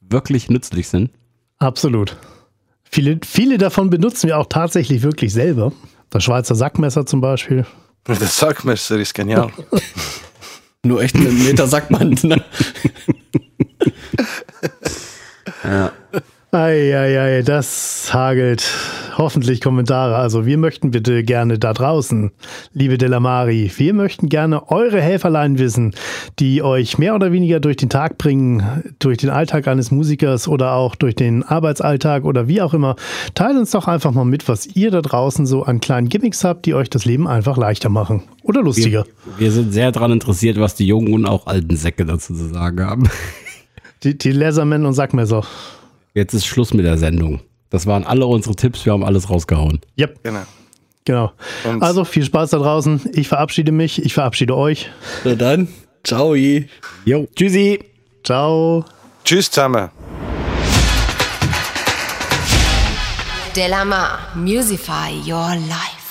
wirklich 0.00 0.48
nützlich 0.50 0.88
sind. 0.88 1.10
Absolut. 1.58 2.16
Viele, 2.84 3.18
viele 3.24 3.58
davon 3.58 3.90
benutzen 3.90 4.28
wir 4.28 4.38
auch 4.38 4.46
tatsächlich 4.46 5.02
wirklich 5.02 5.32
selber. 5.32 5.72
Das 6.10 6.22
Schweizer 6.22 6.54
Sackmesser 6.54 7.06
zum 7.06 7.20
Beispiel. 7.20 7.66
Das 8.06 8.36
Sackmesser 8.38 8.98
ist 8.98 9.14
genial. 9.14 9.50
Nur 10.84 11.00
echt 11.00 11.16
einen 11.16 11.42
Meter 11.42 11.66
sagt 11.66 11.90
man. 11.90 12.14
Eieiei, 16.54 17.42
das 17.42 18.10
hagelt. 18.14 18.64
Hoffentlich 19.18 19.60
Kommentare. 19.60 20.14
Also 20.14 20.46
wir 20.46 20.56
möchten 20.56 20.92
bitte 20.92 21.24
gerne 21.24 21.58
da 21.58 21.72
draußen, 21.72 22.30
liebe 22.72 22.96
Delamari, 22.96 23.72
wir 23.76 23.92
möchten 23.92 24.28
gerne 24.28 24.70
eure 24.70 25.00
Helferlein 25.00 25.58
wissen, 25.58 25.94
die 26.38 26.62
euch 26.62 26.96
mehr 26.96 27.16
oder 27.16 27.32
weniger 27.32 27.58
durch 27.58 27.76
den 27.76 27.88
Tag 27.88 28.18
bringen, 28.18 28.62
durch 29.00 29.18
den 29.18 29.30
Alltag 29.30 29.66
eines 29.66 29.90
Musikers 29.90 30.46
oder 30.46 30.74
auch 30.74 30.94
durch 30.94 31.16
den 31.16 31.42
Arbeitsalltag 31.42 32.24
oder 32.24 32.46
wie 32.46 32.62
auch 32.62 32.72
immer. 32.72 32.94
Teilt 33.34 33.56
uns 33.56 33.72
doch 33.72 33.88
einfach 33.88 34.12
mal 34.12 34.24
mit, 34.24 34.48
was 34.48 34.66
ihr 34.66 34.92
da 34.92 35.00
draußen 35.02 35.46
so 35.46 35.64
an 35.64 35.80
kleinen 35.80 36.08
Gimmicks 36.08 36.44
habt, 36.44 36.66
die 36.66 36.74
euch 36.74 36.88
das 36.88 37.04
Leben 37.04 37.26
einfach 37.26 37.56
leichter 37.56 37.88
machen. 37.88 38.22
Oder 38.44 38.62
lustiger. 38.62 39.06
Wir 39.38 39.50
sind 39.50 39.72
sehr 39.72 39.90
daran 39.90 40.12
interessiert, 40.12 40.60
was 40.60 40.76
die 40.76 40.86
jungen 40.86 41.14
und 41.14 41.26
auch 41.26 41.48
alten 41.48 41.74
Säcke 41.76 42.04
dazu 42.04 42.32
zu 42.32 42.48
sagen 42.48 42.84
haben. 42.84 43.10
Die, 44.04 44.16
die 44.16 44.32
Lasermen 44.32 44.86
und 44.86 44.92
Sackmesser. 44.92 45.44
Jetzt 46.14 46.32
ist 46.32 46.46
Schluss 46.46 46.72
mit 46.72 46.84
der 46.84 46.96
Sendung. 46.96 47.40
Das 47.70 47.86
waren 47.86 48.04
alle 48.04 48.24
unsere 48.26 48.54
Tipps, 48.54 48.84
wir 48.86 48.92
haben 48.92 49.04
alles 49.04 49.28
rausgehauen. 49.30 49.80
Yep, 49.98 50.20
Genau. 50.22 50.42
genau. 51.04 51.32
Und- 51.64 51.82
Also 51.82 52.04
viel 52.04 52.24
Spaß 52.24 52.50
da 52.50 52.58
draußen. 52.58 53.00
Ich 53.14 53.26
verabschiede 53.26 53.72
mich, 53.72 54.00
ich 54.04 54.14
verabschiede 54.14 54.56
euch. 54.56 54.90
Na 55.24 55.34
dann, 55.34 55.66
ciao. 56.04 56.34
Jo, 56.36 57.26
tschüssi! 57.34 57.80
Ciao. 58.22 58.84
Tschüss 59.24 59.50
zusammen. 59.50 59.90
Delamar, 63.56 64.18
Musify 64.36 65.10
Your 65.26 65.56
Life. 65.68 66.03